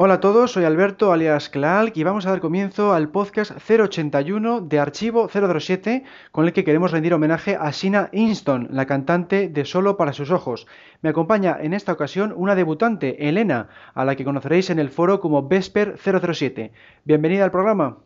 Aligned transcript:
Hola 0.00 0.14
a 0.14 0.20
todos, 0.20 0.52
soy 0.52 0.64
Alberto 0.64 1.12
alias 1.12 1.48
Clark 1.48 1.90
y 1.96 2.04
vamos 2.04 2.24
a 2.24 2.30
dar 2.30 2.38
comienzo 2.38 2.92
al 2.92 3.08
podcast 3.08 3.50
081 3.68 4.60
de 4.60 4.78
Archivo 4.78 5.28
007 5.28 6.04
con 6.30 6.44
el 6.44 6.52
que 6.52 6.62
queremos 6.62 6.92
rendir 6.92 7.14
homenaje 7.14 7.56
a 7.60 7.72
Sina 7.72 8.08
Inston, 8.12 8.68
la 8.70 8.86
cantante 8.86 9.48
de 9.48 9.64
Solo 9.64 9.96
para 9.96 10.12
sus 10.12 10.30
ojos. 10.30 10.68
Me 11.02 11.10
acompaña 11.10 11.56
en 11.60 11.74
esta 11.74 11.90
ocasión 11.90 12.32
una 12.36 12.54
debutante, 12.54 13.28
Elena, 13.28 13.70
a 13.92 14.04
la 14.04 14.14
que 14.14 14.24
conoceréis 14.24 14.70
en 14.70 14.78
el 14.78 14.90
foro 14.90 15.18
como 15.18 15.48
Vesper 15.48 15.96
007. 15.98 16.70
Bienvenida 17.02 17.42
al 17.42 17.50
programa. 17.50 17.98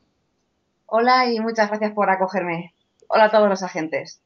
Hola 0.87 1.31
y 1.31 1.41
muchas 1.41 1.69
gracias 1.69 1.93
por 1.93 2.09
acogerme. 2.09 2.73
Hola 3.07 3.25
a 3.25 3.31
todos 3.31 3.51
los 3.51 3.63
agentes. 3.63 4.23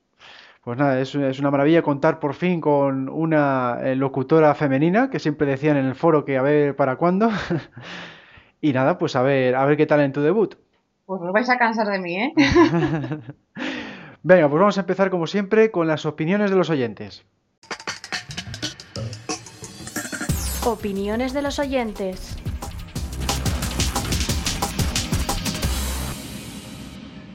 Pues 0.67 0.79
nada, 0.79 1.01
es, 1.01 1.15
una 1.15 1.53
maravilla 1.53 1.81
contar 1.81 2.19
por 2.19 2.35
fin 2.35 2.61
con 2.61 3.09
una 3.09 3.79
eh, 3.85 3.95
locutora 3.95 4.53
femenina 4.57 5.11
que 5.11 5.21
siempre 5.21 5.47
decían 5.47 5.77
en 5.77 5.85
el 5.85 5.95
foro 5.95 6.25
que 6.25 6.39
a 6.39 6.43
ver 6.43 6.75
para 6.75 6.97
cuándo. 6.97 7.31
y 8.61 8.73
nada, 8.73 8.99
pues 8.99 9.15
a 9.15 9.23
ver, 9.23 9.55
a 9.55 9.65
ver 9.65 9.77
qué 9.77 9.87
tal 9.87 10.01
en 10.01 10.13
tu 10.13 10.23
debut. 10.23 10.57
Pues 11.05 11.23
os 11.23 11.33
vais 11.33 11.49
a 11.51 11.57
cansar 11.57 11.87
de 11.87 12.01
mí, 12.01 12.17
¿eh? 12.17 12.35
Venga, 14.25 14.49
pues 14.49 14.59
vamos 14.59 14.77
a 14.77 14.81
empezar 14.81 15.09
como 15.09 15.29
siempre 15.29 15.71
con 15.71 15.87
las 15.87 16.05
opiniones 16.05 16.51
de 16.51 16.57
los 16.57 16.69
oyentes. 16.69 17.25
Opiniones 20.65 21.33
de 21.33 21.43
los 21.43 21.61
oyentes. 21.61 22.36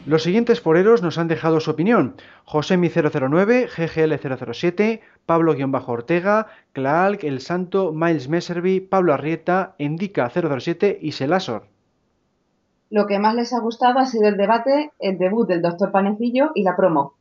Los 0.07 0.23
siguientes 0.23 0.61
foreros 0.61 1.03
nos 1.03 1.19
han 1.19 1.27
dejado 1.27 1.59
su 1.59 1.69
opinión. 1.69 2.15
Josemi009, 2.47 3.69
GGL007, 3.69 4.99
Pablo-Ortega, 5.27 6.47
Klaalk, 6.73 7.23
El 7.23 7.39
Santo, 7.39 7.93
Miles 7.93 8.27
Messervy, 8.27 8.79
Pablo 8.79 9.13
Arrieta, 9.13 9.75
Endica007 9.77 10.97
y 10.99 11.11
Selasor. 11.11 11.67
Lo 12.89 13.05
que 13.05 13.19
más 13.19 13.35
les 13.35 13.53
ha 13.53 13.59
gustado 13.59 13.99
ha 13.99 14.07
sido 14.07 14.27
el 14.27 14.37
debate, 14.37 14.91
el 14.97 15.19
debut 15.19 15.47
del 15.47 15.61
Doctor 15.61 15.91
Panecillo 15.91 16.49
y 16.55 16.63
la 16.63 16.75
promo. 16.75 17.13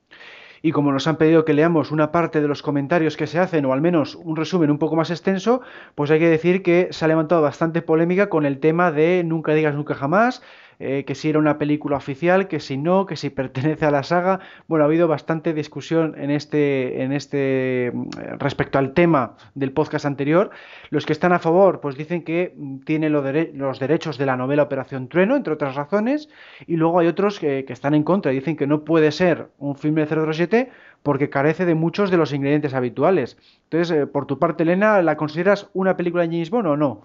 Y 0.63 0.73
como 0.73 0.93
nos 0.93 1.07
han 1.07 1.17
pedido 1.17 1.45
que 1.45 1.55
leamos 1.55 1.91
una 1.91 2.13
parte 2.13 2.41
de 2.41 2.49
los 2.49 2.63
comentarios 2.63 3.17
que 3.17 3.27
se 3.27 3.39
hacen, 3.39 3.65
o 3.67 3.73
al 3.73 3.81
menos 3.81 4.15
un 4.15 4.37
resumen 4.37 4.71
un 4.71 4.79
poco 4.79 4.97
más 4.97 5.11
extenso, 5.11 5.61
pues 5.95 6.11
hay 6.11 6.19
que 6.19 6.29
decir 6.29 6.63
que 6.63 6.89
se 6.91 7.05
ha 7.05 7.09
levantado 7.09 7.41
bastante 7.43 7.83
polémica 7.83 8.29
con 8.29 8.45
el 8.47 8.59
tema 8.59 8.91
de 8.91 9.23
Nunca 9.25 9.55
digas 9.55 9.75
nunca 9.75 9.95
jamás, 9.95 10.43
eh, 10.81 11.05
que 11.07 11.15
si 11.15 11.29
era 11.29 11.39
una 11.39 11.59
película 11.59 11.99
oficial, 11.99 12.49
que 12.49 12.59
si 12.59 12.77
no, 12.79 13.05
que 13.07 13.17
si 13.17 13.31
pertenece 13.41 13.85
a 13.85 13.91
la 13.91 14.03
saga. 14.03 14.41
Bueno, 14.67 14.85
ha 14.85 14.89
habido 14.89 15.07
bastante 15.09 15.53
discusión 15.53 16.15
en 16.19 16.31
este, 16.31 17.03
en 17.03 17.13
este 17.13 17.93
mm, 17.95 18.09
respecto 18.39 18.79
al 18.79 18.95
tema 18.95 19.37
del 19.55 19.73
podcast 19.73 20.07
anterior. 20.07 20.51
Los 20.89 21.05
que 21.05 21.13
están 21.13 21.33
a 21.33 21.39
favor, 21.39 21.81
pues 21.81 21.97
dicen 21.97 22.23
que 22.23 22.55
mm, 22.57 22.79
tiene 22.81 23.11
los 23.11 23.79
derechos 23.79 24.19
de 24.19 24.27
la 24.27 24.37
novela 24.37 24.63
Operación 24.63 25.09
Trueno, 25.09 25.37
entre 25.37 25.53
otras 25.53 25.75
razones, 25.75 26.31
y 26.67 26.77
luego 26.77 26.99
hay 26.99 27.07
otros 27.09 27.39
que, 27.39 27.65
están 27.69 27.95
en 27.95 28.03
contra 28.03 28.33
dicen 28.33 28.57
que 28.57 28.67
no 28.67 28.85
puede 28.85 29.13
ser 29.13 29.49
un 29.59 29.77
filme 29.77 30.05
de 30.05 30.33
007 30.33 30.71
porque 31.03 31.31
carece 31.31 31.65
de 31.67 31.75
muchos 31.75 32.11
de 32.11 32.17
los 32.17 32.33
ingredientes 32.33 32.75
habituales. 32.75 33.39
Entonces, 33.65 33.97
eh, 33.97 34.07
por 34.07 34.27
tu 34.27 34.39
parte, 34.39 34.65
Elena, 34.65 35.01
¿la 35.03 35.17
consideras 35.17 35.71
una 35.73 35.97
película 35.97 36.23
de 36.23 36.31
James 36.31 36.51
Bond 36.51 36.67
o 36.67 36.77
no? 36.77 37.03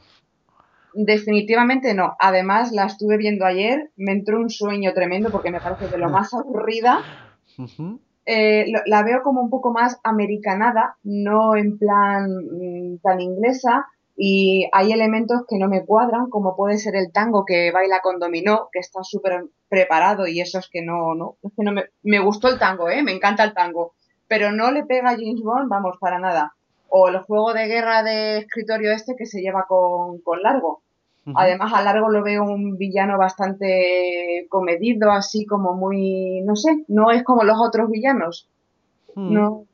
Definitivamente 0.98 1.94
no. 1.94 2.16
Además, 2.20 2.72
la 2.72 2.86
estuve 2.86 3.18
viendo 3.18 3.46
ayer, 3.46 3.92
me 3.98 4.14
entró 4.14 4.40
un 4.40 4.50
sueño 4.50 4.94
tremendo 4.94 5.30
porque 5.30 5.52
me 5.52 5.60
parece 5.60 5.90
de 5.90 5.98
lo 5.98 6.10
más 6.10 6.34
aburrida. 6.34 7.02
Eh, 8.26 8.66
la 8.86 9.04
veo 9.04 9.22
como 9.22 9.42
un 9.42 9.50
poco 9.50 9.74
más 9.74 10.00
americanada, 10.04 10.98
no 11.04 11.56
en 11.58 11.78
plan 11.78 12.28
mm, 12.30 13.00
tan 13.04 13.20
inglesa, 13.20 13.86
y 14.16 14.70
hay 14.72 14.94
elementos 14.94 15.42
que 15.50 15.60
no 15.60 15.68
me 15.68 15.86
cuadran, 15.86 16.30
como 16.30 16.56
puede 16.56 16.78
ser 16.78 16.96
el 16.96 17.12
tango 17.12 17.44
que 17.46 17.72
baila 17.72 18.00
con 18.02 18.18
dominó, 18.18 18.70
que 18.72 18.80
está 18.80 19.04
súper 19.04 19.44
preparado, 19.68 20.28
y 20.28 20.40
eso 20.40 20.60
es 20.60 20.70
que 20.72 20.82
no, 20.82 21.14
no, 21.14 21.36
es 21.44 21.52
que 21.56 21.64
no 21.64 21.74
me, 21.74 21.84
me 22.04 22.20
gustó 22.20 22.48
el 22.48 22.58
tango, 22.58 22.90
¿eh? 22.90 23.04
me 23.04 23.12
encanta 23.12 23.44
el 23.44 23.54
tango, 23.54 23.94
pero 24.30 24.54
no 24.54 24.72
le 24.72 24.86
pega 24.86 25.10
a 25.10 25.18
James 25.18 25.42
Bond, 25.44 25.70
vamos, 25.70 25.98
para 26.00 26.18
nada. 26.18 26.56
O 26.88 27.10
el 27.10 27.20
juego 27.20 27.54
de 27.54 27.68
guerra 27.68 28.02
de 28.04 28.38
escritorio 28.38 28.92
este 28.92 29.16
que 29.18 29.26
se 29.26 29.42
lleva 29.42 29.66
con, 29.68 30.22
con 30.22 30.42
largo. 30.42 30.85
Además, 31.34 31.74
a 31.74 31.82
largo 31.82 32.10
lo 32.10 32.22
veo 32.22 32.44
un 32.44 32.78
villano 32.78 33.18
bastante 33.18 34.46
comedido, 34.48 35.12
así 35.12 35.46
como 35.46 35.74
muy, 35.74 36.42
no 36.42 36.56
sé, 36.56 36.84
no 36.88 37.10
es 37.10 37.24
como 37.24 37.44
los 37.44 37.58
otros 37.60 37.90
villanos. 37.90 38.48
Hmm. 39.16 39.34
No, 39.34 39.66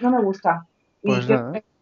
no 0.00 0.10
me 0.10 0.22
gusta. 0.22 0.66
y 1.02 1.08
pues 1.08 1.26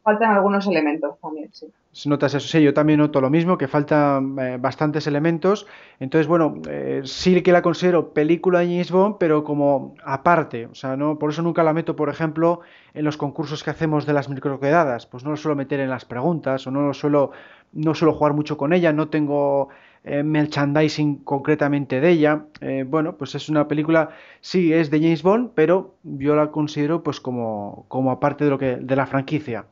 faltan 0.06 0.30
algunos 0.30 0.64
elementos 0.68 1.18
también, 1.20 1.48
sí. 1.52 1.66
Notas 2.08 2.34
eso, 2.34 2.46
sí, 2.46 2.62
yo 2.62 2.72
también 2.72 3.00
noto 3.00 3.20
lo 3.20 3.28
mismo, 3.28 3.58
que 3.58 3.66
faltan 3.66 4.38
eh, 4.38 4.56
bastantes 4.60 5.08
elementos. 5.08 5.66
Entonces, 5.98 6.28
bueno, 6.28 6.60
eh, 6.68 7.00
sí 7.04 7.42
que 7.42 7.50
la 7.50 7.60
considero 7.60 8.12
película 8.12 8.60
de 8.60 8.66
James 8.66 8.92
Bond, 8.92 9.16
pero 9.18 9.42
como 9.42 9.94
aparte. 10.04 10.66
O 10.66 10.74
sea, 10.74 10.96
no, 10.96 11.18
por 11.18 11.30
eso 11.30 11.42
nunca 11.42 11.64
la 11.64 11.72
meto, 11.72 11.96
por 11.96 12.08
ejemplo, 12.08 12.60
en 12.94 13.04
los 13.04 13.16
concursos 13.16 13.64
que 13.64 13.70
hacemos 13.70 14.06
de 14.06 14.12
las 14.12 14.28
microquedadas. 14.28 15.06
Pues 15.06 15.24
no 15.24 15.30
lo 15.30 15.36
suelo 15.36 15.56
meter 15.56 15.80
en 15.80 15.90
las 15.90 16.04
preguntas 16.04 16.66
o 16.66 16.70
no 16.70 16.86
lo 16.86 16.94
suelo 16.94 17.32
no 17.72 17.94
suelo 17.94 18.14
jugar 18.14 18.32
mucho 18.32 18.56
con 18.56 18.72
ella, 18.72 18.92
no 18.92 19.08
tengo 19.08 19.68
eh, 20.04 20.22
merchandising 20.22 21.16
concretamente 21.24 22.00
de 22.00 22.10
ella. 22.10 22.46
Eh, 22.60 22.84
bueno, 22.86 23.16
pues 23.16 23.34
es 23.34 23.48
una 23.48 23.68
película, 23.68 24.10
sí, 24.40 24.72
es 24.72 24.90
de 24.90 25.00
James 25.00 25.22
Bond, 25.22 25.50
pero 25.54 25.96
yo 26.02 26.36
la 26.36 26.50
considero 26.50 27.02
pues 27.02 27.20
como, 27.20 27.84
como 27.88 28.10
aparte 28.10 28.44
de, 28.44 28.50
lo 28.50 28.58
que, 28.58 28.76
de 28.76 28.96
la 28.96 29.06
franquicia. 29.06 29.66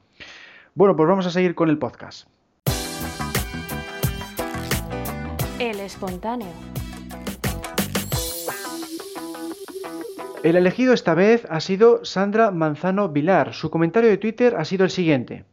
Bueno, 0.74 0.96
pues 0.96 1.08
vamos 1.08 1.26
a 1.26 1.30
seguir 1.30 1.54
con 1.54 1.70
el 1.70 1.78
podcast. 1.78 2.28
El 5.58 5.80
espontáneo. 5.80 6.48
El 10.42 10.56
elegido 10.56 10.92
esta 10.92 11.14
vez 11.14 11.46
ha 11.48 11.60
sido 11.60 12.04
Sandra 12.04 12.50
Manzano 12.50 13.08
Vilar. 13.08 13.54
Su 13.54 13.70
comentario 13.70 14.10
de 14.10 14.18
Twitter 14.18 14.56
ha 14.56 14.64
sido 14.64 14.84
el 14.84 14.90
siguiente 14.90 15.46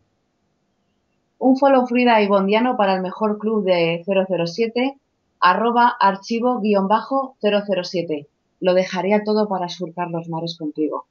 un 1.42 1.58
follow 1.58 1.86
Frida 1.88 2.22
y 2.22 2.28
Bondiano 2.28 2.78
para 2.78 2.94
el 2.94 3.02
mejor 3.02 3.40
club 3.40 3.66
de 3.66 4.04
007, 4.06 4.96
arroba 5.40 5.92
archivo-007. 6.00 8.28
Lo 8.60 8.76
dejaría 8.76 9.24
todo 9.24 9.50
para 9.50 9.68
surcar 9.68 10.12
los 10.12 10.30
mares 10.30 10.56
contigo. 10.56 11.08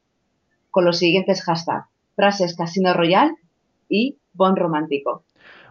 Con 0.70 0.84
los 0.84 0.98
siguientes 0.98 1.42
hashtags, 1.42 1.88
frases 2.14 2.56
Casino 2.56 2.94
Royal 2.94 3.34
y 3.90 4.16
Bon 4.32 4.56
Romántico. 4.56 5.24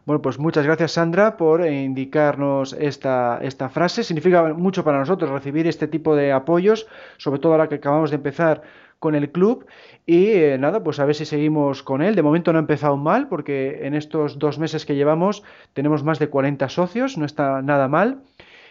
Bueno, 0.06 0.22
pues 0.22 0.40
muchas 0.40 0.66
gracias 0.66 0.94
Sandra 0.94 1.38
por 1.38 1.66
indicarnos 1.66 2.74
esta, 2.74 3.40
esta 3.42 3.70
frase. 3.70 4.04
Significa 4.04 4.54
mucho 4.54 4.84
para 4.84 5.00
nosotros 5.00 5.30
recibir 5.30 5.68
este 5.68 5.88
tipo 5.88 6.16
de 6.16 6.32
apoyos, 6.32 6.88
sobre 7.18 7.40
todo 7.40 7.54
ahora 7.54 7.70
que 7.70 7.76
acabamos 7.76 8.10
de 8.10 8.18
empezar 8.18 8.62
con 9.00 9.16
el 9.16 9.32
club 9.32 9.66
y 10.06 10.28
eh, 10.28 10.58
nada, 10.60 10.84
pues 10.84 11.00
a 11.00 11.06
ver 11.06 11.16
si 11.16 11.26
seguimos 11.26 11.84
con 11.84 12.02
él. 12.02 12.16
De 12.16 12.22
momento 12.22 12.52
no 12.52 12.60
ha 12.60 12.62
empezado 12.62 12.98
mal 12.98 13.28
porque 13.28 13.86
en 13.86 13.94
estos 13.94 14.40
dos 14.40 14.60
meses 14.60 14.86
que 14.86 14.96
llevamos 14.96 15.44
tenemos 15.74 16.04
más 16.04 16.20
de 16.20 16.30
40 16.30 16.68
socios, 16.70 17.18
no 17.18 17.26
está 17.26 17.62
nada 17.62 17.88
mal. 17.88 18.22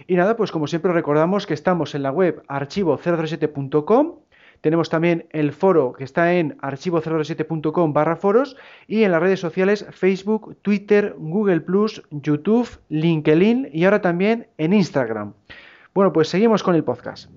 Y 0.07 0.15
nada, 0.15 0.37
pues 0.37 0.53
como 0.53 0.67
siempre 0.67 0.93
recordamos 0.93 1.47
que 1.47 1.55
estamos 1.55 1.95
en 1.95 2.03
la 2.03 2.13
web 2.13 2.43
archivo037.com, 2.47 4.17
tenemos 4.61 4.91
también 4.91 5.27
el 5.31 5.53
foro 5.53 5.93
que 5.93 6.05
está 6.05 6.35
en 6.35 6.57
archivo037.com 6.59 7.93
barra 7.93 8.17
foros 8.17 8.57
y 8.87 9.05
en 9.05 9.13
las 9.13 9.21
redes 9.21 9.41
sociales 9.41 9.87
Facebook, 9.91 10.57
Twitter, 10.63 11.15
Google 11.19 11.63
YouTube, 12.11 12.69
LinkedIn 12.89 13.71
y 13.73 13.85
ahora 13.85 14.01
también 14.01 14.49
en 14.59 14.73
Instagram. 14.73 15.35
Bueno, 15.95 16.13
pues 16.13 16.29
seguimos 16.29 16.63
con 16.63 16.75
el 16.75 16.85
podcast. 16.85 17.31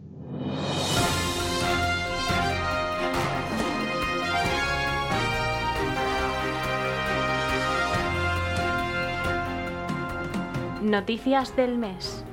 Noticias 10.82 11.56
del 11.56 11.78
mes. 11.78 12.26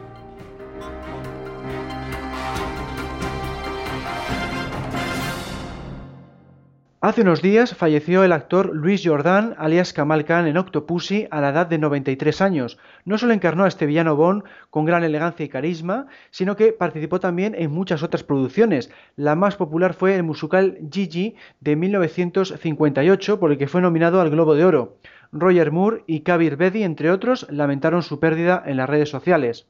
Hace 7.01 7.23
unos 7.23 7.43
días 7.43 7.77
falleció 7.77 8.25
el 8.25 8.33
actor 8.33 8.75
Luis 8.75 9.03
Jordan, 9.05 9.55
alias 9.57 9.93
Kamal 9.93 10.25
Khan, 10.25 10.49
en 10.49 10.57
Octopussy 10.57 11.29
a 11.31 11.41
la 11.41 11.51
edad 11.51 11.69
de 11.69 11.79
93 11.79 12.41
años. 12.41 12.77
No 13.05 13.19
solo 13.19 13.35
encarnó 13.35 13.63
a 13.63 13.69
este 13.69 13.87
villano 13.87 14.17
Bond 14.17 14.43
con 14.71 14.85
gran 14.85 15.05
elegancia 15.05 15.47
y 15.47 15.49
carisma, 15.49 16.09
sino 16.33 16.57
que 16.57 16.73
participó 16.73 17.21
también 17.21 17.55
en 17.57 17.71
muchas 17.71 18.03
otras 18.03 18.25
producciones. 18.25 18.91
La 19.15 19.37
más 19.37 19.55
popular 19.55 19.95
fue 19.95 20.17
el 20.17 20.25
musical 20.25 20.77
Gigi 20.91 21.37
de 21.61 21.77
1958, 21.77 23.39
por 23.39 23.53
el 23.53 23.59
que 23.59 23.69
fue 23.69 23.81
nominado 23.81 24.21
al 24.21 24.31
Globo 24.31 24.57
de 24.57 24.65
Oro. 24.65 24.97
Roger 25.31 25.71
Moore 25.71 26.03
y 26.09 26.23
Kabir 26.23 26.57
Bedi, 26.57 26.83
entre 26.83 27.13
otros, 27.13 27.47
lamentaron 27.49 28.03
su 28.03 28.19
pérdida 28.19 28.61
en 28.67 28.77
las 28.77 28.91
redes 28.91 29.09
sociales. 29.09 29.69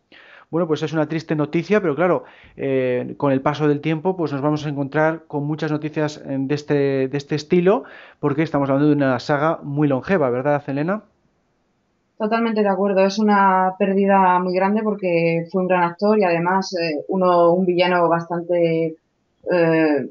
Bueno, 0.51 0.67
pues 0.67 0.83
es 0.83 0.93
una 0.93 1.09
triste 1.09 1.35
noticia, 1.37 1.81
pero 1.81 1.95
claro, 1.95 2.25
eh, 2.57 3.15
con 3.19 3.33
el 3.33 3.43
paso 3.43 3.69
del 3.69 3.81
tiempo, 3.81 4.17
pues 4.17 4.33
nos 4.33 4.41
vamos 4.41 4.65
a 4.65 4.69
encontrar 4.69 5.25
con 5.27 5.45
muchas 5.45 5.71
noticias 5.71 6.23
de 6.25 6.55
este, 6.55 7.09
de 7.09 7.17
este 7.19 7.35
estilo, 7.35 7.85
porque 8.19 8.43
estamos 8.43 8.69
hablando 8.71 8.89
de 8.89 8.97
una 8.97 9.19
saga 9.19 9.61
muy 9.63 9.89
longeva, 9.89 10.31
¿verdad, 10.31 10.63
Elena? 10.67 11.03
Totalmente 12.19 12.63
de 12.63 12.69
acuerdo, 12.69 13.05
es 13.05 13.19
una 13.19 13.77
pérdida 13.79 14.41
muy 14.41 14.53
grande 14.53 14.83
porque 14.83 15.47
fue 15.53 15.63
un 15.63 15.69
gran 15.69 15.85
actor 15.85 16.19
y 16.19 16.25
además 16.25 16.75
eh, 16.75 17.05
uno, 17.09 17.53
un 17.53 17.65
villano 17.65 18.09
bastante 18.09 18.97
eh, 19.53 20.11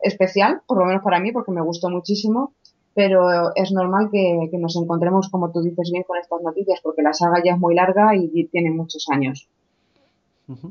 especial, 0.00 0.60
por 0.66 0.78
lo 0.78 0.84
menos 0.84 1.02
para 1.02 1.18
mí, 1.18 1.32
porque 1.32 1.52
me 1.52 1.62
gustó 1.62 1.88
muchísimo, 1.88 2.52
pero 2.92 3.54
es 3.54 3.72
normal 3.72 4.10
que, 4.12 4.50
nos 4.58 4.76
encontremos, 4.76 5.30
como 5.30 5.50
tú 5.50 5.62
dices 5.62 5.90
bien, 5.92 6.02
con 6.02 6.18
estas 6.18 6.42
noticias, 6.42 6.80
porque 6.82 7.02
la 7.02 7.14
saga 7.14 7.42
ya 7.42 7.52
es 7.52 7.58
muy 7.58 7.74
larga 7.74 8.14
y 8.14 8.44
tiene 8.48 8.70
muchos 8.70 9.06
años. 9.10 9.48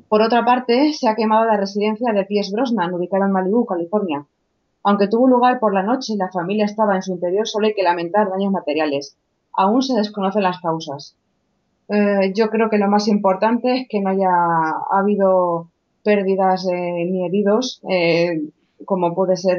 Por 0.07 0.21
otra 0.21 0.45
parte, 0.45 0.93
se 0.93 1.09
ha 1.09 1.15
quemado 1.15 1.45
la 1.45 1.57
residencia 1.57 2.13
de 2.13 2.23
Pies 2.23 2.51
Brosnan, 2.51 2.93
ubicada 2.93 3.25
en 3.25 3.31
Malibu, 3.31 3.65
California. 3.65 4.25
Aunque 4.83 5.07
tuvo 5.07 5.27
lugar 5.27 5.59
por 5.59 5.73
la 5.73 5.83
noche 5.83 6.13
y 6.13 6.17
la 6.17 6.31
familia 6.31 6.65
estaba 6.65 6.95
en 6.95 7.01
su 7.01 7.11
interior, 7.11 7.47
solo 7.47 7.67
hay 7.67 7.73
que 7.73 7.83
lamentar 7.83 8.29
daños 8.29 8.53
materiales. 8.53 9.17
Aún 9.51 9.81
se 9.81 9.95
desconocen 9.95 10.43
las 10.43 10.61
causas. 10.61 11.15
Eh, 11.89 12.33
yo 12.33 12.49
creo 12.49 12.69
que 12.69 12.77
lo 12.77 12.87
más 12.87 13.07
importante 13.07 13.81
es 13.81 13.87
que 13.89 13.99
no 13.99 14.09
haya 14.09 14.29
habido 14.91 15.67
pérdidas 16.03 16.67
eh, 16.67 17.05
ni 17.05 17.25
heridos, 17.25 17.81
eh, 17.89 18.49
como 18.85 19.13
puede 19.13 19.37
ser 19.37 19.57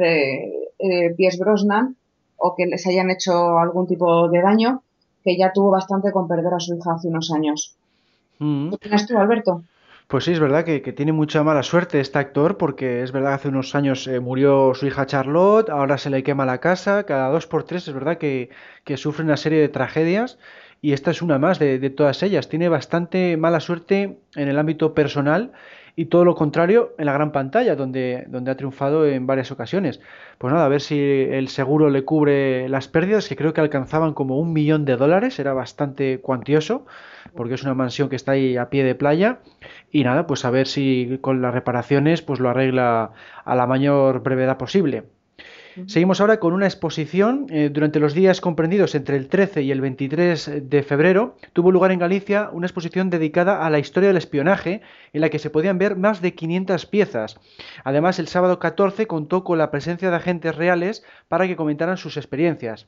Pies 1.15 1.39
Brosnan, 1.39 1.95
o 2.37 2.55
que 2.55 2.65
les 2.65 2.85
hayan 2.87 3.09
hecho 3.09 3.57
algún 3.57 3.87
tipo 3.87 4.29
de 4.29 4.41
daño, 4.41 4.81
que 5.23 5.37
ya 5.37 5.51
tuvo 5.51 5.71
bastante 5.71 6.11
con 6.11 6.27
perder 6.27 6.53
a 6.53 6.59
su 6.59 6.75
hija 6.75 6.93
hace 6.93 7.07
unos 7.07 7.31
años. 7.31 7.75
Mm. 8.39 8.69
¿Qué 8.69 8.75
opinas 8.75 9.07
tú, 9.07 9.17
Alberto? 9.17 9.63
Pues 10.07 10.23
sí, 10.23 10.31
es 10.31 10.39
verdad 10.39 10.63
que, 10.63 10.79
tiene 10.93 11.11
mucha 11.11 11.43
mala 11.43 11.63
suerte 11.63 11.99
este 11.99 12.17
actor, 12.17 12.57
porque 12.57 13.03
es 13.03 13.11
verdad 13.11 13.31
que 13.31 13.35
hace 13.35 13.47
unos 13.49 13.75
años 13.75 14.07
eh, 14.07 14.21
murió 14.21 14.73
su 14.73 14.87
hija 14.87 15.05
Charlotte, 15.05 15.69
ahora 15.69 15.97
se 15.97 16.09
le 16.09 16.23
quema 16.23 16.45
la 16.45 16.59
casa, 16.59 17.03
cada 17.03 17.29
dos 17.29 17.45
por 17.45 17.65
tres 17.65 17.87
es 17.89 17.93
verdad 17.93 18.17
que, 18.17 18.49
sufre 18.95 19.25
una 19.25 19.35
serie 19.35 19.59
de 19.59 19.67
tragedias 19.67 20.39
y 20.81 20.93
esta 20.93 21.11
es 21.11 21.21
una 21.21 21.39
más 21.39 21.59
de, 21.59 21.77
de 21.79 21.89
todas 21.89 22.23
ellas. 22.23 22.47
Tiene 22.47 22.69
bastante 22.69 23.35
mala 23.35 23.59
suerte 23.59 24.17
en 24.35 24.47
el 24.47 24.57
ámbito 24.57 24.93
personal 24.93 25.51
y 25.97 26.05
todo 26.05 26.23
lo 26.23 26.35
contrario 26.35 26.93
en 26.99 27.07
la 27.07 27.13
gran 27.13 27.31
pantalla, 27.31 27.75
donde, 27.75 28.25
donde 28.29 28.51
ha 28.51 28.55
triunfado 28.55 29.05
en 29.07 29.25
varias 29.25 29.51
ocasiones. 29.51 29.99
Pues 30.37 30.53
nada, 30.53 30.65
a 30.65 30.69
ver 30.69 30.79
si 30.79 30.99
el 30.99 31.47
seguro 31.49 31.89
le 31.89 32.05
cubre 32.05 32.69
las 32.69 32.87
pérdidas, 32.87 33.27
que 33.27 33.35
creo 33.35 33.51
que 33.51 33.61
alcanzaban 33.61 34.13
como 34.13 34.39
un 34.39 34.53
millón 34.53 34.85
de 34.85 34.95
dólares, 34.95 35.39
era 35.39 35.53
bastante 35.53 36.21
cuantioso, 36.21 36.85
porque 37.35 37.55
es 37.55 37.63
una 37.63 37.73
mansión 37.73 38.09
que 38.09 38.15
está 38.15 38.33
ahí 38.33 38.57
a 38.57 38.69
pie 38.69 38.83
de 38.83 38.95
playa. 38.95 39.39
Y 39.91 40.03
nada, 40.03 40.27
pues 40.27 40.45
a 40.45 40.51
ver 40.51 40.67
si 40.67 41.19
con 41.21 41.41
las 41.41 41.53
reparaciones 41.53 42.21
pues 42.21 42.39
lo 42.39 42.49
arregla 42.49 43.11
a 43.45 43.55
la 43.55 43.67
mayor 43.67 44.21
brevedad 44.21 44.57
posible. 44.57 45.03
Seguimos 45.85 46.19
ahora 46.19 46.39
con 46.39 46.53
una 46.53 46.65
exposición. 46.65 47.45
Eh, 47.51 47.69
durante 47.71 47.99
los 47.99 48.15
días 48.15 48.41
comprendidos 48.41 48.95
entre 48.95 49.15
el 49.15 49.27
13 49.27 49.61
y 49.61 49.71
el 49.71 49.79
23 49.79 50.63
de 50.63 50.83
febrero 50.83 51.37
tuvo 51.53 51.71
lugar 51.71 51.91
en 51.91 51.99
Galicia 51.99 52.49
una 52.51 52.65
exposición 52.65 53.11
dedicada 53.11 53.63
a 53.63 53.69
la 53.69 53.77
historia 53.77 54.07
del 54.07 54.17
espionaje 54.17 54.81
en 55.13 55.21
la 55.21 55.29
que 55.29 55.37
se 55.37 55.51
podían 55.51 55.77
ver 55.77 55.95
más 55.95 56.19
de 56.21 56.33
500 56.33 56.87
piezas. 56.87 57.39
Además, 57.83 58.17
el 58.17 58.27
sábado 58.27 58.57
14 58.57 59.05
contó 59.05 59.43
con 59.43 59.59
la 59.59 59.69
presencia 59.69 60.09
de 60.09 60.15
agentes 60.15 60.55
reales 60.55 61.03
para 61.27 61.47
que 61.47 61.55
comentaran 61.55 61.97
sus 61.97 62.17
experiencias. 62.17 62.87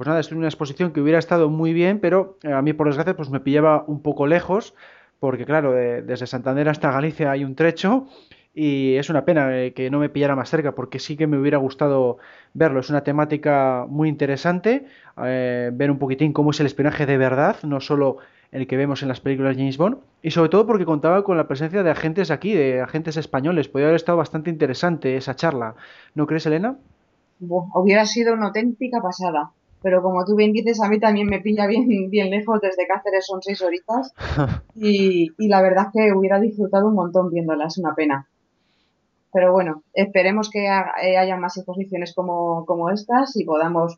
Pues 0.00 0.08
nada, 0.08 0.20
es 0.20 0.32
una 0.32 0.46
exposición 0.46 0.94
que 0.94 1.02
hubiera 1.02 1.18
estado 1.18 1.50
muy 1.50 1.74
bien, 1.74 2.00
pero 2.00 2.38
eh, 2.42 2.54
a 2.54 2.62
mí 2.62 2.72
por 2.72 2.86
desgracia 2.86 3.14
pues 3.14 3.28
me 3.28 3.38
pillaba 3.38 3.84
un 3.86 4.00
poco 4.00 4.26
lejos, 4.26 4.72
porque 5.18 5.44
claro, 5.44 5.72
desde 5.74 6.26
Santander 6.26 6.70
hasta 6.70 6.90
Galicia 6.90 7.30
hay 7.30 7.44
un 7.44 7.54
trecho 7.54 8.06
y 8.54 8.94
es 8.94 9.10
una 9.10 9.26
pena 9.26 9.54
eh, 9.58 9.74
que 9.74 9.90
no 9.90 9.98
me 9.98 10.08
pillara 10.08 10.34
más 10.34 10.48
cerca 10.48 10.74
porque 10.74 10.98
sí 10.98 11.18
que 11.18 11.26
me 11.26 11.36
hubiera 11.36 11.58
gustado 11.58 12.16
verlo. 12.54 12.80
Es 12.80 12.88
una 12.88 13.04
temática 13.04 13.84
muy 13.90 14.08
interesante, 14.08 14.86
eh, 15.22 15.70
ver 15.70 15.90
un 15.90 15.98
poquitín 15.98 16.32
cómo 16.32 16.52
es 16.52 16.60
el 16.60 16.66
espionaje 16.66 17.04
de 17.04 17.18
verdad, 17.18 17.56
no 17.62 17.78
solo 17.80 18.16
el 18.52 18.66
que 18.66 18.78
vemos 18.78 19.02
en 19.02 19.08
las 19.08 19.20
películas 19.20 19.58
James 19.58 19.76
Bond, 19.76 19.98
y 20.22 20.30
sobre 20.30 20.48
todo 20.48 20.66
porque 20.66 20.86
contaba 20.86 21.24
con 21.24 21.36
la 21.36 21.46
presencia 21.46 21.82
de 21.82 21.90
agentes 21.90 22.30
aquí, 22.30 22.54
de 22.54 22.80
agentes 22.80 23.18
españoles. 23.18 23.68
Podría 23.68 23.88
haber 23.88 23.96
estado 23.96 24.16
bastante 24.16 24.48
interesante 24.48 25.18
esa 25.18 25.36
charla. 25.36 25.74
¿No 26.14 26.26
crees, 26.26 26.46
Elena? 26.46 26.78
hubiera 27.42 28.06
sido 28.06 28.32
una 28.32 28.46
auténtica 28.46 29.02
pasada. 29.02 29.52
Pero 29.82 30.02
como 30.02 30.24
tú 30.24 30.36
bien 30.36 30.52
dices, 30.52 30.80
a 30.82 30.88
mí 30.88 31.00
también 31.00 31.26
me 31.26 31.40
pilla 31.40 31.66
bien, 31.66 32.10
bien 32.10 32.30
lejos, 32.30 32.60
desde 32.60 32.86
Cáceres 32.86 33.26
son 33.26 33.42
seis 33.42 33.62
horitas. 33.62 34.12
Y, 34.74 35.32
y 35.36 35.48
la 35.48 35.60
verdad 35.60 35.88
es 35.88 35.92
que 35.92 36.12
hubiera 36.14 36.40
disfrutado 36.40 36.88
un 36.88 36.94
montón 36.94 37.28
viéndola, 37.28 37.66
es 37.66 37.76
una 37.76 37.94
pena. 37.94 38.26
Pero 39.32 39.52
bueno, 39.52 39.82
esperemos 39.92 40.50
que 40.50 40.66
eh, 40.66 41.16
haya 41.16 41.36
más 41.36 41.56
exposiciones 41.56 42.14
como, 42.14 42.64
como 42.66 42.90
estas 42.90 43.36
y 43.36 43.44
podamos 43.44 43.96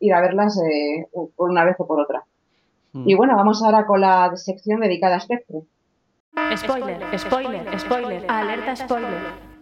ir 0.00 0.12
a 0.12 0.20
verlas 0.20 0.58
eh, 0.60 1.06
por 1.36 1.50
una 1.50 1.64
vez 1.64 1.76
o 1.78 1.86
por 1.86 2.00
otra. 2.00 2.24
Mm. 2.92 3.08
Y 3.08 3.14
bueno, 3.14 3.34
vamos 3.36 3.62
ahora 3.62 3.86
con 3.86 4.00
la 4.00 4.36
sección 4.36 4.80
dedicada 4.80 5.16
a 5.16 5.20
Spectre. 5.20 5.62
Spoiler, 6.56 7.18
spoiler, 7.18 7.78
spoiler, 7.78 8.26
alerta 8.28 8.74
spoiler. 8.74 9.53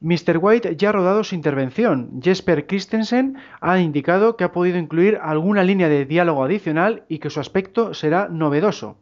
Mr. 0.00 0.38
White 0.40 0.76
ya 0.76 0.90
ha 0.90 0.92
rodado 0.92 1.24
su 1.24 1.34
intervención. 1.34 2.20
Jesper 2.22 2.66
Christensen 2.66 3.36
ha 3.60 3.80
indicado 3.80 4.36
que 4.36 4.44
ha 4.44 4.52
podido 4.52 4.78
incluir 4.78 5.18
alguna 5.22 5.64
línea 5.64 5.88
de 5.88 6.04
diálogo 6.04 6.44
adicional 6.44 7.04
y 7.08 7.18
que 7.18 7.30
su 7.30 7.40
aspecto 7.40 7.94
será 7.94 8.28
novedoso 8.28 8.96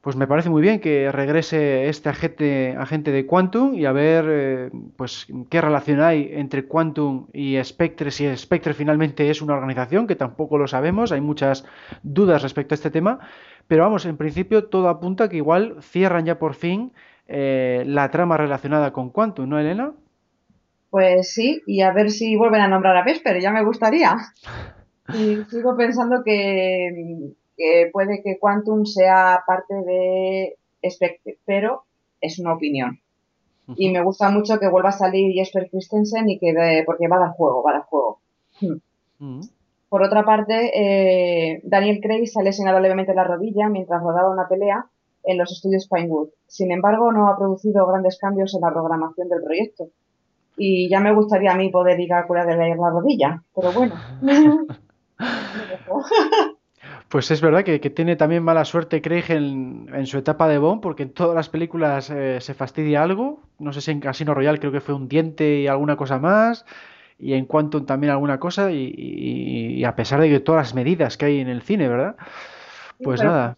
pues 0.00 0.16
me 0.16 0.26
parece 0.26 0.48
muy 0.48 0.62
bien 0.62 0.80
que 0.80 1.12
regrese 1.12 1.88
este 1.88 2.08
agente, 2.08 2.74
agente 2.78 3.12
de 3.12 3.26
Quantum 3.26 3.74
y 3.74 3.84
a 3.84 3.92
ver 3.92 4.24
eh, 4.28 4.70
pues 4.96 5.26
qué 5.50 5.60
relación 5.60 6.00
hay 6.00 6.30
entre 6.32 6.66
Quantum 6.66 7.26
y 7.34 7.62
Spectre, 7.62 8.10
si 8.10 8.34
Spectre 8.36 8.72
finalmente 8.72 9.28
es 9.28 9.42
una 9.42 9.54
organización, 9.54 10.06
que 10.06 10.16
tampoco 10.16 10.56
lo 10.56 10.66
sabemos, 10.66 11.12
hay 11.12 11.20
muchas 11.20 11.66
dudas 12.02 12.42
respecto 12.42 12.72
a 12.72 12.76
este 12.76 12.90
tema, 12.90 13.18
pero 13.68 13.82
vamos, 13.82 14.06
en 14.06 14.16
principio 14.16 14.64
todo 14.64 14.88
apunta 14.88 15.28
que 15.28 15.36
igual 15.36 15.76
cierran 15.82 16.24
ya 16.24 16.38
por 16.38 16.54
fin 16.54 16.92
eh, 17.28 17.84
la 17.86 18.10
trama 18.10 18.38
relacionada 18.38 18.92
con 18.92 19.10
Quantum, 19.10 19.50
¿no, 19.50 19.58
Elena? 19.58 19.92
Pues 20.90 21.32
sí, 21.32 21.62
y 21.66 21.82
a 21.82 21.92
ver 21.92 22.10
si 22.10 22.36
vuelven 22.36 22.60
a 22.62 22.68
nombrar 22.68 22.96
a 22.96 23.04
Vesper, 23.04 23.40
ya 23.40 23.50
me 23.50 23.64
gustaría. 23.64 24.16
Y 25.12 25.42
sigo 25.50 25.76
pensando 25.76 26.22
que 26.24 27.34
que 27.60 27.90
puede 27.92 28.22
que 28.22 28.38
Quantum 28.38 28.86
sea 28.86 29.44
parte 29.46 29.74
de 29.74 30.56
Spectre, 30.88 31.36
pero 31.44 31.82
es 32.22 32.38
una 32.38 32.54
opinión. 32.54 32.98
Y 33.76 33.90
me 33.90 34.02
gusta 34.02 34.30
mucho 34.30 34.58
que 34.58 34.68
vuelva 34.68 34.88
a 34.88 34.92
salir 34.92 35.34
Jesper 35.34 35.68
Christensen 35.70 36.28
y 36.30 36.38
que 36.38 36.82
porque 36.86 37.06
va 37.06 37.16
a 37.16 37.20
dar 37.20 37.30
juego, 37.32 37.62
va 37.62 37.70
a 37.70 37.74
dar 37.74 37.82
juego. 37.84 38.18
Hmm. 39.18 39.42
Por 39.90 40.02
otra 40.02 40.24
parte, 40.24 40.70
eh, 40.74 41.60
Daniel 41.64 42.00
Craig 42.00 42.26
se 42.26 42.40
ha 42.40 42.42
lesionado 42.42 42.80
levemente 42.80 43.14
la 43.14 43.24
rodilla 43.24 43.68
mientras 43.68 44.02
rodaba 44.02 44.30
una 44.30 44.48
pelea 44.48 44.86
en 45.22 45.36
los 45.36 45.52
estudios 45.52 45.86
Pinewood. 45.86 46.30
Sin 46.46 46.72
embargo, 46.72 47.12
no 47.12 47.28
ha 47.28 47.36
producido 47.36 47.86
grandes 47.86 48.18
cambios 48.18 48.54
en 48.54 48.62
la 48.62 48.72
programación 48.72 49.28
del 49.28 49.42
proyecto. 49.42 49.88
Y 50.62 50.90
ya 50.90 51.00
me 51.00 51.14
gustaría 51.14 51.52
a 51.52 51.54
mí 51.54 51.70
poder 51.70 51.98
ir 51.98 52.12
a 52.12 52.26
curar 52.26 52.46
de 52.46 52.54
la 52.54 52.90
rodilla, 52.90 53.42
pero 53.54 53.72
bueno. 53.72 53.94
Pues 57.08 57.30
es 57.32 57.40
verdad 57.40 57.64
que, 57.64 57.78
tiene 57.90 58.14
también 58.14 58.44
mala 58.44 58.64
suerte 58.64 59.02
Craig 59.02 59.24
en, 59.30 60.06
su 60.06 60.18
etapa 60.18 60.48
de 60.48 60.58
Bond, 60.58 60.80
porque 60.80 61.02
en 61.02 61.12
todas 61.12 61.34
las 61.34 61.48
películas 61.48 62.08
eh, 62.08 62.40
se 62.40 62.54
fastidia 62.54 63.02
algo. 63.02 63.42
No 63.58 63.72
sé 63.72 63.80
si 63.80 63.90
en 63.90 63.98
Casino 63.98 64.32
Royale 64.32 64.60
creo 64.60 64.70
que 64.70 64.80
fue 64.80 64.94
un 64.94 65.08
diente 65.08 65.58
y 65.58 65.66
alguna 65.66 65.96
cosa 65.96 66.20
más, 66.20 66.64
y 67.18 67.32
en 67.32 67.46
Quantum 67.46 67.84
también 67.84 68.12
alguna 68.12 68.38
cosa, 68.38 68.70
y, 68.70 69.82
a 69.84 69.96
pesar 69.96 70.20
de 70.20 70.30
que 70.30 70.38
todas 70.38 70.68
las 70.68 70.74
medidas 70.74 71.16
que 71.16 71.26
hay 71.26 71.40
en 71.40 71.48
el 71.48 71.62
cine, 71.62 71.88
¿verdad? 71.88 72.14
Pues 73.02 73.20
nada. 73.22 73.56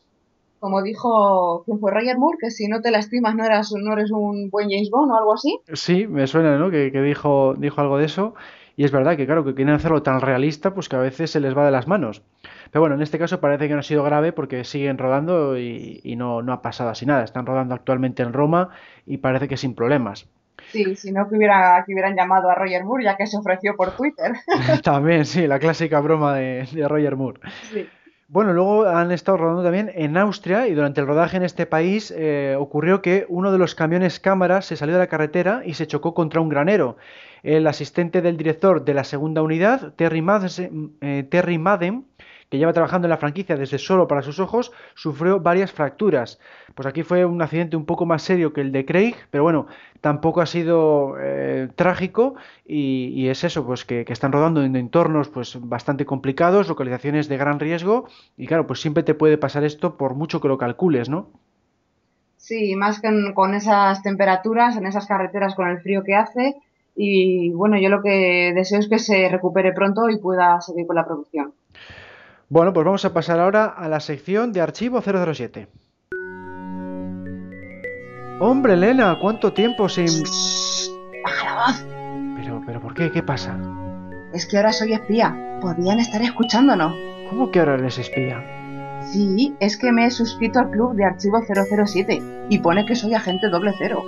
Como 0.63 0.81
dijo, 0.81 1.65
¿quién 1.65 1.81
fue 1.81 1.91
Roger 1.91 2.17
Moore? 2.19 2.39
Que 2.41 2.53
si 2.53 2.69
no 2.69 2.81
te 2.81 2.93
lastimas 2.93 3.35
no, 3.35 3.45
eras, 3.45 3.73
no 3.73 3.95
eres 3.95 4.13
un 4.13 4.49
buen 4.49 4.71
James 4.71 4.91
Bond 4.91 5.11
o 5.11 5.17
algo 5.17 5.35
así. 5.35 5.59
Sí, 5.73 6.07
me 6.07 6.29
suena, 6.29 6.57
¿no? 6.57 6.71
Que, 6.71 6.93
que 6.93 7.03
dijo, 7.03 7.55
dijo 7.59 7.81
algo 7.81 7.99
de 7.99 8.05
eso. 8.05 8.35
Y 8.77 8.85
es 8.85 8.93
verdad 8.93 9.17
que, 9.17 9.27
claro, 9.27 9.45
que 9.45 9.57
quieren 9.57 9.75
hacerlo 9.75 10.05
tan 10.05 10.21
realista, 10.21 10.73
pues 10.73 10.89
que 10.89 10.95
a 10.95 11.01
veces 11.01 11.33
se 11.33 11.41
les 11.41 11.59
va 11.59 11.65
de 11.65 11.73
las 11.73 11.89
manos. 11.89 12.23
Pero 12.71 12.81
bueno, 12.81 12.95
en 12.95 13.03
este 13.03 13.19
caso 13.19 13.41
parece 13.41 13.67
que 13.67 13.75
no 13.75 13.81
ha 13.81 13.83
sido 13.83 14.05
grave 14.05 14.33
porque 14.33 14.63
siguen 14.63 14.99
rodando 14.99 15.59
y, 15.59 16.15
no, 16.17 16.43
no, 16.43 16.53
ha 16.53 16.63
pasado 16.63 16.91
así 16.91 17.07
nada. 17.07 17.25
Están 17.25 17.45
rodando 17.45 17.75
actualmente 17.75 18.23
en 18.23 18.33
Roma 18.33 18.69
y 19.05 19.17
parece 19.17 19.49
que 19.49 19.57
sin 19.57 19.75
problemas. 19.75 20.29
Sí, 20.69 20.95
si 20.95 21.11
no 21.11 21.29
que, 21.29 21.37
hubiera, 21.37 21.83
que 21.85 21.93
hubieran 21.93 22.15
llamado 22.15 22.49
a 22.49 22.55
Roger 22.55 22.85
Moore 22.85 23.03
ya 23.03 23.17
que 23.17 23.27
se 23.27 23.37
ofreció 23.37 23.75
por 23.75 23.97
Twitter. 23.97 24.35
también, 24.85 25.25
sí, 25.25 25.49
la 25.49 25.59
clásica 25.59 25.99
broma 25.99 26.37
de, 26.37 26.87
Roger 26.89 27.17
Moore. 27.17 27.41
Sí. 27.73 27.89
Bueno, 28.33 28.55
luego 28.55 28.87
han 28.87 29.13
estado 29.13 29.37
rodando 29.37 29.63
también 29.63 29.93
en 29.95 30.17
Austria 30.17 30.67
y 30.67 30.73
durante 30.73 31.03
el 31.03 31.07
rodaje 31.07 31.37
en 31.37 31.43
este 31.43 31.67
país 31.67 32.11
eh, 32.17 32.57
ocurrió 32.59 33.03
que 33.03 33.27
uno 33.29 33.53
de 33.53 33.59
los 33.59 33.75
camiones 33.75 34.21
cámaras 34.21 34.65
se 34.65 34.75
salió 34.75 34.95
de 34.95 35.01
la 35.01 35.07
carretera 35.07 35.61
y 35.67 35.75
se 35.75 35.87
chocó 35.87 36.15
contra 36.15 36.41
un 36.41 36.49
granero. 36.49 36.97
El 37.43 37.67
asistente 37.67 38.23
del 38.23 38.39
director 38.39 38.87
de 38.87 38.95
la 38.95 39.05
segunda 39.05 39.43
unidad, 39.43 39.93
Terry 39.97 40.23
Madden, 40.23 40.93
eh, 41.03 41.27
Terry 41.29 41.59
Madden 41.59 42.07
que 42.53 42.59
lleva 42.59 42.75
trabajando 42.75 43.07
en 43.07 43.11
la 43.11 43.17
franquicia 43.17 43.57
desde 43.57 43.79
solo 43.79 44.07
para 44.07 44.21
sus 44.21 44.39
ojos, 44.39 44.73
sufrió 44.95 45.41
varias 45.41 45.73
fracturas. 45.73 46.39
Pues 46.75 46.85
aquí 46.85 47.03
fue 47.03 47.25
un 47.25 47.41
accidente 47.41 47.79
un 47.79 47.87
poco 47.87 48.05
más 48.05 48.21
serio 48.21 48.53
que 48.53 48.61
el 48.61 48.73
de 48.73 48.85
Craig, 48.85 49.15
pero 49.31 49.43
bueno, 49.43 49.69
tampoco 50.03 50.43
ha 50.43 50.45
sido 50.45 51.15
eh, 51.19 51.69
trágico 51.77 52.35
y, 52.67 53.27
es 53.29 53.43
eso, 53.45 53.65
pues 53.65 53.87
que, 53.87 54.05
que, 54.05 54.13
están 54.13 54.33
rodando 54.33 54.63
en 54.63 54.77
entornos 54.77 55.31
pues 55.31 55.59
bastante 55.63 56.05
complicados, 56.05 56.69
localizaciones 56.69 57.27
de 57.27 57.39
gran 57.39 57.59
riesgo 57.59 58.07
y 58.37 58.47
claro, 58.47 58.67
pues 58.67 58.83
siempre 58.83 59.03
te 59.03 59.15
puede 59.15 59.39
pasar 59.39 59.65
esto 59.65 59.97
por 59.97 60.15
mucho 60.15 60.43
que 60.43 60.49
lo 60.49 60.59
calcules, 60.59 61.09
¿no? 61.09 61.31
Sí, 62.37 62.77
más 62.77 63.01
que 63.01 63.09
con 63.33 63.55
esas 63.55 64.03
temperaturas, 64.03 64.77
en 64.77 64.85
esas 64.85 65.07
carreteras 65.07 65.55
con 65.55 65.71
el 65.71 65.81
frío 65.81 66.05
que 66.05 66.17
hace. 66.17 66.57
Y 66.95 67.51
bueno, 67.53 67.79
yo 67.79 67.89
lo 67.89 68.03
que 68.03 68.53
deseo 68.55 68.79
es 68.79 68.91
que 68.91 68.99
se 68.99 69.31
recupere 69.31 69.73
pronto 69.73 70.11
y 70.11 70.19
pueda 70.19 70.61
seguir 70.61 70.87
con 70.87 70.97
la 70.97 71.07
producción. 71.07 71.55
Bueno, 72.53 72.73
pues 72.75 72.85
vamos 72.85 73.05
a 73.07 73.15
pasar 73.15 73.41
ahora 73.41 73.65
a 73.65 73.89
la 73.89 73.99
sección 73.99 74.53
de 74.53 74.61
archivo 74.61 75.01
007. 75.01 75.69
Hombre, 78.41 78.75
Elena, 78.75 79.17
¿cuánto 79.19 79.55
tiempo 79.55 79.89
sin... 79.89 80.23
¡Baja 81.25 81.45
la 81.47 81.55
voz! 81.55 81.83
Pero, 82.37 82.63
pero, 82.67 82.79
¿por 82.83 82.93
qué? 82.93 83.11
¿Qué 83.11 83.23
pasa? 83.23 83.59
Es 84.35 84.45
que 84.45 84.59
ahora 84.59 84.75
soy 84.75 84.93
espía. 84.93 85.35
Podrían 85.63 85.99
estar 85.99 86.21
escuchándonos. 86.21 86.93
¿Cómo 87.31 87.51
que 87.51 87.61
ahora 87.61 87.77
eres 87.77 87.97
espía? 87.97 88.45
Sí, 89.11 89.57
es 89.59 89.79
que 89.79 89.91
me 89.91 90.05
he 90.05 90.11
suscrito 90.11 90.59
al 90.59 90.69
club 90.69 90.95
de 90.95 91.07
Archivo 91.07 91.41
007 91.41 92.47
y 92.51 92.59
pone 92.59 92.85
que 92.85 92.97
soy 92.97 93.15
agente 93.15 93.49
doble 93.49 93.73
cero. 93.79 94.05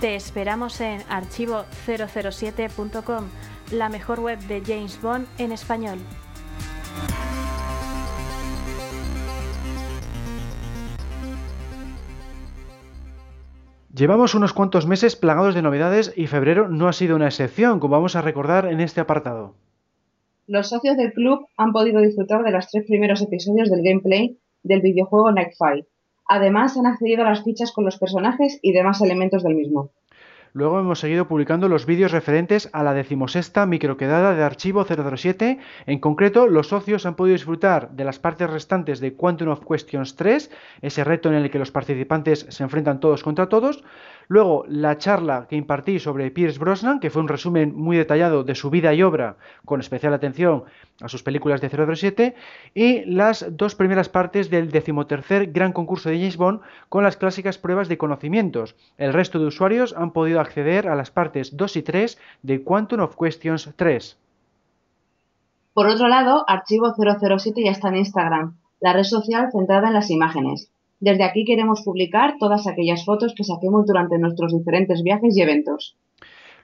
Te 0.00 0.16
esperamos 0.16 0.80
en 0.80 1.02
archivo007.com, 1.02 3.24
la 3.72 3.90
mejor 3.90 4.20
web 4.20 4.38
de 4.46 4.62
James 4.66 4.98
Bond 5.02 5.26
en 5.36 5.52
español. 5.52 5.98
Llevamos 13.98 14.36
unos 14.36 14.52
cuantos 14.52 14.86
meses 14.86 15.16
plagados 15.16 15.56
de 15.56 15.62
novedades 15.62 16.12
y 16.14 16.28
febrero 16.28 16.68
no 16.68 16.86
ha 16.86 16.92
sido 16.92 17.16
una 17.16 17.26
excepción, 17.26 17.80
como 17.80 17.96
vamos 17.96 18.14
a 18.14 18.22
recordar 18.22 18.66
en 18.66 18.78
este 18.80 19.00
apartado. 19.00 19.56
Los 20.46 20.68
socios 20.68 20.96
del 20.96 21.12
club 21.12 21.46
han 21.56 21.72
podido 21.72 22.00
disfrutar 22.00 22.44
de 22.44 22.52
los 22.52 22.68
tres 22.70 22.86
primeros 22.86 23.22
episodios 23.22 23.70
del 23.70 23.82
gameplay 23.82 24.38
del 24.62 24.82
videojuego 24.82 25.32
Nightfall. 25.32 25.88
Además, 26.28 26.76
han 26.76 26.86
accedido 26.86 27.22
a 27.22 27.30
las 27.30 27.42
fichas 27.42 27.72
con 27.72 27.84
los 27.84 27.98
personajes 27.98 28.60
y 28.62 28.72
demás 28.72 29.00
elementos 29.00 29.42
del 29.42 29.56
mismo. 29.56 29.90
Luego 30.58 30.80
hemos 30.80 30.98
seguido 30.98 31.28
publicando 31.28 31.68
los 31.68 31.86
vídeos 31.86 32.10
referentes 32.10 32.68
a 32.72 32.82
la 32.82 32.92
decimosexta 32.92 33.64
microquedada 33.64 34.34
de 34.34 34.42
archivo 34.42 34.84
007. 34.84 35.60
En 35.86 36.00
concreto, 36.00 36.48
los 36.48 36.66
socios 36.66 37.06
han 37.06 37.14
podido 37.14 37.34
disfrutar 37.34 37.90
de 37.92 38.02
las 38.02 38.18
partes 38.18 38.50
restantes 38.50 38.98
de 38.98 39.14
Quantum 39.14 39.50
of 39.50 39.64
Questions 39.64 40.16
3, 40.16 40.50
ese 40.82 41.04
reto 41.04 41.28
en 41.28 41.36
el 41.36 41.52
que 41.52 41.60
los 41.60 41.70
participantes 41.70 42.44
se 42.48 42.64
enfrentan 42.64 42.98
todos 42.98 43.22
contra 43.22 43.48
todos. 43.48 43.84
Luego, 44.26 44.64
la 44.66 44.98
charla 44.98 45.46
que 45.48 45.54
impartí 45.54 46.00
sobre 46.00 46.32
Pierce 46.32 46.58
Brosnan, 46.58 46.98
que 46.98 47.10
fue 47.10 47.22
un 47.22 47.28
resumen 47.28 47.72
muy 47.76 47.96
detallado 47.96 48.42
de 48.42 48.56
su 48.56 48.68
vida 48.68 48.92
y 48.94 49.04
obra, 49.04 49.36
con 49.64 49.78
especial 49.78 50.12
atención 50.12 50.64
a 51.00 51.08
sus 51.08 51.22
películas 51.22 51.60
de 51.60 51.68
007. 51.68 52.34
Y 52.74 53.04
las 53.04 53.46
dos 53.50 53.74
primeras 53.74 54.08
partes 54.08 54.50
del 54.50 54.70
decimotercer 54.70 55.52
gran 55.52 55.72
concurso 55.72 56.08
de 56.08 56.18
James 56.18 56.36
Bond, 56.36 56.60
con 56.88 57.04
las 57.04 57.16
clásicas 57.16 57.58
pruebas 57.58 57.88
de 57.88 57.98
conocimientos. 57.98 58.74
El 58.96 59.12
resto 59.12 59.38
de 59.38 59.46
usuarios 59.46 59.94
han 59.96 60.12
podido 60.12 60.40
acceder 60.40 60.88
a 60.88 60.94
las 60.94 61.10
partes 61.10 61.56
2 61.56 61.76
y 61.76 61.82
3 61.82 62.18
de 62.42 62.62
Quantum 62.62 63.00
of 63.00 63.16
Questions 63.16 63.70
3. 63.76 64.18
Por 65.74 65.86
otro 65.86 66.08
lado, 66.08 66.44
Archivo 66.48 66.92
007 66.96 67.62
ya 67.62 67.70
está 67.70 67.88
en 67.88 67.96
Instagram, 67.96 68.56
la 68.80 68.92
red 68.92 69.04
social 69.04 69.48
centrada 69.52 69.88
en 69.88 69.94
las 69.94 70.10
imágenes. 70.10 70.72
Desde 71.00 71.22
aquí 71.22 71.44
queremos 71.44 71.82
publicar 71.82 72.34
todas 72.40 72.66
aquellas 72.66 73.04
fotos 73.04 73.32
que 73.36 73.44
saquemos 73.44 73.86
durante 73.86 74.18
nuestros 74.18 74.52
diferentes 74.52 75.04
viajes 75.04 75.36
y 75.36 75.42
eventos. 75.42 75.96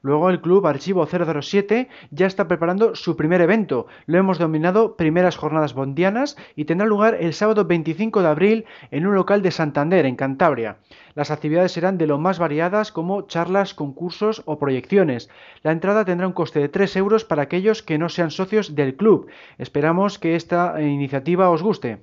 Luego 0.04 0.28
el 0.28 0.42
club 0.42 0.66
Archivo 0.66 1.06
007 1.06 1.88
ya 2.10 2.26
está 2.26 2.46
preparando 2.46 2.94
su 2.94 3.16
primer 3.16 3.40
evento. 3.40 3.86
Lo 4.04 4.18
hemos 4.18 4.36
denominado 4.36 4.96
Primeras 4.96 5.38
Jornadas 5.38 5.72
Bondianas 5.72 6.36
y 6.54 6.66
tendrá 6.66 6.86
lugar 6.86 7.16
el 7.18 7.32
sábado 7.32 7.64
25 7.64 8.20
de 8.20 8.28
abril 8.28 8.64
en 8.90 9.06
un 9.06 9.14
local 9.14 9.40
de 9.40 9.50
Santander, 9.50 10.04
en 10.04 10.16
Cantabria. 10.16 10.76
Las 11.14 11.30
actividades 11.30 11.72
serán 11.72 11.96
de 11.96 12.06
lo 12.06 12.18
más 12.18 12.38
variadas 12.38 12.92
como 12.92 13.22
charlas, 13.22 13.72
concursos 13.72 14.42
o 14.44 14.58
proyecciones. 14.58 15.30
La 15.62 15.72
entrada 15.72 16.04
tendrá 16.04 16.26
un 16.26 16.34
coste 16.34 16.60
de 16.60 16.68
3 16.68 16.96
euros 16.96 17.24
para 17.24 17.40
aquellos 17.40 17.82
que 17.82 17.96
no 17.96 18.10
sean 18.10 18.30
socios 18.30 18.74
del 18.74 18.96
club. 18.96 19.28
Esperamos 19.56 20.18
que 20.18 20.36
esta 20.36 20.82
iniciativa 20.82 21.48
os 21.48 21.62
guste. 21.62 22.00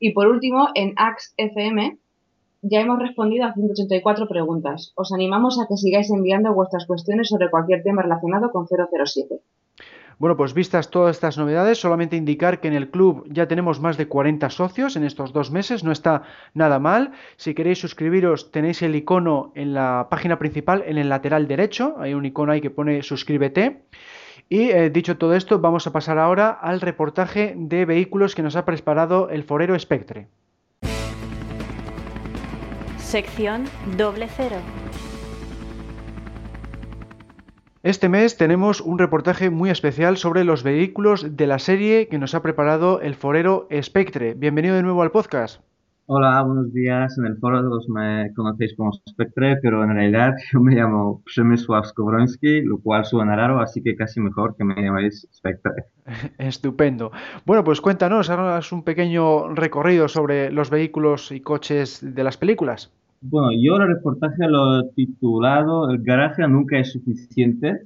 Y 0.00 0.14
por 0.14 0.26
último, 0.26 0.70
en 0.74 0.94
AXFM 0.96 1.98
ya 2.62 2.80
hemos 2.80 2.98
respondido 2.98 3.44
a 3.44 3.52
184 3.52 4.28
preguntas. 4.28 4.92
Os 4.94 5.12
animamos 5.12 5.60
a 5.60 5.66
que 5.68 5.76
sigáis 5.76 6.10
enviando 6.10 6.54
vuestras 6.54 6.86
cuestiones 6.86 7.28
sobre 7.28 7.50
cualquier 7.50 7.82
tema 7.82 8.02
relacionado 8.02 8.50
con 8.50 8.66
007. 8.66 9.40
Bueno, 10.18 10.36
pues 10.36 10.54
vistas 10.54 10.88
todas 10.88 11.16
estas 11.16 11.36
novedades, 11.36 11.80
solamente 11.80 12.14
indicar 12.14 12.60
que 12.60 12.68
en 12.68 12.74
el 12.74 12.90
club 12.90 13.26
ya 13.28 13.48
tenemos 13.48 13.80
más 13.80 13.96
de 13.96 14.06
40 14.06 14.50
socios 14.50 14.94
en 14.94 15.02
estos 15.02 15.32
dos 15.32 15.50
meses, 15.50 15.82
no 15.82 15.90
está 15.90 16.22
nada 16.54 16.78
mal. 16.78 17.10
Si 17.36 17.54
queréis 17.54 17.80
suscribiros, 17.80 18.52
tenéis 18.52 18.82
el 18.82 18.94
icono 18.94 19.50
en 19.56 19.74
la 19.74 20.06
página 20.08 20.38
principal, 20.38 20.84
en 20.86 20.98
el 20.98 21.08
lateral 21.08 21.48
derecho, 21.48 21.96
hay 21.98 22.14
un 22.14 22.24
icono 22.24 22.52
ahí 22.52 22.60
que 22.60 22.70
pone 22.70 23.02
suscríbete. 23.02 23.82
Y 24.48 24.70
eh, 24.70 24.90
dicho 24.90 25.18
todo 25.18 25.34
esto, 25.34 25.58
vamos 25.58 25.88
a 25.88 25.92
pasar 25.92 26.18
ahora 26.18 26.50
al 26.50 26.80
reportaje 26.80 27.54
de 27.56 27.84
vehículos 27.84 28.36
que 28.36 28.42
nos 28.42 28.54
ha 28.54 28.64
preparado 28.64 29.28
el 29.30 29.42
Forero 29.42 29.76
Spectre. 29.76 30.28
Sección 33.12 33.64
doble 33.98 34.26
cero. 34.26 34.56
Este 37.82 38.08
mes 38.08 38.38
tenemos 38.38 38.80
un 38.80 38.98
reportaje 38.98 39.50
muy 39.50 39.68
especial 39.68 40.16
sobre 40.16 40.44
los 40.44 40.62
vehículos 40.62 41.36
de 41.36 41.46
la 41.46 41.58
serie 41.58 42.08
que 42.08 42.16
nos 42.16 42.34
ha 42.34 42.40
preparado 42.40 43.02
el 43.02 43.14
Forero 43.14 43.68
Spectre. 43.82 44.32
Bienvenido 44.32 44.76
de 44.76 44.82
nuevo 44.82 45.02
al 45.02 45.10
podcast. 45.10 45.60
Hola, 46.06 46.42
buenos 46.42 46.72
días. 46.72 47.18
En 47.18 47.26
el 47.26 47.36
foro 47.36 47.60
todos 47.60 47.86
me 47.90 48.32
conocéis 48.34 48.74
como 48.76 48.92
Spectre, 49.10 49.58
pero 49.60 49.84
en 49.84 49.94
realidad 49.94 50.32
yo 50.50 50.60
me 50.60 50.74
llamo 50.74 51.20
Przemysław 51.26 51.84
Skowroński, 51.84 52.62
lo 52.62 52.78
cual 52.78 53.04
suena 53.04 53.36
raro, 53.36 53.60
así 53.60 53.82
que 53.82 53.94
casi 53.94 54.20
mejor 54.20 54.56
que 54.56 54.64
me 54.64 54.74
llaméis 54.82 55.28
Spectre. 55.34 55.84
Estupendo. 56.38 57.12
Bueno, 57.44 57.62
pues 57.62 57.82
cuéntanos, 57.82 58.30
haz 58.30 58.72
un 58.72 58.84
pequeño 58.84 59.54
recorrido 59.54 60.08
sobre 60.08 60.50
los 60.50 60.70
vehículos 60.70 61.30
y 61.30 61.40
coches 61.40 62.00
de 62.02 62.24
las 62.24 62.38
películas. 62.38 62.90
Bueno, 63.24 63.50
yo 63.52 63.76
el 63.76 63.86
reportaje 63.86 64.48
lo 64.48 64.80
he 64.80 64.88
titulado 64.94 65.88
El 65.88 66.02
garaje 66.02 66.46
nunca 66.48 66.78
es 66.78 66.90
suficiente, 66.90 67.82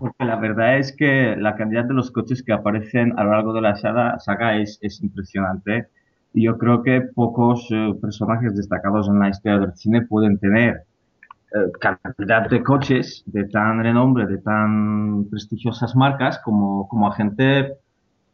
porque 0.00 0.24
la 0.24 0.34
verdad 0.34 0.78
es 0.78 0.94
que 0.96 1.36
la 1.36 1.54
cantidad 1.54 1.84
de 1.84 1.94
los 1.94 2.10
coches 2.10 2.42
que 2.42 2.52
aparecen 2.52 3.16
a 3.16 3.22
lo 3.22 3.30
largo 3.30 3.52
de 3.52 3.60
la 3.60 3.76
saga, 3.76 4.58
es, 4.58 4.80
es 4.82 5.00
impresionante 5.00 5.86
y 6.32 6.42
yo 6.46 6.58
creo 6.58 6.82
que 6.82 7.02
pocos 7.02 7.68
eh, 7.70 7.94
personajes 8.02 8.56
destacados 8.56 9.08
en 9.08 9.20
la 9.20 9.28
historia 9.28 9.60
del 9.60 9.76
cine 9.76 10.02
pueden 10.02 10.38
tener 10.38 10.82
eh, 11.54 11.70
cantidad 11.80 12.50
de 12.50 12.60
coches 12.64 13.22
de 13.26 13.44
tan 13.44 13.80
renombre, 13.80 14.26
de 14.26 14.38
tan 14.38 15.26
prestigiosas 15.30 15.94
marcas 15.94 16.40
como, 16.40 16.88
como 16.88 17.06
agente 17.06 17.74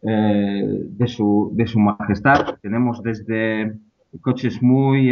eh, 0.02 0.84
de, 0.88 1.06
su, 1.06 1.52
de 1.54 1.66
su 1.66 1.78
majestad. 1.78 2.54
Tenemos 2.62 3.02
desde 3.02 3.74
coches 4.22 4.62
muy 4.62 5.10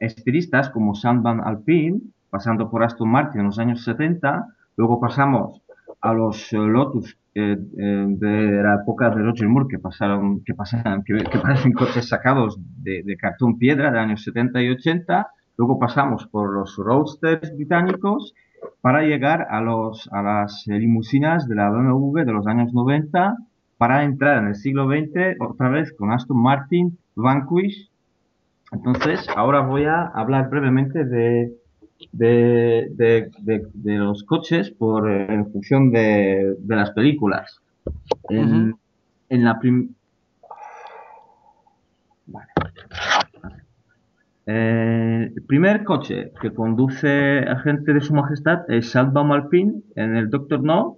estilistas 0.00 0.70
como 0.70 0.94
Sandvan 0.94 1.40
Alpine, 1.40 2.00
pasando 2.30 2.70
por 2.70 2.82
Aston 2.82 3.08
Martin 3.08 3.40
en 3.40 3.46
los 3.46 3.58
años 3.58 3.84
70, 3.84 4.46
luego 4.76 5.00
pasamos 5.00 5.62
a 6.00 6.12
los 6.14 6.52
Lotus 6.52 7.16
eh, 7.34 7.56
eh, 7.78 8.04
de 8.08 8.62
la 8.62 8.76
época 8.82 9.10
de 9.10 9.22
Roger 9.22 9.48
Moore 9.48 9.68
que 9.68 9.78
pasaron, 9.78 10.42
que 10.42 10.54
pasan, 10.54 11.04
que, 11.04 11.14
parecen 11.40 11.72
coches 11.72 12.08
sacados 12.08 12.58
de, 12.82 13.16
cartón 13.16 13.58
piedra 13.58 13.90
de 13.92 13.98
años 13.98 14.24
70 14.24 14.62
y 14.62 14.70
80. 14.70 15.28
Luego 15.56 15.78
pasamos 15.78 16.26
por 16.26 16.52
los 16.52 16.76
roadsters 16.76 17.54
británicos 17.54 18.34
para 18.80 19.02
llegar 19.02 19.46
a 19.50 19.60
los, 19.60 20.08
a 20.12 20.22
las 20.22 20.64
limusinas 20.66 21.46
de 21.46 21.54
la 21.54 21.70
BMW 21.70 22.24
de 22.24 22.32
los 22.32 22.46
años 22.46 22.72
90 22.72 23.36
para 23.76 24.04
entrar 24.04 24.38
en 24.38 24.48
el 24.48 24.54
siglo 24.56 24.88
XX 24.88 25.40
otra 25.40 25.68
vez 25.68 25.92
con 25.92 26.12
Aston 26.12 26.40
Martin, 26.42 26.98
Vanquish. 27.14 27.89
Entonces, 28.72 29.26
ahora 29.34 29.60
voy 29.60 29.84
a 29.84 30.06
hablar 30.06 30.48
brevemente 30.48 31.04
de, 31.04 31.52
de, 32.12 32.88
de, 32.92 33.30
de, 33.74 33.94
los 33.96 34.22
coches 34.24 34.70
por, 34.70 35.10
en 35.10 35.50
función 35.50 35.90
de, 35.90 36.56
las 36.66 36.92
películas. 36.92 37.60
En, 38.28 38.76
en 39.28 39.44
la 39.44 39.58
eh, 44.46 45.32
el 45.34 45.42
primer 45.42 45.84
coche 45.84 46.32
que 46.40 46.52
conduce 46.52 47.40
agente 47.40 47.92
de 47.92 48.00
su 48.00 48.14
majestad 48.14 48.68
es 48.68 48.90
Salva 48.90 49.22
Alpine 49.22 49.82
en 49.96 50.16
el 50.16 50.30
Doctor 50.30 50.62
No. 50.62 50.96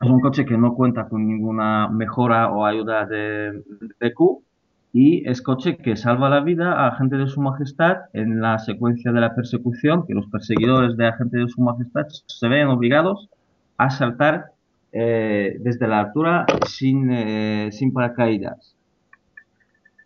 Es 0.00 0.10
un 0.10 0.20
coche 0.20 0.44
que 0.44 0.58
no 0.58 0.74
cuenta 0.74 1.08
con 1.08 1.26
ninguna 1.26 1.88
mejora 1.88 2.52
o 2.52 2.64
ayuda 2.64 3.06
de, 3.06 3.62
de 3.98 4.14
Q 4.14 4.45
y 4.98 5.28
es 5.28 5.42
coche 5.42 5.76
que 5.76 5.94
salva 5.94 6.30
la 6.30 6.40
vida 6.40 6.86
a 6.86 6.96
gente 6.96 7.18
de 7.18 7.26
su 7.26 7.42
majestad 7.42 7.96
en 8.14 8.40
la 8.40 8.58
secuencia 8.58 9.12
de 9.12 9.20
la 9.20 9.34
persecución, 9.34 10.06
que 10.06 10.14
los 10.14 10.26
perseguidores 10.28 10.96
de 10.96 11.06
agente 11.06 11.36
de 11.36 11.48
su 11.48 11.60
majestad 11.60 12.06
se 12.24 12.48
ven 12.48 12.68
obligados 12.68 13.28
a 13.76 13.90
saltar 13.90 14.52
eh, 14.92 15.58
desde 15.60 15.86
la 15.86 16.00
altura 16.00 16.46
sin, 16.66 17.10
eh, 17.10 17.68
sin 17.72 17.92
paracaídas. 17.92 18.74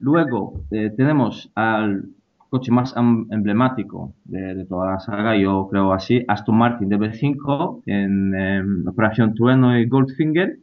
Luego 0.01 0.61
eh, 0.73 0.91
tenemos 0.97 1.53
al 1.55 2.07
coche 2.49 2.73
más 2.73 2.93
emblemático 2.97 4.13
de, 4.25 4.67
toda 4.69 4.91
la 4.91 4.99
saga, 4.99 5.37
yo 5.37 5.69
creo 5.71 5.93
así, 5.93 6.25
Aston 6.27 6.57
Martin 6.57 6.91
DB5 6.91 7.83
en, 7.87 8.35
en 8.35 8.89
Operación 8.89 9.35
Trueno 9.35 9.79
y 9.79 9.87
Goldfinger, 9.87 10.59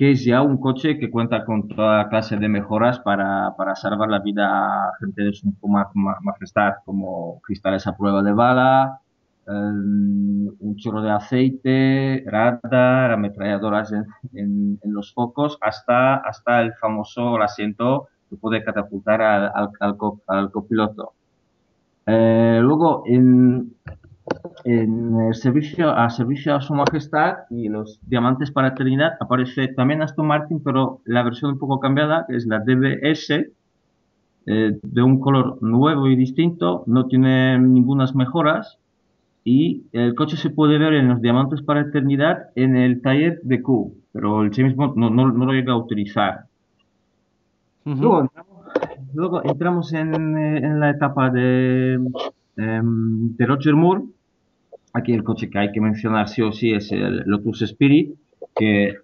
que 0.00 0.12
es 0.12 0.24
ya 0.24 0.40
un 0.40 0.56
coche 0.56 0.98
que 0.98 1.10
cuenta 1.10 1.44
con 1.44 1.68
toda 1.68 2.08
clase 2.08 2.38
de 2.38 2.48
mejoras 2.48 3.00
para, 3.00 3.54
para 3.54 3.76
salvar 3.76 4.08
la 4.08 4.20
vida 4.20 4.46
a 4.48 4.92
gente 4.98 5.24
de 5.24 5.34
su 5.34 5.52
majestad, 6.22 6.76
como 6.86 7.38
cristales 7.42 7.86
a 7.86 7.94
prueba 7.94 8.22
de 8.22 8.32
bala, 8.32 9.02
em, 9.46 10.48
un 10.58 10.76
chorro 10.76 11.02
de 11.02 11.10
aceite, 11.10 12.24
radar, 12.26 13.12
ametralladoras 13.12 13.92
en, 13.92 14.06
en, 14.82 14.92
los 14.94 15.12
focos, 15.12 15.58
hasta, 15.60 16.16
hasta 16.16 16.62
el 16.62 16.72
famoso 16.76 17.36
asiento 17.42 18.08
que 18.30 18.36
puede 18.36 18.64
catapultar 18.64 19.20
al, 19.20 19.68
al, 19.80 20.50
copiloto. 20.50 21.12
Eh, 22.06 22.58
luego, 22.62 23.02
en, 23.04 23.74
en 24.64 25.20
el 25.20 25.34
servicio 25.34 25.90
a 25.90 26.10
servicio 26.10 26.54
a 26.54 26.60
su 26.60 26.74
majestad 26.74 27.38
y 27.50 27.68
los 27.68 27.98
diamantes 28.06 28.50
para 28.50 28.68
eternidad 28.68 29.12
aparece 29.20 29.68
también 29.68 30.02
Aston 30.02 30.26
Martin, 30.26 30.62
pero 30.62 31.00
la 31.04 31.22
versión 31.22 31.52
un 31.52 31.58
poco 31.58 31.80
cambiada, 31.80 32.26
que 32.28 32.36
es 32.36 32.46
la 32.46 32.60
DBS, 32.60 33.52
eh, 34.46 34.78
de 34.82 35.02
un 35.02 35.20
color 35.20 35.62
nuevo 35.62 36.08
y 36.08 36.16
distinto, 36.16 36.82
no 36.86 37.06
tiene 37.06 37.58
ninguna 37.58 38.06
mejoras 38.14 38.78
y 39.44 39.84
el 39.92 40.14
coche 40.14 40.36
se 40.36 40.50
puede 40.50 40.78
ver 40.78 40.94
en 40.94 41.08
los 41.08 41.20
diamantes 41.20 41.62
para 41.62 41.82
eternidad 41.82 42.48
en 42.54 42.76
el 42.76 43.02
taller 43.02 43.40
de 43.42 43.62
Q, 43.62 43.94
pero 44.12 44.42
el 44.42 44.52
James 44.54 44.74
Bond 44.76 44.96
no, 44.96 45.10
no, 45.10 45.26
lo 45.28 45.52
llega 45.52 45.72
a 45.72 45.76
utilizar. 45.76 46.46
luego, 49.14 49.42
entramos, 49.44 49.92
en, 49.92 50.36
eh, 50.38 50.58
en, 50.58 50.80
la 50.80 50.90
etapa 50.90 51.30
de, 51.30 51.94
em, 52.56 53.36
de 53.36 53.46
Roger 53.46 53.74
Moore, 53.74 54.04
Aquí 54.92 55.12
el 55.12 55.22
coche 55.22 55.48
que 55.48 55.58
hay 55.58 55.72
que 55.72 55.80
mencionar 55.80 56.28
sí 56.28 56.42
o 56.42 56.52
sí 56.52 56.72
es 56.72 56.90
el 56.90 57.22
Lotus 57.26 57.62
Spirit, 57.62 58.16
que 58.56 58.96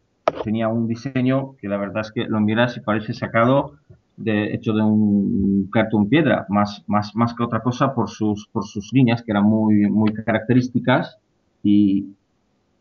tenía 0.43 0.69
un 0.69 0.88
diseño 0.88 1.55
que 1.61 1.69
la 1.69 1.76
verdad 1.76 2.00
es 2.00 2.12
que 2.12 2.25
lo 2.25 2.40
miras 2.40 2.76
y 2.76 2.81
parece 2.81 3.12
sacado 3.14 3.76
de, 4.16 4.55
hecho 4.55 4.73
de 4.73 4.83
un 4.83 5.69
cartón 5.73 6.09
piedra, 6.09 6.47
más, 6.49 6.83
más, 6.87 7.14
más 7.14 7.35
que 7.35 7.45
otra 7.45 7.61
cosa 7.61 7.95
por 7.95 8.09
sus, 8.09 8.49
por 8.49 8.64
sus 8.64 8.93
líneas 8.93 9.23
que 9.23 9.31
eran 9.31 9.45
muy, 9.45 9.88
muy 9.88 10.12
características 10.12 11.19
y, 11.62 12.07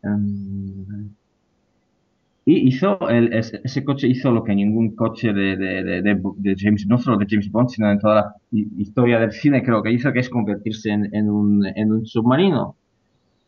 um, 0.02 1.10
y 2.44 2.68
hizo 2.68 2.98
ese 3.10 3.84
coche 3.84 4.08
hizo 4.08 4.30
lo 4.30 4.44
que 4.44 4.54
ningún 4.54 4.94
coche 4.94 5.32
de, 5.32 5.56
de, 5.56 6.02
de, 6.02 6.54
James, 6.56 6.86
no 6.86 6.98
solo 6.98 7.18
de 7.18 7.26
James 7.28 7.50
Bond, 7.50 7.68
sino 7.70 7.90
en 7.90 7.98
toda 7.98 8.14
la 8.14 8.36
historia 8.78 9.18
del 9.18 9.32
cine 9.32 9.62
creo 9.62 9.82
que 9.82 9.92
hizo, 9.92 10.12
que 10.12 10.20
es 10.20 10.30
convertirse 10.30 10.90
en, 10.90 11.08
en 11.12 11.28
un 11.30 12.06
submarino. 12.06 12.76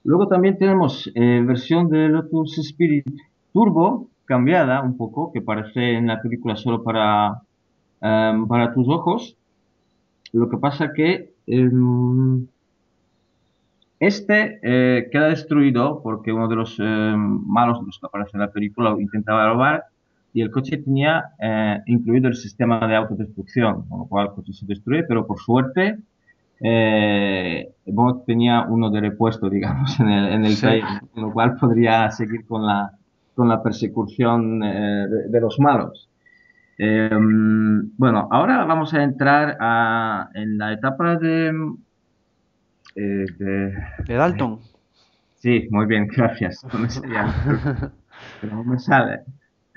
Luego 0.04 0.28
también 0.28 0.58
tenemos 0.58 1.10
eh, 1.14 1.42
versión 1.44 1.88
de 1.88 2.08
Lotus 2.08 2.58
Spirit 2.58 3.06
Turbo, 3.52 4.08
cambiada 4.24 4.82
un 4.82 4.96
poco, 4.96 5.32
que 5.32 5.40
parece 5.40 5.94
en 5.94 6.06
la 6.06 6.20
película 6.20 6.56
solo 6.56 6.82
para, 6.82 7.42
em, 8.00 8.46
para 8.46 8.72
tus 8.74 8.88
ojos. 8.88 9.36
Lo 10.32 10.48
que 10.48 10.58
pasa 10.58 10.92
que 10.92 11.32
em, 11.46 12.46
este 14.00 14.60
eh, 14.62 15.08
queda 15.10 15.28
destruido 15.28 16.00
porque 16.02 16.32
uno 16.32 16.48
de 16.48 16.56
los 16.56 16.78
em, 16.78 17.40
malos 17.46 17.80
de 17.80 17.86
los 17.86 17.98
que 17.98 18.06
aparece 18.06 18.30
en 18.34 18.40
la 18.40 18.52
película 18.52 18.94
intentaba 19.00 19.48
robar 19.50 19.84
y 20.32 20.42
el 20.42 20.50
coche 20.50 20.76
tenía 20.76 21.24
eh, 21.40 21.80
incluido 21.86 22.28
el 22.28 22.36
sistema 22.36 22.86
de 22.86 22.94
autodestrucción, 22.96 23.88
con 23.88 24.00
lo 24.00 24.06
cual 24.06 24.28
el 24.28 24.34
coche 24.34 24.52
se 24.52 24.66
destruye, 24.66 25.02
pero 25.04 25.26
por 25.26 25.40
suerte 25.40 25.98
eh, 26.60 27.72
tenía 28.26 28.62
uno 28.62 28.90
de 28.90 29.00
repuesto, 29.00 29.48
digamos, 29.48 29.98
en 30.00 30.08
el, 30.08 30.32
en 30.32 30.44
el 30.44 30.56
con 31.12 31.22
lo 31.22 31.32
cual 31.32 31.56
podría 31.56 32.10
seguir 32.10 32.46
con 32.46 32.66
la, 32.66 32.92
con 33.34 33.48
la 33.48 33.62
persecución 33.62 34.62
eh, 34.62 35.06
de, 35.28 35.40
los 35.40 35.58
malos. 35.60 36.08
Em, 36.78 37.90
bueno, 37.96 38.28
ahora 38.30 38.64
vamos 38.64 38.94
a 38.94 39.02
entrar 39.02 39.56
a, 39.60 40.28
en 40.34 40.58
la 40.58 40.72
etapa 40.72 41.16
de, 41.16 41.48
eh, 42.94 43.26
de, 43.38 43.74
de, 44.06 44.14
Dalton. 44.14 44.60
Sí, 45.36 45.68
muy 45.70 45.86
bien, 45.86 46.06
gracias. 46.16 46.64
Pero 48.40 48.56
no 48.56 48.64
me 48.64 48.78
sale. 48.78 49.20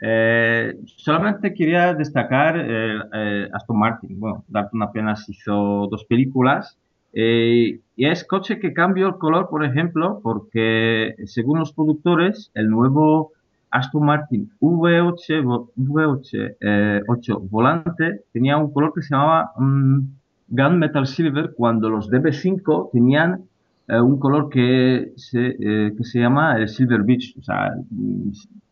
Eh, 0.03 0.73
solamente 0.97 1.53
quería 1.53 1.93
destacar 1.93 2.57
eh, 2.57 2.99
eh, 3.13 3.49
Aston 3.53 3.77
Martin. 3.77 4.19
Bueno, 4.19 4.43
Dalton 4.47 4.81
apenas 4.81 5.29
hizo 5.29 5.87
dos 5.89 6.05
películas. 6.05 6.77
y 7.13 7.79
es 7.97 8.23
coche 8.25 8.59
que 8.59 8.73
cambió 8.73 9.07
el 9.07 9.17
color, 9.17 9.49
por 9.49 9.63
ejemplo, 9.63 10.19
porque 10.23 11.13
según 11.25 11.59
los 11.59 11.73
productores, 11.73 12.51
el 12.55 12.69
nuevo 12.69 13.31
Aston 13.69 14.05
Martin 14.05 14.49
V8, 14.59 15.69
V8 15.77 17.03
8 17.07 17.39
volante 17.49 18.21
tenía 18.33 18.57
un 18.57 18.71
color 18.73 18.93
que 18.93 19.01
se 19.01 19.13
llamaba 19.13 19.51
mm, 19.57 19.99
Gun 20.47 20.79
Metal 20.79 21.05
Silver, 21.05 21.53
cuando 21.55 21.89
los 21.89 22.09
DB5 22.09 22.89
tenían 22.91 23.43
un 23.87 24.19
color 24.19 24.49
que 24.49 25.11
se, 25.17 25.57
que 25.57 26.03
se 26.03 26.19
llama 26.19 26.55
el 26.57 26.69
Silver 26.69 27.03
Beach, 27.03 27.35
o 27.37 27.41
sea, 27.43 27.73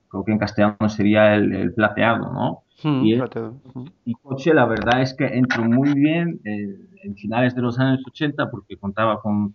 creo 0.09 0.25
que 0.25 0.31
en 0.31 0.39
castellano 0.39 0.89
sería 0.89 1.35
el, 1.35 1.73
plateado, 1.73 2.31
¿no? 2.33 2.63
Hmm, 2.83 3.05
y, 3.05 3.21
y, 4.05 4.13
coche, 4.13 4.53
la 4.53 4.65
verdad 4.65 5.01
es 5.01 5.13
que 5.13 5.25
entró 5.25 5.63
muy 5.63 5.93
bien 5.93 6.39
eh, 6.45 6.77
en 7.03 7.15
finales 7.15 7.53
de 7.55 7.61
los 7.61 7.77
años 7.79 8.01
80 8.07 8.49
porque 8.49 8.77
contaba 8.77 9.21
con 9.21 9.53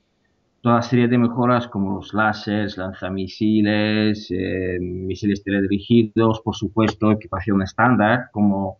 toda 0.60 0.82
serie 0.82 1.08
de 1.08 1.18
mejoras 1.18 1.68
como 1.68 1.96
los 1.96 2.14
láseres, 2.14 2.76
lanzamisiles, 2.76 4.30
eh, 4.30 4.78
misiles 4.80 5.42
teledirigidos, 5.42 6.40
por 6.40 6.54
supuesto, 6.54 7.10
equipación 7.12 7.62
estándar 7.62 8.30
como 8.32 8.78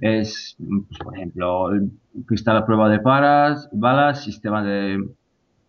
es, 0.00 0.56
pues, 0.58 0.98
por 0.98 1.16
ejemplo, 1.16 1.70
el 1.72 1.90
cristal 2.26 2.56
a 2.56 2.66
prueba 2.66 2.88
de 2.88 2.98
paras, 2.98 3.68
balas, 3.72 4.24
sistema 4.24 4.62
de, 4.64 4.98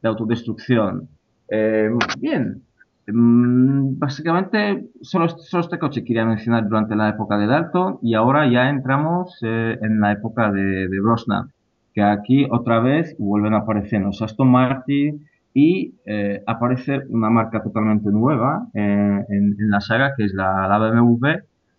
autodestrucción. 0.01 1.07
Eh, 1.49 1.89
bien, 2.19 2.63
Mm, 2.63 2.72
básicamente, 3.07 4.89
solo, 5.01 5.27
solo, 5.29 5.61
este 5.61 5.79
coche 5.79 6.03
quería 6.03 6.25
mencionar 6.25 6.67
durante 6.67 6.95
la 6.95 7.09
época 7.09 7.37
de 7.37 7.47
Dalton 7.47 7.99
y 8.01 8.13
ahora 8.13 8.49
ya 8.49 8.69
entramos 8.69 9.37
eh, 9.41 9.77
en 9.81 9.99
la 9.99 10.13
época 10.13 10.51
de, 10.51 10.87
de, 10.87 11.01
Brosnan, 11.01 11.51
que 11.93 12.01
aquí 12.01 12.47
otra 12.49 12.79
vez 12.79 13.15
vuelven 13.19 13.53
a 13.53 13.59
aparecer 13.59 14.01
los 14.01 14.21
Aston 14.21 14.49
Martin 14.49 15.25
y 15.53 15.95
eh, 16.05 16.41
aparece 16.47 17.01
una 17.09 17.29
marca 17.29 17.61
totalmente 17.61 18.09
nueva 18.09 18.67
eh, 18.73 19.25
en, 19.29 19.55
en, 19.59 19.69
la 19.69 19.81
saga 19.81 20.13
que 20.15 20.23
es 20.25 20.33
la, 20.33 20.67
la, 20.67 20.77
BMW. 20.79 21.27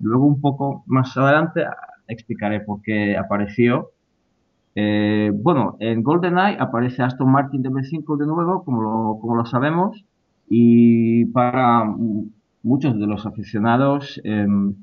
Luego 0.01 0.27
un 0.27 0.41
poco 0.41 0.85
más 0.87 1.17
adelante 1.17 1.65
explicaré 2.07 2.61
por 2.61 2.83
qué 2.83 3.17
apareció. 3.17 3.91
Eh, 4.75 5.31
bueno, 5.33 5.77
en 5.81 6.03
GoldenEye 6.03 6.59
aparece 6.61 7.03
Aston 7.03 7.31
Martin 7.31 7.63
DB5 7.63 8.17
de 8.19 8.27
nuevo, 8.27 8.65
como 8.65 8.83
lo, 8.83 9.19
como 9.21 9.37
lo 9.37 9.47
sabemos 9.47 10.05
y 10.49 11.27
para 11.27 11.85
muchos 12.63 12.99
de 12.99 13.07
los 13.07 13.27
aficionados, 13.27 14.21
em, 14.25 14.75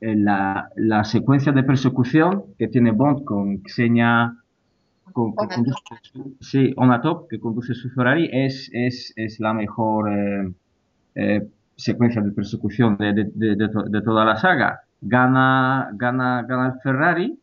la, 0.00 0.68
la, 0.76 1.04
secuencia 1.04 1.52
de 1.52 1.62
persecución 1.62 2.44
que 2.58 2.68
tiene 2.68 2.90
Bond 2.90 3.24
con 3.24 3.62
Xenia, 3.62 4.36
con, 5.12 5.34
que 5.34 5.54
conduce, 5.54 5.78
sí, 6.40 6.72
Onatop, 6.76 7.28
que 7.30 7.40
conduce 7.40 7.74
su 7.74 7.88
Ferrari, 7.90 8.28
es, 8.30 8.68
es, 8.72 9.12
es 9.16 9.40
la 9.40 9.54
mejor 9.54 10.12
eh, 10.12 10.52
eh, 11.14 11.48
secuencia 11.76 12.20
de 12.20 12.32
persecución 12.32 12.96
de, 12.98 13.12
de, 13.14 13.24
de, 13.34 13.56
de, 13.56 14.02
toda 14.02 14.24
la 14.24 14.36
saga. 14.36 14.80
Gana, 15.00 15.90
gana, 15.94 16.44
gana 16.46 16.66
el 16.66 16.80
Ferrari 16.82 17.38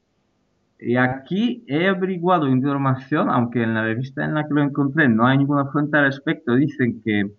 y 0.82 0.98
aquí 0.98 1.64
he 1.68 1.88
averiguado 1.88 2.48
información, 2.48 3.30
aunque 3.30 3.62
en 3.62 3.76
la 3.76 3.84
revista 3.84 4.26
en 4.26 4.34
la 4.34 4.48
que 4.48 4.54
lo 4.54 4.64
encontré 4.64 5.08
no 5.08 5.28
hay 5.28 5.38
ninguna 5.38 5.66
fuente 5.66 5.98
al 5.98 6.06
respecto. 6.06 6.56
Dicen 6.56 7.02
que 7.04 7.32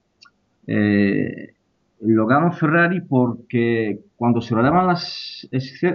eh, 0.69 1.55
lo 2.01 2.27
ganó 2.27 2.53
Ferrari 2.53 3.01
porque 3.01 4.01
cuando 4.17 4.41
se 4.41 4.55
rodaban 4.55 4.87
las, 4.87 5.49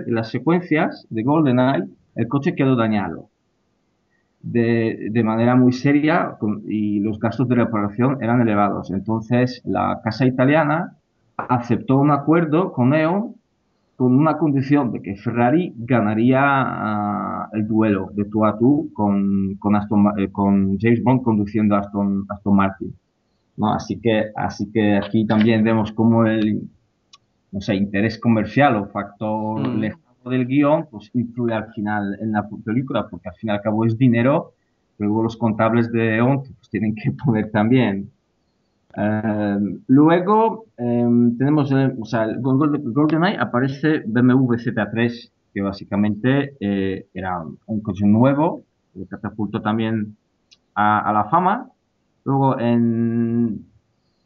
las 0.07 0.29
secuencias 0.29 1.07
de 1.09 1.23
GoldenEye, 1.23 1.85
el 2.15 2.27
coche 2.27 2.53
quedó 2.53 2.75
dañado 2.75 3.29
de, 4.41 5.07
de 5.11 5.23
manera 5.23 5.55
muy 5.55 5.71
seria 5.71 6.37
y 6.67 6.99
los 6.99 7.17
gastos 7.17 7.47
de 7.47 7.55
reparación 7.55 8.17
eran 8.21 8.41
elevados. 8.41 8.91
Entonces 8.91 9.61
la 9.63 10.01
casa 10.03 10.25
italiana 10.25 10.97
aceptó 11.37 11.97
un 11.97 12.11
acuerdo 12.11 12.73
con 12.73 12.93
E.ON 12.93 13.35
con 13.97 14.15
una 14.15 14.37
condición 14.37 14.91
de 14.91 15.01
que 15.01 15.15
Ferrari 15.15 15.73
ganaría 15.75 16.39
ah, 16.39 17.49
el 17.51 17.67
duelo 17.67 18.11
de 18.13 18.25
tú 18.25 18.45
a 18.45 18.57
tú 18.57 18.91
con, 18.93 19.55
con, 19.55 19.75
eh, 20.19 20.31
con 20.31 20.77
James 20.79 21.01
Bond 21.03 21.23
conduciendo 21.23 21.75
a 21.75 21.79
Aston, 21.79 22.25
Aston 22.29 22.55
Martin. 22.55 22.95
¿no? 23.57 23.73
Así, 23.73 23.99
que, 23.99 24.25
así 24.35 24.71
que 24.71 24.97
aquí 24.97 25.25
también 25.25 25.63
vemos 25.63 25.91
cómo 25.91 26.27
el 26.27 26.69
no 27.51 27.59
sé, 27.59 27.73
interés 27.75 28.19
comercial 28.19 28.75
o 28.75 28.85
factor 28.85 29.67
mm. 29.67 29.79
lejano 29.79 30.29
del 30.29 30.45
guion 30.45 30.87
pues 30.91 31.09
influye 31.15 31.55
al 31.55 31.73
final 31.73 32.19
en 32.21 32.33
la 32.33 32.47
película, 32.63 33.07
porque 33.09 33.29
al 33.29 33.35
fin 33.35 33.49
y 33.49 33.53
al 33.53 33.61
cabo 33.61 33.83
es 33.83 33.97
dinero, 33.97 34.53
luego 34.99 35.23
los 35.23 35.37
contables 35.37 35.91
de 35.91 36.17
E.ON 36.17 36.43
pues, 36.43 36.69
tienen 36.69 36.93
que 36.93 37.11
poner 37.25 37.49
también 37.49 38.11
Em, 38.97 39.79
luego 39.87 40.65
em, 40.75 41.37
tenemos, 41.37 41.71
o 41.71 42.05
sea, 42.05 42.23
el 42.23 42.41
GoldenEye 42.41 43.37
aparece 43.39 44.01
BMW 44.07 44.55
Z3, 44.55 45.31
que 45.53 45.61
básicamente 45.61 46.55
eh, 46.59 47.05
era 47.13 47.43
un 47.67 47.81
coche 47.81 48.07
nuevo, 48.07 48.63
que 48.93 49.05
catapultó 49.05 49.61
también 49.61 50.17
a, 50.73 51.11
la 51.13 51.25
fama. 51.25 51.69
Luego 52.25 52.59
en 52.59 53.67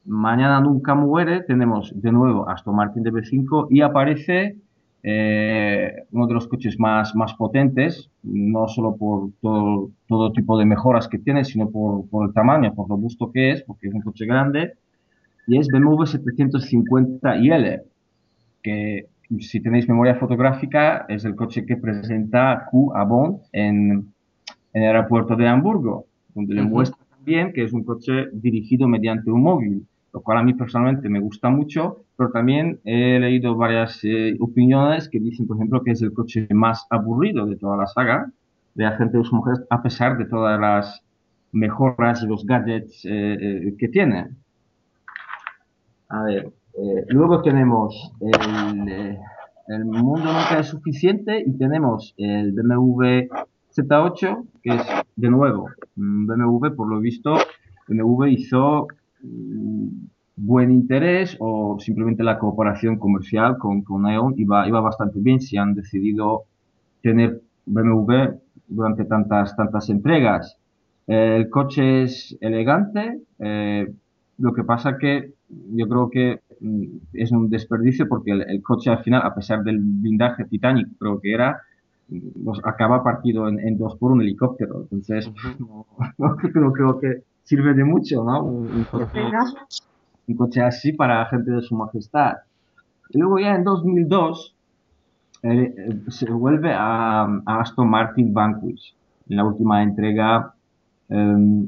Mañana 0.05 0.61
Nunca 0.61 0.95
Muere 0.95 1.43
tenemos 1.43 1.91
de 1.93 2.11
nuevo 2.11 2.47
Aston 2.49 2.75
Martin 2.75 3.03
DB5 3.03 3.67
y 3.69 3.81
aparece 3.81 4.55
eh, 5.03 6.03
uno 6.11 6.27
de 6.27 6.33
los 6.33 6.47
coches 6.47 6.79
más, 6.79 7.15
más 7.15 7.33
potentes, 7.33 8.09
no 8.23 8.67
solo 8.67 8.95
por 8.95 9.31
todo, 9.41 9.89
todo 10.07 10.31
tipo 10.31 10.57
de 10.57 10.65
mejoras 10.65 11.07
que 11.07 11.17
tiene, 11.17 11.43
sino 11.43 11.69
por, 11.69 12.07
por, 12.09 12.27
el 12.27 12.33
tamaño, 12.33 12.73
por 12.75 12.87
lo 12.87 12.95
robusto 12.95 13.31
que 13.31 13.51
es, 13.51 13.63
porque 13.63 13.87
es 13.87 13.93
un 13.93 14.01
coche 14.01 14.25
grande, 14.25 14.73
y 15.47 15.57
es 15.57 15.67
BMW 15.67 16.03
750IL, 16.03 17.81
que 18.61 19.07
si 19.39 19.61
tenéis 19.61 19.87
memoria 19.87 20.15
fotográfica 20.15 21.05
es 21.07 21.25
el 21.25 21.35
coche 21.35 21.65
que 21.65 21.77
presenta 21.77 22.67
Q 22.69 22.93
a 22.95 23.03
Bond 23.03 23.39
en, 23.53 24.13
en 24.73 24.83
el 24.83 24.95
aeropuerto 24.95 25.35
de 25.35 25.47
Hamburgo, 25.47 26.05
donde 26.35 26.53
le 26.53 26.61
muestra 26.63 26.99
también 27.09 27.53
que 27.53 27.63
es 27.63 27.73
un 27.73 27.83
coche 27.83 28.27
dirigido 28.33 28.87
mediante 28.87 29.31
un 29.31 29.41
móvil 29.41 29.87
lo 30.13 30.21
cual 30.21 30.39
a 30.39 30.43
mí 30.43 30.53
personalmente 30.53 31.09
me 31.09 31.19
gusta 31.19 31.49
mucho, 31.49 32.03
pero 32.17 32.31
también 32.31 32.79
he 32.83 33.19
leído 33.19 33.55
varias 33.55 33.99
eh, 34.03 34.35
opiniones 34.39 35.07
que 35.09 35.19
dicen, 35.19 35.47
por 35.47 35.57
ejemplo, 35.57 35.81
que 35.83 35.91
es 35.91 36.01
el 36.01 36.13
coche 36.13 36.47
más 36.51 36.85
aburrido 36.89 37.45
de 37.45 37.55
toda 37.55 37.77
la 37.77 37.87
saga 37.87 38.31
de 38.75 38.85
Agente 38.85 39.17
de 39.17 39.23
mujeres, 39.31 39.63
a 39.69 39.81
pesar 39.81 40.17
de 40.17 40.25
todas 40.25 40.59
las 40.59 41.01
mejoras 41.51 42.23
y 42.23 42.27
los 42.27 42.45
gadgets 42.45 43.05
eh, 43.05 43.09
eh, 43.39 43.75
que 43.77 43.87
tiene. 43.87 44.29
A 46.09 46.23
ver, 46.23 46.51
luego 47.07 47.41
tenemos 47.41 48.13
el, 48.19 49.17
el 49.67 49.85
mundo 49.85 50.25
nunca 50.25 50.59
es 50.59 50.67
suficiente 50.67 51.41
y 51.45 51.57
tenemos 51.57 52.13
el 52.17 52.51
BMW 52.51 53.27
Z8, 53.73 54.45
que 54.61 54.75
es 54.75 54.81
de 55.15 55.29
nuevo 55.29 55.69
BMW, 55.95 56.75
por 56.75 56.89
lo 56.89 56.99
visto, 56.99 57.37
BMW 57.87 58.25
hizo 58.25 58.87
buen 60.35 60.71
interés 60.71 61.37
o 61.39 61.77
simplemente 61.79 62.23
la 62.23 62.39
cooperación 62.39 62.97
comercial 62.97 63.57
con, 63.57 63.83
con 63.83 64.07
E.ON 64.07 64.33
iba, 64.37 64.67
iba 64.67 64.81
bastante 64.81 65.19
bien 65.19 65.39
si 65.39 65.57
han 65.57 65.75
decidido 65.75 66.43
tener 67.01 67.41
BMW 67.65 68.39
durante 68.67 69.05
tantas, 69.05 69.55
tantas 69.55 69.89
entregas. 69.89 70.57
el 71.07 71.49
coche 71.49 72.03
es 72.03 72.37
elegante, 72.41 73.21
eh, 73.39 73.91
lo 74.37 74.53
que 74.53 74.63
pasa 74.63 74.97
que 74.97 75.33
yo 75.73 75.87
creo 75.87 76.09
que 76.09 76.41
mm, 76.59 76.85
es 77.13 77.31
un 77.31 77.49
desperdicio 77.49 78.07
porque 78.07 78.31
el, 78.31 78.61
coche 78.61 78.89
al 78.89 79.03
final, 79.03 79.21
a 79.23 79.35
pesar 79.35 79.63
del 79.63 79.79
blindaje 79.79 80.45
Titanic, 80.45 80.87
creo 80.97 81.19
que 81.19 81.33
era, 81.33 81.61
pues 82.43 82.59
acaba 82.63 83.03
partido 83.03 83.47
en, 83.47 83.77
dos 83.77 83.95
por 83.97 84.11
un 84.11 84.21
helicóptero. 84.21 84.81
Entonces, 84.81 85.31
no, 86.17 86.35
creo 86.73 86.99
que 86.99 87.23
sirve 87.43 87.73
de 87.73 87.83
mucho, 87.83 88.23
¿no? 88.23 88.43
Un, 88.43 88.85
coche, 90.37 90.61
así 90.61 90.93
para 90.93 91.25
gente 91.25 91.51
de 91.51 91.61
su 91.61 91.75
majestad. 91.75 92.37
Y 93.09 93.17
luego 93.17 93.39
ya 93.39 93.55
en 93.55 93.63
2002 93.63 94.55
eh, 95.43 95.73
eh, 95.77 95.99
se 96.09 96.31
vuelve 96.31 96.73
a, 96.73 97.23
Aston 97.45 97.89
Martin 97.89 98.33
Vanquish, 98.33 98.95
en 99.29 99.37
la 99.37 99.43
última 99.43 99.83
entrega 99.83 100.53
em, 101.09 101.67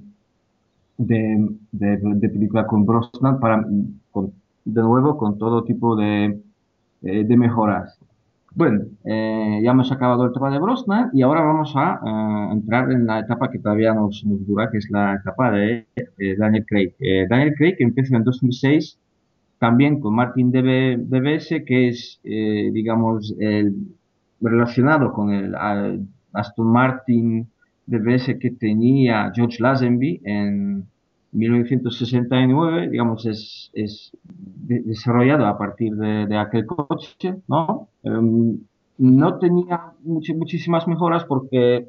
de, 0.98 1.50
de, 1.72 2.30
película 2.30 2.66
con 2.66 2.86
Brosnan, 2.86 3.40
para, 3.40 3.66
de 4.66 4.82
nuevo 4.82 5.18
con 5.18 5.38
todo 5.38 5.64
tipo 5.64 5.96
de, 5.96 6.42
eh, 7.02 7.24
de 7.26 7.38
mejoras. 7.38 8.00
Bueno, 8.56 8.86
eh, 9.04 9.62
ya 9.64 9.72
hemos 9.72 9.92
acabado 9.92 10.26
el 10.26 10.30
etapa 10.30 10.52
de 10.52 10.60
Brosnan 10.60 11.10
y 11.12 11.24
ahora 11.24 11.42
vamos 11.42 11.74
a 11.76 12.50
entrar 12.52 12.92
en 12.92 13.08
la 13.08 13.20
etapa 13.20 13.50
que 13.50 13.58
todavía 13.58 13.96
nos, 13.96 14.22
dura, 14.24 14.70
que 14.70 14.78
es 14.78 14.90
la 14.92 15.16
etapa 15.16 15.50
de 15.52 15.88
Daniel 16.38 16.64
Craig. 16.68 16.94
Eh, 17.00 17.26
Daniel 17.28 17.56
Craig 17.58 17.76
empieza 17.80 18.16
en 18.16 18.24
2006 18.24 19.00
también 19.58 20.00
con 20.00 20.14
Martin 20.14 20.52
DBS, 20.52 21.64
que 21.66 21.88
es, 21.88 22.20
eh, 22.24 22.70
digamos, 22.72 23.34
el, 23.40 23.74
relacionado 24.40 25.14
con 25.14 25.32
el 25.32 25.56
Aston 26.34 26.68
Martin 26.68 27.48
DBS 27.88 28.38
que 28.40 28.52
tenía 28.52 29.32
George 29.34 29.58
Lazenby 29.64 30.22
en 30.26 30.86
1969, 31.34 32.90
digamos, 32.90 33.26
es, 33.26 33.72
es 33.74 34.12
desarrollado 34.26 35.46
a 35.46 35.58
partir 35.58 35.96
de, 35.96 36.38
aquel 36.38 36.66
coche, 36.66 37.36
¿no? 37.48 37.90
Em, 38.04 38.60
no 38.98 39.38
tenía 39.40 39.94
muchísimas 40.04 40.88
mejoras 40.88 41.26
porque 41.26 41.88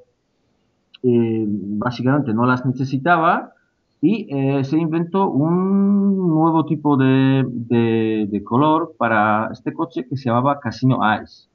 eh, 1.02 1.44
básicamente 1.46 2.33
no 2.33 2.46
las 2.46 2.64
necesitaba 2.64 3.52
y 4.00 4.26
eh, 4.35 4.64
se 4.64 4.78
inventó 4.78 5.30
un 5.30 6.28
nuevo 6.28 6.64
tipo 6.64 6.96
de, 6.96 7.44
de, 7.46 8.44
color 8.44 8.94
para 8.98 9.48
este 9.52 9.72
coche 9.72 10.07
que 10.07 10.16
se 10.16 10.28
llamaba 10.28 10.61
Casino 10.61 11.00
Ice. 11.22 11.48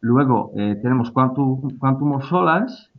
Luego 0.00 0.52
eh, 0.56 0.78
tenemos 0.82 1.10
Quantum, 1.10 1.78
Quantum 1.78 2.12
of 2.12 2.24
Solace, 2.24 2.90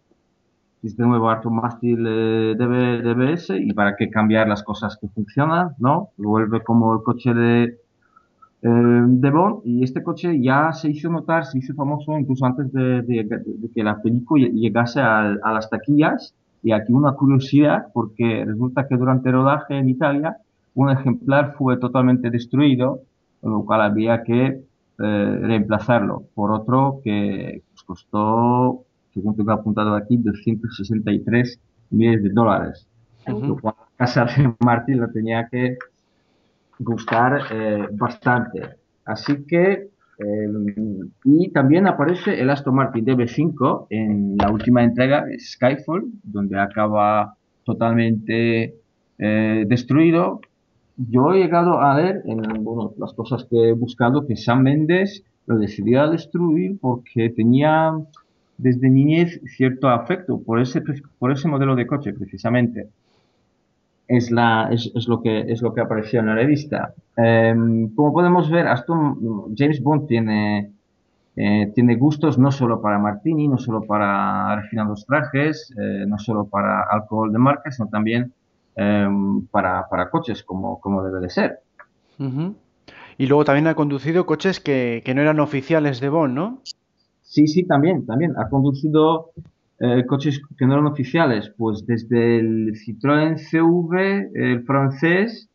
de 0.83 1.07
nuevo 1.07 1.29
harto 1.29 1.49
mástil 1.49 2.05
eh, 2.05 2.55
DBS 2.57 3.51
y 3.57 3.73
para 3.73 3.95
qué 3.95 4.09
cambiar 4.09 4.49
las 4.49 4.63
cosas 4.63 4.97
que 4.99 5.07
funcionan, 5.07 5.69
¿no? 5.79 6.09
Vuelve 6.17 6.61
como 6.61 6.93
el 6.93 7.03
coche 7.03 7.33
de, 7.33 7.63
eh, 7.63 8.69
de 8.69 9.29
Bond 9.29 9.61
y 9.63 9.83
este 9.83 10.03
coche 10.03 10.41
ya 10.41 10.73
se 10.73 10.89
hizo 10.89 11.09
notar, 11.09 11.45
se 11.45 11.57
hizo 11.59 11.73
famoso 11.73 12.17
incluso 12.19 12.45
antes 12.45 12.71
de, 12.73 13.27
que 13.73 13.83
la 13.83 14.01
película 14.01 14.49
llegase 14.49 14.99
a, 14.99 15.37
las 15.53 15.69
taquillas 15.69 16.35
y 16.61 16.73
aquí 16.73 16.91
una 16.91 17.13
curiosidad 17.13 17.87
porque 17.93 18.43
resulta 18.45 18.85
que 18.85 18.97
durante 18.97 19.29
el 19.29 19.35
rodaje 19.35 19.77
en 19.77 19.87
Italia 19.87 20.37
un 20.75 20.89
ejemplar 20.89 21.55
fue 21.57 21.77
totalmente 21.77 22.29
destruido, 22.29 23.01
con 23.39 23.53
lo 23.53 23.63
cual 23.63 23.81
había 23.81 24.23
que 24.23 24.63
eh, 24.99 25.39
reemplazarlo 25.41 26.23
por 26.35 26.51
otro 26.51 26.99
que 27.03 27.61
pues, 27.71 27.83
costó 27.83 28.82
según 29.13 29.35
tengo 29.35 29.51
apuntado 29.51 29.95
aquí, 29.95 30.17
263 30.17 31.59
millones 31.91 32.23
de 32.23 32.29
dólares. 32.29 32.87
Lo 33.27 33.57
cual 33.57 33.75
la 33.77 34.05
casa 34.05 34.25
de 34.25 34.53
Martin 34.59 34.99
lo 34.99 35.09
tenía 35.09 35.47
que 35.49 35.77
gustar 36.79 37.41
eh, 37.51 37.87
bastante. 37.91 38.61
Así 39.05 39.45
que, 39.45 39.89
em, 40.19 41.09
y 41.23 41.49
también 41.51 41.87
aparece 41.87 42.39
el 42.39 42.49
Aston 42.49 42.75
Martin 42.75 43.05
DB5 43.05 43.87
en 43.89 44.35
la 44.37 44.51
última 44.51 44.83
entrega, 44.83 45.25
Skyfall, 45.39 46.05
donde 46.23 46.59
acaba 46.59 47.35
totalmente 47.63 48.75
eh, 49.17 49.65
destruido. 49.67 50.41
Yo 50.97 51.33
he 51.33 51.39
llegado 51.39 51.81
a 51.81 51.95
ver 51.95 52.21
en 52.25 52.41
bueno, 52.63 52.93
las 52.97 53.13
cosas 53.13 53.45
que 53.49 53.69
he 53.69 53.73
buscado 53.73 54.27
que 54.27 54.35
Sam 54.35 54.63
Mendes 54.63 55.23
lo 55.45 55.57
decidió 55.57 56.09
destruir 56.09 56.77
porque 56.79 57.29
tenía 57.29 57.93
desde 58.57 58.89
niñez 58.89 59.41
cierto 59.45 59.89
afecto 59.89 60.41
por 60.41 60.59
ese, 60.59 60.81
por 61.19 61.31
ese 61.31 61.47
modelo 61.47 61.75
de 61.75 61.87
coche, 61.87 62.13
precisamente. 62.13 62.89
Es, 64.07 64.31
la, 64.31 64.69
es, 64.71 64.91
es 64.93 65.07
lo 65.07 65.21
que, 65.21 65.39
es 65.41 65.61
lo 65.61 65.73
que 65.73 65.81
apareció 65.81 66.19
en 66.19 66.27
la 66.27 66.35
revista. 66.35 66.93
Em, 67.15 67.93
como 67.95 68.13
podemos 68.13 68.49
ver, 68.49 68.67
Aston, 68.67 69.53
James 69.55 69.81
Bond 69.81 70.07
tiene, 70.07 70.71
eh, 71.35 71.71
tiene 71.73 71.95
gustos 71.95 72.37
no 72.37 72.51
solo 72.51 72.81
para 72.81 72.99
Martini, 72.99 73.47
no 73.47 73.57
solo 73.57 73.81
para 73.81 74.55
refinados 74.57 75.05
trajes, 75.05 75.73
eh, 75.77 76.05
no 76.07 76.17
solo 76.17 76.45
para 76.45 76.83
alcohol 76.83 77.31
de 77.31 77.39
marca, 77.39 77.71
sino 77.71 77.87
también 77.87 78.33
em, 78.75 79.45
para, 79.47 79.87
para, 79.89 80.09
coches, 80.09 80.43
como, 80.43 80.79
como 80.79 81.03
debe 81.03 81.21
de 81.21 81.29
ser. 81.29 81.59
Y 83.17 83.27
luego 83.27 83.45
también 83.45 83.67
ha 83.67 83.75
conducido 83.75 84.25
coches 84.25 84.59
que, 84.59 85.01
que 85.05 85.13
no 85.13 85.21
eran 85.21 85.39
oficiales 85.39 85.99
de 85.99 86.09
Bond, 86.09 86.33
¿no? 86.33 86.61
Sí, 87.33 87.47
sí, 87.47 87.63
también, 87.63 88.05
también. 88.05 88.35
Ha 88.37 88.47
conducido 88.47 89.31
eh, 89.79 90.05
coches 90.05 90.39
que 90.55 90.67
no 90.67 90.73
eran 90.73 90.85
oficiales, 90.85 91.51
pues 91.57 91.83
desde 91.87 92.37
el 92.37 92.73
Citroën 92.75 93.37
CV, 93.37 94.29
el 94.35 94.63
francés, 94.65 95.49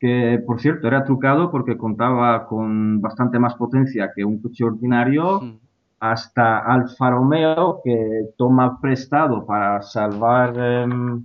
que 0.00 0.42
por 0.44 0.60
cierto 0.60 0.88
era 0.88 1.04
trucado 1.04 1.52
porque 1.52 1.76
contaba 1.76 2.46
con 2.48 3.00
bastante 3.00 3.38
más 3.38 3.54
potencia 3.54 4.10
que 4.12 4.24
un 4.24 4.42
coche 4.42 4.64
ordinario, 4.64 5.40
hasta 6.00 6.58
Alfa 6.58 7.10
Romeo 7.10 7.80
que 7.84 8.30
toma 8.36 8.80
prestado 8.80 9.46
para 9.46 9.82
salvar, 9.82 10.58
em, 10.58 11.24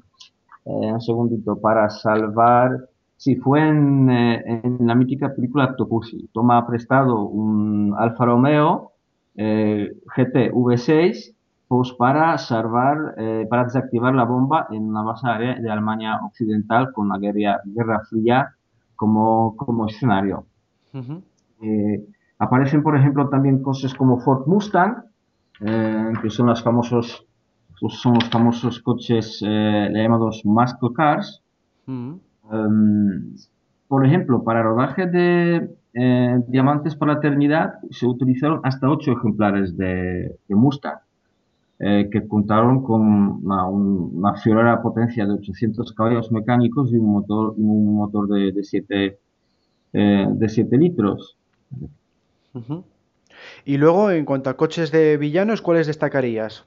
eh, 0.65 0.93
un 0.93 1.01
segundito, 1.01 1.59
para 1.59 1.89
salvar, 1.89 2.89
si 3.17 3.37
fue 3.37 3.67
en, 3.67 4.07
eh, 4.11 4.61
en, 4.63 4.85
la 4.85 4.93
mítica 4.93 5.33
película 5.33 5.75
Topusi, 5.75 6.29
toma 6.31 6.67
prestado 6.67 7.23
un 7.25 7.95
Alfa 7.97 8.25
Romeo 8.25 8.91
eh, 9.35 9.91
GT 10.15 10.51
V6 10.51 11.33
pues 11.67 11.93
para 11.93 12.37
salvar, 12.37 13.15
para 13.49 13.63
desactivar 13.63 14.13
la 14.13 14.23
bomba 14.23 14.67
en 14.69 14.83
una 14.83 15.01
base 15.01 15.27
aérea 15.27 15.55
de 15.55 15.71
Alemania 15.71 16.19
Occidental 16.23 16.93
con 16.93 17.09
la 17.09 17.17
guerra, 17.17 17.59
guerra 17.65 18.01
fría 18.07 18.55
como, 18.95 19.55
como 19.55 19.87
escenario. 19.87 20.45
Eh, 21.61 22.05
aparecen, 22.39 22.83
por 22.83 22.97
ejemplo, 22.97 23.29
también 23.29 23.61
cosas 23.61 23.93
como 23.93 24.19
Ford 24.19 24.47
Mustang, 24.47 25.03
eh, 25.61 26.13
que 26.21 26.29
son 26.29 26.47
los 26.47 26.63
famosos, 26.63 27.25
son 27.89 28.15
los 28.15 28.29
famosos 28.29 28.81
coches 28.81 29.41
eh, 29.45 29.89
llamados 29.93 30.41
muscle 30.45 30.89
cars. 30.95 31.41
Em, 31.87 33.35
por 33.87 34.05
ejemplo, 34.05 34.43
para 34.43 34.63
rodaje 34.63 35.05
de 35.07 35.75
diamantes 36.47 36.95
para 36.95 37.13
la 37.13 37.19
eternidad 37.19 37.75
se 37.89 38.05
utilizaron 38.05 38.59
hasta 38.63 38.89
ocho 38.89 39.13
ejemplares 39.13 39.77
de 39.77 40.35
Mustang. 40.49 40.99
Eh, 41.77 42.07
que 42.09 42.25
contaron 42.25 42.81
con 42.83 43.01
una, 43.01 43.67
una 43.67 44.81
potencia 44.81 45.25
de 45.25 45.33
800 45.33 45.91
caballos 45.91 46.31
mecánicos 46.31 46.89
y 46.93 46.95
un 46.95 47.11
motor, 47.11 47.53
un 47.57 47.95
motor 47.95 48.29
de, 48.29 48.53
de 48.53 48.63
7 48.63 49.19
eh, 49.91 50.25
de 50.29 50.49
7 50.49 50.77
litros. 50.77 51.35
Y 53.65 53.75
luego, 53.75 54.09
en 54.09 54.23
cuanto 54.23 54.49
a 54.49 54.55
coches 54.55 54.89
de 54.93 55.17
villanos, 55.17 55.61
¿cuáles 55.61 55.87
destacarías? 55.87 56.65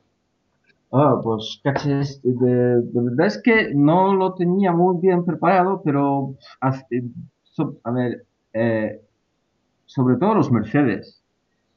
Ah, 0.92 1.18
pues 1.22 1.62
coches 1.64 2.20
de, 2.22 2.82
verdad 2.92 3.26
es 3.28 3.40
que 3.42 3.72
no 3.74 4.14
lo 4.14 4.34
tenía 4.34 4.72
muy 4.72 4.98
bien 5.00 5.24
preparado, 5.24 5.80
pero 5.82 6.34
a 6.60 7.90
ver, 7.92 8.26
eh, 8.52 9.00
sobre 9.88 10.16
todo 10.16 10.34
los 10.34 10.52
Mercedes 10.52 11.22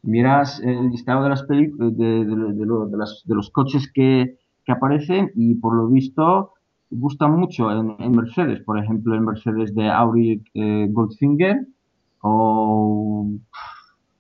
miras 0.04 0.60
el 0.60 0.90
listado 0.90 1.24
de 1.24 1.30
las 1.30 1.48
de, 1.48 1.66
de, 1.78 2.26
de, 2.26 3.36
los 3.36 3.50
coches 3.52 3.90
que, 3.94 4.38
que, 4.66 4.72
aparecen 4.72 5.32
y 5.36 5.56
por 5.56 5.76
lo 5.76 5.88
visto 5.88 6.54
gustan 6.90 7.40
mucho 7.40 7.72
en, 7.72 8.12
Mercedes, 8.12 8.62
por 8.62 8.78
ejemplo 8.78 9.16
el 9.16 9.22
Mercedes 9.22 9.74
de 9.74 9.90
Audi 9.90 10.44
eh, 10.54 10.88
Goldfinger 10.90 11.68
o 12.22 13.32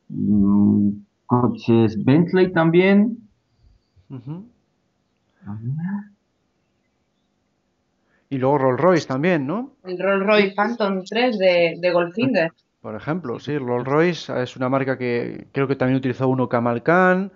mm, 0.09 0.89
coches 1.25 2.03
Bentley 2.03 2.51
también. 2.53 3.17
Y 8.29 8.37
luego 8.37 8.57
Rolls 8.57 8.79
Royce 8.79 9.07
también, 9.07 9.45
¿no? 9.45 9.73
El 9.83 9.99
Rolls 9.99 10.25
Royce 10.25 10.53
Phantom 10.55 11.03
3 11.03 11.37
de, 11.37 11.77
de 11.79 11.91
Goldfinger. 11.91 12.53
Por 12.81 12.95
ejemplo, 12.95 13.39
sí, 13.39 13.57
Rolls 13.57 13.87
Royce 13.87 14.41
es 14.41 14.55
una 14.57 14.67
marca 14.67 14.97
que 14.97 15.45
creo 15.51 15.67
que 15.67 15.75
también 15.75 15.97
utilizó 15.97 16.27
uno 16.27 16.49
Kamal 16.49 16.81
Khan, 16.81 17.31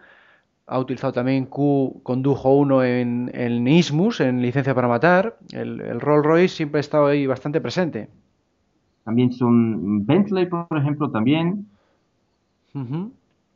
ha 0.65 0.79
utilizado 0.79 1.13
también 1.13 1.45
Q, 1.45 2.01
condujo 2.01 2.55
uno 2.55 2.83
en, 2.83 3.29
en 3.33 3.67
Ismus, 3.67 4.21
en 4.21 4.41
licencia 4.41 4.73
para 4.73 4.87
matar. 4.87 5.37
El, 5.51 6.01
Rolls 6.01 6.25
Royce 6.25 6.55
siempre 6.55 6.79
ha 6.79 6.81
estado 6.81 7.05
ahí 7.05 7.27
bastante 7.27 7.61
presente. 7.61 8.09
También 9.03 9.31
son 9.31 10.03
Bentley, 10.03 10.47
por 10.47 10.65
ejemplo, 10.75 11.11
también. 11.11 11.67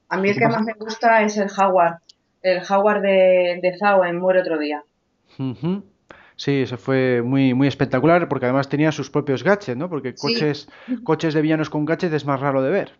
A 0.09 0.17
mí 0.17 0.29
el 0.29 0.37
que 0.37 0.47
más 0.47 0.61
me 0.61 0.73
gusta 0.73 1.23
es 1.23 1.37
el 1.37 1.49
Jaguar. 1.49 2.01
El 2.43 2.61
Jaguar 2.61 3.01
de, 3.01 3.59
de 3.61 3.77
Zao 3.79 4.05
en 4.05 4.19
Muere 4.19 4.41
otro 4.41 4.59
día. 4.59 4.83
Sí, 6.39 6.61
eso 6.61 6.77
fue 6.77 7.21
muy, 7.21 7.53
muy 7.53 7.67
espectacular 7.67 8.29
porque 8.29 8.45
además 8.45 8.69
tenía 8.69 8.93
sus 8.93 9.09
propios 9.09 9.43
gadgets, 9.43 9.75
¿no? 9.75 9.89
Porque 9.89 10.15
coches, 10.15 10.69
coches 11.03 11.33
de 11.33 11.41
villanos 11.41 11.69
con 11.69 11.83
gadgets 11.83 12.13
es 12.13 12.25
más 12.25 12.39
raro 12.39 12.61
de 12.61 12.69
ver. 12.69 12.91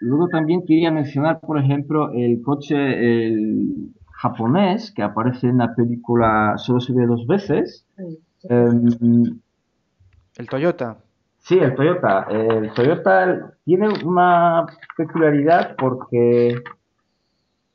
Luego 0.00 0.26
también 0.26 0.66
quería 0.66 0.90
mencionar, 0.90 1.38
por 1.38 1.60
ejemplo, 1.60 2.10
el 2.12 2.42
coche 2.42 2.74
el 2.74 3.92
japonés 4.10 4.90
que 4.90 5.04
aparece 5.04 5.46
en 5.46 5.58
la 5.58 5.72
película 5.72 6.54
Solo 6.56 6.80
se 6.80 6.92
ve 6.92 7.06
dos 7.06 7.24
veces. 7.28 7.86
Em, 8.48 9.38
el 10.38 10.48
Toyota. 10.48 10.96
Sí, 11.38 11.56
el 11.56 11.76
Toyota. 11.76 12.26
El 12.30 12.72
Toyota 12.72 13.54
tiene 13.64 13.90
una 14.04 14.66
peculiaridad 14.96 15.76
porque 15.76 16.56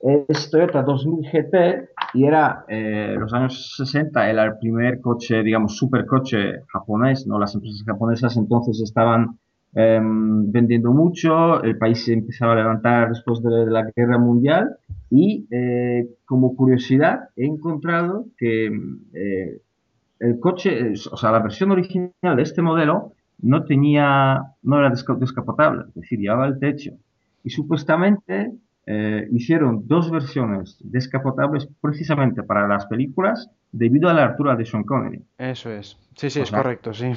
es 0.05 0.51
Toyota 0.51 0.83
2000 0.83 1.29
GT 1.31 1.89
y 2.13 2.25
era 2.25 2.63
eh, 2.67 3.15
los 3.17 3.33
años 3.33 3.75
60 3.77 4.29
era 4.29 4.45
el 4.45 4.57
primer 4.59 5.01
coche, 5.01 5.41
digamos, 5.41 5.75
supercoche 5.75 6.61
japonés, 6.67 7.25
¿no? 7.25 7.39
Las 7.39 7.55
empresas 7.55 7.83
japonesas 7.83 8.37
entonces 8.37 8.81
estaban 8.81 9.39
em, 9.73 10.51
vendiendo 10.51 10.91
mucho, 10.91 11.63
el 11.63 11.77
país 11.77 12.05
se 12.05 12.13
empezaba 12.13 12.53
a 12.53 12.57
levantar 12.57 13.09
después 13.09 13.41
de 13.41 13.65
la 13.65 13.83
guerra 13.95 14.19
mundial 14.19 14.77
y 15.09 15.47
eh, 15.49 16.07
como 16.25 16.55
curiosidad 16.55 17.29
he 17.35 17.45
encontrado 17.45 18.27
que 18.37 18.67
eh, 19.13 19.61
el 20.19 20.39
coche, 20.39 20.93
o 21.11 21.17
sea, 21.17 21.31
la 21.31 21.39
versión 21.39 21.71
original 21.71 22.35
de 22.35 22.43
este 22.43 22.61
modelo 22.61 23.13
no 23.41 23.65
tenía, 23.65 24.41
no 24.61 24.79
era 24.79 24.89
descapotable, 24.91 25.85
es 25.89 25.95
decir, 25.95 26.19
llevaba 26.19 26.47
el 26.47 26.59
techo. 26.59 26.91
Y 27.43 27.49
supuestamente 27.49 28.53
eh, 28.87 29.27
hicieron 29.31 29.87
dos 29.87 30.11
versiones 30.11 30.77
descapotables 30.81 31.67
precisamente 31.81 32.43
para 32.43 32.67
las 32.67 32.85
películas 32.85 33.49
debido 33.71 34.09
a 34.09 34.13
la 34.13 34.25
altura 34.25 34.55
de 34.55 34.65
Sean 34.65 34.83
Connery. 34.83 35.23
Eso 35.37 35.71
es. 35.71 35.97
Sí, 36.15 36.29
sí, 36.29 36.41
es 36.41 36.51
correcto, 36.51 36.93
sí. 36.93 37.11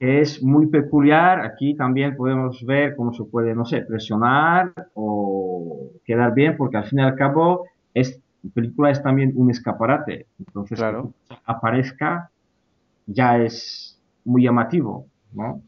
Es 0.00 0.42
muy 0.42 0.66
peculiar. 0.66 1.40
Aquí 1.40 1.76
también 1.76 2.16
podemos 2.16 2.64
ver 2.66 2.96
cómo 2.96 3.12
se 3.14 3.24
puede, 3.24 3.54
no 3.54 3.64
sé, 3.64 3.82
presionar 3.82 4.72
o 4.94 5.92
quedar 6.04 6.34
bien, 6.34 6.56
porque 6.56 6.78
al 6.78 6.84
fin 6.84 6.98
y 6.98 7.02
al 7.02 7.14
cabo, 7.14 7.66
es, 7.94 8.20
película 8.52 8.90
es 8.90 9.02
también 9.02 9.32
un 9.36 9.50
escaparate. 9.50 10.26
Entonces, 10.38 10.78
claro. 10.78 11.12
que 11.28 11.36
aparezca 11.46 12.30
ya 13.06 13.38
es 13.38 14.00
muy 14.24 14.42
llamativo. 14.42 15.06
¿No? 15.34 15.62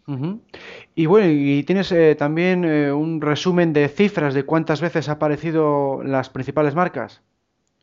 Y 0.95 1.07
bueno, 1.07 1.29
y 1.31 1.63
tienes 1.65 1.91
eh, 1.93 2.15
también 2.15 2.65
eh, 2.65 2.93
un 2.93 3.21
resumen 3.21 3.73
de 3.73 3.89
cifras 3.89 4.35
de 4.35 4.45
cuántas 4.45 4.81
veces 4.81 5.09
ha 5.09 5.13
aparecido 5.13 6.03
las 6.03 6.31
principales 6.31 6.75
marcas. 6.75 7.23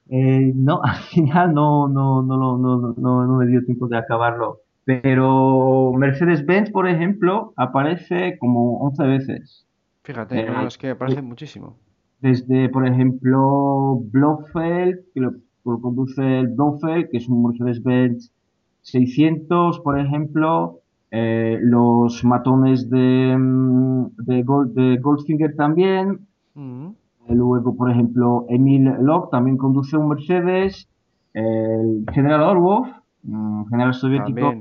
Eh, 0.10 0.52
no, 0.56 0.82
al 0.84 1.02
final 1.04 1.54
no, 1.54 1.88
no, 1.88 2.22
no, 2.22 2.58
no, 2.58 2.94
no, 2.98 3.28
no 3.28 3.38
me 3.38 3.48
dio 3.48 3.64
tiempo 3.66 3.88
de 3.88 3.98
acabarlo. 3.98 4.62
Pero 4.86 5.94
Mercedes-Benz, 5.96 6.72
por 6.72 6.88
ejemplo, 6.88 7.54
aparece 7.56 8.38
como 8.38 8.80
11 8.80 9.04
veces. 9.04 9.66
Fíjate, 10.04 10.46
es 10.68 10.78
que 10.78 10.90
aparece 10.90 11.22
muchísimo. 11.22 11.78
Desde, 12.20 12.68
por 12.70 12.86
ejemplo, 12.86 14.02
Blofeld, 14.12 15.00
que 15.14 15.22
lo, 15.22 15.34
conduce 15.64 16.40
el 16.40 16.50
Blofeld, 16.50 17.10
que 17.10 17.18
es 17.18 17.30
un 17.30 17.44
Mercedes-Benz 17.44 18.34
600, 18.82 19.80
por 19.80 19.98
ejemplo, 19.98 20.82
eh, 21.16 21.60
los 21.62 22.24
matones 22.24 22.90
de, 22.90 23.38
mm, 23.38 24.16
de, 24.18 24.98
Goldfinger 25.00 25.56
también. 25.56 26.26
Mm. 26.56 26.88
Eh, 27.28 27.36
luego, 27.36 27.76
por 27.78 27.92
ejemplo, 27.92 28.48
Emil 28.50 28.86
Locke 29.00 29.30
también 29.30 29.58
conduce 29.58 29.96
un 29.96 30.10
Mercedes. 30.10 30.90
El 31.32 32.04
general 32.12 32.42
Orwov, 32.42 32.88
mm, 33.22 33.66
general 33.70 33.94
soviético, 33.94 34.56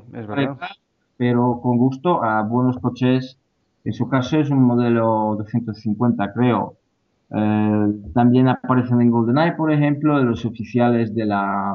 pero 1.17 1.59
con 1.63 1.79
gusto 1.79 2.23
a 2.23 2.43
buenos 2.43 2.79
coches. 2.79 3.39
En 3.85 3.95
su 3.95 4.07
caso 4.11 4.37
es 4.37 4.51
un 4.51 4.63
modelo 4.63 5.37
de 5.37 5.47
150, 5.47 6.35
creo. 6.35 6.75
Eh, 7.31 7.87
también 8.13 8.49
aparecen 8.49 9.01
en 9.01 9.11
GoldenEye, 9.11 9.53
por 9.53 9.73
ejemplo, 9.73 10.19
de 10.19 10.25
los 10.25 10.45
oficiales 10.45 11.15
de 11.15 11.25
la 11.25 11.75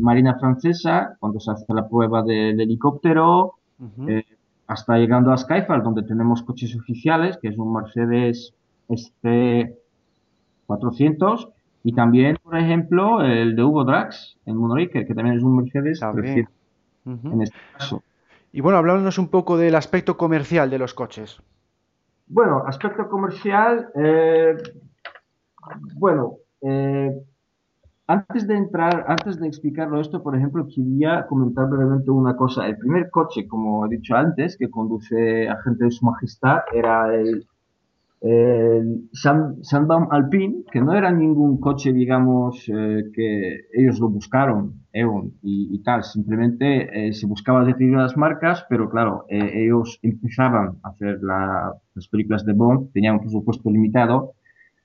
Marina 0.00 0.36
francesa, 0.40 1.16
cuando 1.20 1.38
se 1.38 1.52
hace 1.52 1.72
la 1.72 1.88
prueba 1.88 2.24
del 2.24 2.60
helicóptero. 2.60 3.54
Eh, 4.08 4.24
hasta 4.66 4.98
llegando 4.98 5.32
a 5.32 5.36
Skyfall, 5.36 5.82
donde 5.82 6.02
tenemos 6.02 6.42
coches 6.42 6.74
oficiales, 6.76 7.38
que 7.38 7.48
es 7.48 7.58
un 7.58 7.72
Mercedes 7.72 8.54
ST 8.88 9.76
400, 10.66 11.48
y 11.84 11.92
también, 11.92 12.36
por 12.42 12.56
ejemplo, 12.56 13.22
el 13.22 13.54
de 13.54 13.62
Hugo 13.62 13.84
Drax, 13.84 14.38
el 14.46 14.54
Moonraker, 14.54 15.06
que 15.06 15.14
también 15.14 15.36
es 15.36 15.42
un 15.42 15.56
Mercedes 15.56 16.00
300, 16.00 16.52
en 17.06 17.42
este 17.42 17.56
caso. 17.78 18.02
Y 18.52 18.60
bueno, 18.60 18.78
hablándonos 18.78 19.18
un 19.18 19.28
poco 19.28 19.56
del 19.56 19.74
aspecto 19.74 20.16
comercial 20.16 20.70
de 20.70 20.78
los 20.78 20.94
coches. 20.94 21.40
Bueno, 22.26 22.64
aspecto 22.66 23.08
comercial, 23.08 23.88
eh, 23.94 24.56
bueno, 25.94 26.38
eh, 26.62 27.10
antes 28.08 28.46
de 28.46 28.56
entrar, 28.56 29.04
antes 29.08 29.38
de 29.40 29.48
explicarlo 29.48 30.00
esto, 30.00 30.22
por 30.22 30.36
ejemplo, 30.36 30.66
quería 30.68 31.26
comentar 31.26 31.68
brevemente 31.68 32.10
una 32.10 32.36
cosa. 32.36 32.66
El 32.66 32.78
primer 32.78 33.10
coche, 33.10 33.48
como 33.48 33.84
he 33.84 33.88
dicho 33.88 34.14
antes, 34.14 34.56
que 34.56 34.70
conduce 34.70 35.48
agente 35.48 35.84
de 35.84 35.90
su 35.90 36.04
majestad, 36.04 36.58
era 36.72 37.12
el, 37.14 37.46
el 38.20 39.08
Sandbaum 39.12 40.06
Alpine, 40.12 40.62
que 40.70 40.80
no 40.80 40.94
era 40.94 41.10
ningún 41.10 41.58
coche, 41.58 41.92
digamos, 41.92 42.68
eh, 42.68 43.04
que 43.12 43.66
ellos 43.72 43.98
lo 43.98 44.08
buscaron, 44.08 44.74
Eon 44.92 45.32
y, 45.42 45.82
tal. 45.82 46.04
Simplemente 46.04 47.08
eh, 47.08 47.12
se 47.12 47.26
buscaba 47.26 47.64
determinadas 47.64 48.16
marcas, 48.16 48.64
pero 48.68 48.88
claro, 48.88 49.24
eh, 49.28 49.64
ellos 49.64 49.98
empezaban 50.02 50.78
a 50.84 50.90
hacer 50.90 51.18
las 51.22 52.08
películas 52.08 52.44
de 52.44 52.52
Bond, 52.52 52.92
tenían 52.92 53.14
un 53.14 53.20
presupuesto 53.20 53.68
limitado. 53.68 54.34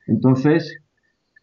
Entonces, 0.07 0.81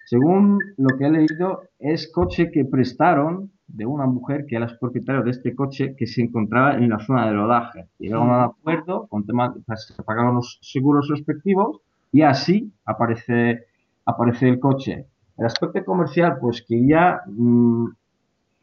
según 0.09 0.59
lo 0.79 0.97
que 0.97 1.05
he 1.05 1.11
leído, 1.11 1.65
es 1.79 2.11
coche 2.11 2.51
que 2.51 2.65
prestaron 2.65 3.51
de 3.67 3.85
una 3.85 4.07
mujer 4.07 4.47
que 4.47 4.57
era 4.57 4.65
el 4.65 4.79
propietario 4.79 5.23
de 5.23 5.33
este 5.33 5.55
coche 5.55 5.95
que 5.99 6.07
se 6.07 6.23
encontraba 6.23 6.77
en 6.77 6.89
la 6.89 6.99
zona 6.99 7.27
de 7.27 7.35
rodaje. 7.35 7.89
Llegaron 7.99 8.31
a 8.31 8.39
un 8.39 8.45
acuerdo 8.45 9.07
con 9.09 9.27
tema, 9.27 9.55
se 9.77 10.03
pagaron 10.03 10.37
los 10.37 10.59
seguros 10.63 11.09
respectivos 11.11 11.83
y 12.11 12.23
así 12.23 12.73
aparece, 12.87 13.67
aparece 14.07 14.49
el 14.49 14.59
coche. 14.59 15.05
El 15.37 15.45
aspecto 15.45 15.85
comercial, 15.85 16.39
pues 16.41 16.65
quería 16.67 17.21
mm, 17.27 17.89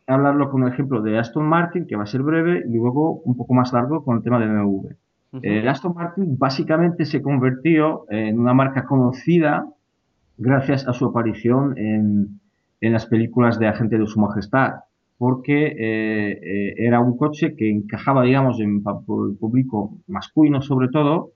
hablarlo 0.08 0.50
con 0.50 0.64
el 0.64 0.74
ejemplo 0.74 1.04
de 1.04 1.20
Aston 1.20 1.46
Martin, 1.46 1.86
que 1.86 1.96
va 1.96 2.04
a 2.04 2.08
ser 2.08 2.24
breve, 2.24 2.64
y 2.68 2.74
luego 2.74 3.22
un 3.24 3.38
poco 3.38 3.54
más 3.54 3.72
largo 3.72 4.04
con 4.04 4.18
el 4.18 4.24
tema 4.24 4.40
de 4.40 4.48
BMW. 4.48 4.88
El 5.44 5.68
Aston 5.68 5.94
Martin 5.94 6.40
básicamente 6.40 7.06
se 7.06 7.22
convirtió 7.22 8.06
en 8.10 8.40
una 8.40 8.54
marca 8.56 8.86
conocida 8.86 9.68
gracias 10.38 10.88
a 10.88 10.93
su 10.93 11.06
aparición 11.06 11.78
en, 11.78 12.39
en 12.82 12.93
las 12.93 13.06
películas 13.06 13.60
de 13.60 13.67
Agente 13.67 13.98
de 13.98 14.08
Su 14.08 14.19
Majestad, 14.19 14.74
porque 15.17 15.67
eh, 15.67 16.32
eh, 16.32 16.76
era 16.78 17.00
un 17.00 17.17
coche 17.17 17.56
que 17.56 17.69
encajaba, 17.69 18.24
digamos, 18.24 18.60
en 18.60 18.84
el 18.86 19.38
público 19.39 19.98
masculino 20.08 20.62
sobre 20.62 20.89
todo, 20.89 21.32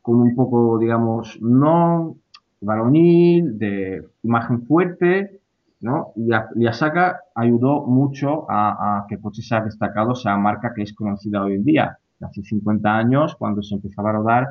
con 0.00 0.20
un 0.20 0.34
poco, 0.34 0.78
digamos, 0.78 1.38
no 1.40 2.16
varonil, 2.60 3.58
de 3.58 4.04
imagen 4.22 4.62
fuerte, 4.62 5.40
¿no? 5.80 6.12
Y 6.16 6.30
Yasaka 6.62 7.20
ayudó 7.34 7.86
mucho 7.86 8.50
a, 8.50 8.98
a, 9.00 9.06
que 9.08 9.16
el 9.16 9.20
coche 9.20 9.42
sea 9.42 9.62
destacado, 9.62 10.14
sea 10.14 10.36
marca 10.36 10.72
que 10.74 10.82
es 10.82 10.94
conocida 10.94 11.42
hoy 11.42 11.54
en 11.54 11.64
día. 11.64 11.98
Hace 12.20 12.42
50 12.42 12.96
años, 12.96 13.34
cuando 13.36 13.62
se 13.62 13.74
empezaba 13.74 14.10
a 14.10 14.12
rodar, 14.12 14.46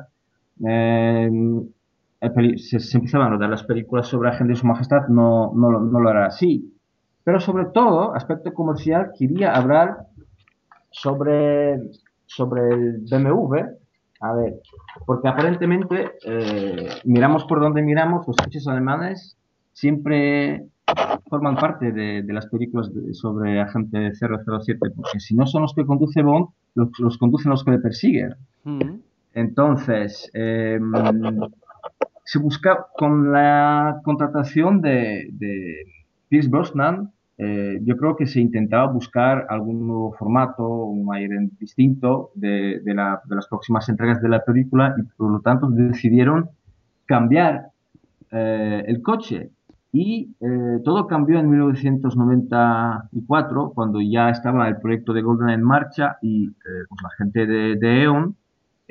eh, 0.66 1.30
se, 2.56 2.78
se, 2.78 2.98
empezaban 2.98 3.28
a 3.28 3.30
rodar 3.30 3.50
las 3.50 3.64
películas 3.64 4.06
sobre 4.06 4.30
Agente 4.30 4.52
de 4.52 4.58
Su 4.58 4.66
Majestad, 4.66 5.08
no, 5.08 5.52
no, 5.54 5.80
no 5.80 6.00
lo 6.00 6.10
era 6.10 6.26
así. 6.26 6.72
Pero 7.24 7.40
sobre 7.40 7.66
todo, 7.66 8.14
aspecto 8.14 8.52
comercial, 8.52 9.10
quería 9.18 9.54
hablar 9.54 10.06
sobre, 10.90 11.80
sobre 12.26 12.68
el 12.68 13.04
BMW. 13.10 13.56
A 14.20 14.34
ver, 14.34 14.54
porque 15.04 15.28
aparentemente, 15.28 16.12
eh, 16.24 16.88
miramos 17.04 17.44
por 17.44 17.60
donde 17.60 17.82
miramos, 17.82 18.26
los 18.26 18.36
coches 18.36 18.68
alemanes 18.68 19.36
siempre 19.72 20.66
forman 21.28 21.56
parte 21.56 21.90
de, 21.90 22.22
de 22.22 22.32
las 22.32 22.46
películas 22.46 22.92
de, 22.94 23.14
sobre 23.14 23.60
Agente 23.60 24.12
007, 24.14 24.78
porque 24.94 25.18
si 25.18 25.34
no 25.34 25.46
son 25.46 25.62
los 25.62 25.74
que 25.74 25.84
conduce 25.84 26.22
Bond, 26.22 26.48
los, 26.74 26.88
los 26.98 27.18
conducen 27.18 27.50
los 27.50 27.64
que 27.64 27.72
le 27.72 27.78
persiguen. 27.78 28.36
Mm. 28.64 29.00
Entonces, 29.34 30.30
eh, 30.34 30.78
se 32.24 32.38
busca 32.38 32.86
con 32.96 33.32
la 33.32 34.00
contratación 34.04 34.80
de, 34.80 35.28
de 35.32 35.84
Pierce 36.28 36.48
Brosnan, 36.48 37.10
eh, 37.38 37.80
yo 37.82 37.96
creo 37.96 38.14
que 38.14 38.26
se 38.26 38.40
intentaba 38.40 38.92
buscar 38.92 39.46
algún 39.48 39.86
nuevo 39.86 40.12
formato, 40.12 40.64
un 40.64 41.14
aire 41.14 41.48
distinto 41.58 42.30
de, 42.34 42.80
de, 42.84 42.94
la, 42.94 43.22
de, 43.24 43.34
las 43.34 43.48
próximas 43.48 43.88
entregas 43.88 44.20
de 44.22 44.28
la 44.28 44.44
película 44.44 44.94
y 44.96 45.02
por 45.16 45.30
lo 45.30 45.40
tanto 45.40 45.68
decidieron 45.70 46.50
cambiar 47.06 47.68
eh, 48.30 48.84
el 48.86 49.00
coche. 49.02 49.50
Y 49.92 50.36
eh, 50.40 50.78
todo 50.84 51.06
cambió 51.06 51.40
en 51.40 51.48
1994, 51.50 53.72
cuando 53.74 54.00
ya 54.00 54.30
estaba 54.30 54.68
el 54.68 54.78
proyecto 54.78 55.12
de 55.12 55.22
Golden 55.22 55.50
en 55.50 55.62
marcha 55.62 56.16
y 56.22 56.48
pues 56.48 57.02
la 57.02 57.10
gente 57.18 57.46
de, 57.46 57.76
de 57.76 58.02
E.ON 58.04 58.36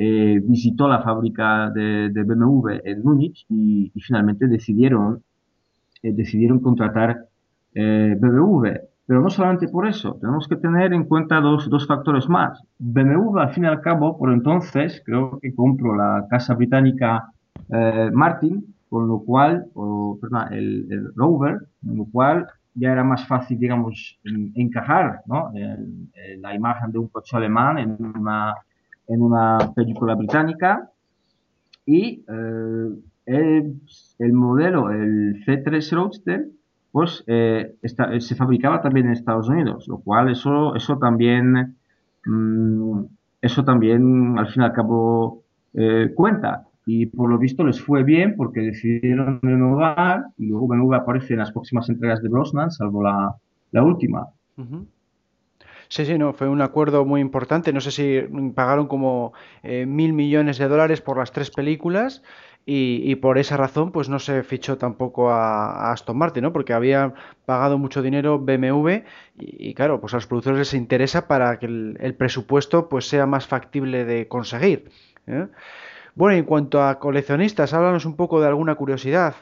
eh, 0.04 0.42
visitó 0.44 0.88
la 0.88 1.04
fábrica 1.04 1.70
de, 1.70 2.10
de, 2.10 2.24
BMW 2.24 2.70
en 2.84 3.04
Múnich 3.04 3.46
y, 3.50 3.92
y 3.94 4.02
finalmente 4.02 4.48
decidieron, 4.48 5.22
eh, 6.02 6.12
decidieron 6.12 6.60
contratar 6.60 7.28
eh, 7.76 8.18
BMW. 8.20 8.68
Pero 9.06 9.22
no 9.22 9.30
solamente 9.30 9.68
por 9.68 9.88
eso, 9.88 10.18
tenemos 10.20 10.48
que 10.48 10.56
tener 10.56 10.94
en 10.94 11.04
cuenta 11.04 11.40
dos, 11.40 11.70
dos, 11.70 11.86
factores 11.86 12.28
más. 12.28 12.64
BMW, 12.80 13.38
al 13.38 13.54
fin 13.54 13.66
y 13.66 13.68
al 13.68 13.82
cabo, 13.82 14.18
por 14.18 14.34
entonces, 14.34 15.04
creo 15.06 15.38
que 15.40 15.54
compró 15.54 15.96
la 15.96 16.26
casa 16.32 16.56
británica 16.56 17.28
Martin, 18.12 18.74
con 18.90 19.08
lo 19.08 19.20
cual, 19.20 19.66
o, 19.76 20.18
perdón, 20.20 20.52
el, 20.52 20.88
el, 20.90 21.14
Rover, 21.16 21.60
con 21.86 21.98
lo 21.98 22.06
cual 22.06 22.48
ya 22.74 22.92
era 22.92 23.04
más 23.04 23.28
fácil, 23.28 23.60
digamos, 23.60 24.20
encajar 24.56 25.22
¿no? 25.28 25.52
el, 25.54 26.42
la 26.42 26.56
imagen 26.56 26.92
de 26.92 26.98
un 26.98 27.08
coche 27.08 27.38
alemán 27.38 27.78
en 27.78 27.98
una 28.00 28.56
en 29.12 29.22
una 29.22 29.74
película 29.76 30.16
británica 30.16 30.90
y 31.86 32.24
eh, 32.28 32.90
el, 33.26 33.82
el, 34.20 34.34
modelo, 34.34 34.90
el 34.90 35.44
C3 35.46 35.92
Roadster, 35.92 36.48
pues 36.92 37.24
eh, 37.28 37.76
está, 37.82 38.20
se 38.20 38.36
fabricaba 38.36 38.82
también 38.82 39.08
en 39.08 39.14
Estados 39.14 39.50
Unidos, 39.50 39.88
lo 39.88 40.00
cual 40.00 40.30
eso, 40.30 40.76
eso 40.76 40.98
también, 40.98 41.76
mmm, 42.26 43.04
eso 43.42 43.64
también 43.66 44.38
al 44.38 44.48
fin 44.48 44.64
y 44.64 44.66
al 44.66 44.74
cabo 44.74 45.44
eh, 45.74 46.12
cuenta. 46.16 46.68
Y 46.86 47.06
por 47.06 47.30
lo 47.30 47.38
visto 47.38 47.64
les 47.64 47.80
fue 47.80 48.04
bien 48.04 48.36
porque 48.36 48.62
decidieron 48.62 49.40
renovar 49.42 50.26
y 50.38 50.48
luego 50.48 50.68
BMW 50.68 50.96
aparece 50.96 51.34
en 51.34 51.40
las 51.40 51.52
próximas 51.52 51.88
entregas 51.90 52.22
de 52.22 52.30
Brosnan, 52.30 52.72
salvo 52.72 53.04
la, 53.04 53.36
la 53.72 53.84
última. 53.84 54.28
Uh 54.58 54.64
-huh. 54.64 54.86
Sí, 55.92 56.06
sí, 56.06 56.18
no, 56.18 56.32
fue 56.32 56.48
un 56.48 56.62
acuerdo 56.62 57.04
muy 57.04 57.20
importante. 57.20 57.74
No 57.74 57.82
sé 57.82 57.92
si 57.92 58.22
pagaron 58.56 58.88
como 58.88 59.34
eh, 59.62 59.86
mil 59.86 60.14
millones 60.14 60.58
de 60.58 60.70
dólares 60.70 61.02
por 61.02 61.18
las 61.18 61.34
tres 61.34 61.52
películas 61.52 62.24
y, 62.66 63.02
y, 63.04 63.16
por 63.16 63.38
esa 63.38 63.58
razón 63.58 63.92
pues 63.92 64.08
no 64.08 64.18
se 64.20 64.42
fichó 64.44 64.78
tampoco 64.78 65.32
a, 65.32 65.92
Aston 65.92 66.18
Martin, 66.18 66.44
¿no? 66.44 66.54
Porque 66.54 66.72
había 66.72 67.14
pagado 67.46 67.78
mucho 67.78 68.02
dinero 68.02 68.40
BMW 68.40 69.04
y, 69.38 69.74
claro, 69.74 70.00
pues 70.00 70.14
a 70.14 70.18
los 70.18 70.28
productores 70.28 70.60
les 70.60 70.74
interesa 70.76 71.28
para 71.28 71.60
que 71.60 71.66
el, 71.66 71.98
el 72.00 72.16
presupuesto 72.16 72.88
pues 72.88 73.10
sea 73.10 73.26
más 73.26 73.46
factible 73.46 74.06
de 74.06 74.30
conseguir. 74.30 74.90
¿eh? 75.28 75.48
Bueno, 76.16 76.38
en 76.38 76.46
cuanto 76.46 76.82
a 76.82 77.00
coleccionistas, 77.00 77.74
háblanos 77.74 78.06
un 78.06 78.16
poco 78.16 78.40
de 78.40 78.48
alguna 78.48 78.76
curiosidad. 78.76 79.36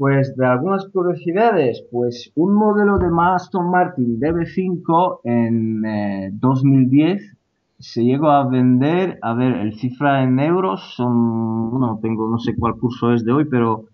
Pues 0.00 0.34
de 0.34 0.46
algunas 0.46 0.88
curiosidades, 0.88 1.84
pues 1.92 2.32
un 2.34 2.54
modelo 2.54 2.96
de 2.96 3.08
Aston 3.34 3.70
Martin 3.70 4.18
DB5 4.18 5.20
en 5.24 5.84
eh, 5.84 6.30
2010 6.32 7.36
se 7.78 8.02
llegó 8.02 8.30
a 8.30 8.48
vender, 8.48 9.18
a 9.20 9.34
ver, 9.34 9.56
el 9.56 9.74
cifra 9.74 10.22
en 10.22 10.40
euros 10.40 10.94
son, 10.96 11.78
no 11.78 11.98
tengo, 12.00 12.30
no 12.30 12.38
sé 12.38 12.56
cuál 12.56 12.78
curso 12.78 13.12
es 13.12 13.26
de 13.26 13.32
hoy, 13.32 13.44
pero 13.44 13.88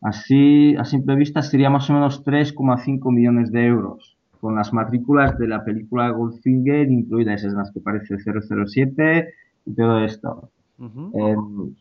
así 0.00 0.76
a 0.76 0.84
simple 0.84 1.16
vista 1.16 1.42
sería 1.42 1.68
más 1.68 1.90
o 1.90 1.94
menos 1.94 2.24
3,5 2.24 3.12
millones 3.12 3.50
de 3.50 3.66
euros, 3.66 4.16
con 4.40 4.54
las 4.54 4.72
matrículas 4.72 5.36
de 5.36 5.48
la 5.48 5.64
película 5.64 6.10
Goldfinger 6.10 6.88
incluidas, 6.88 7.42
es 7.42 7.54
las 7.54 7.72
que 7.72 7.80
parece 7.80 8.18
007 8.18 9.34
y 9.66 9.74
todo 9.74 9.98
esto. 10.04 10.48
Uh 10.78 10.84
-huh. 10.84 11.10
eh, 11.12 11.74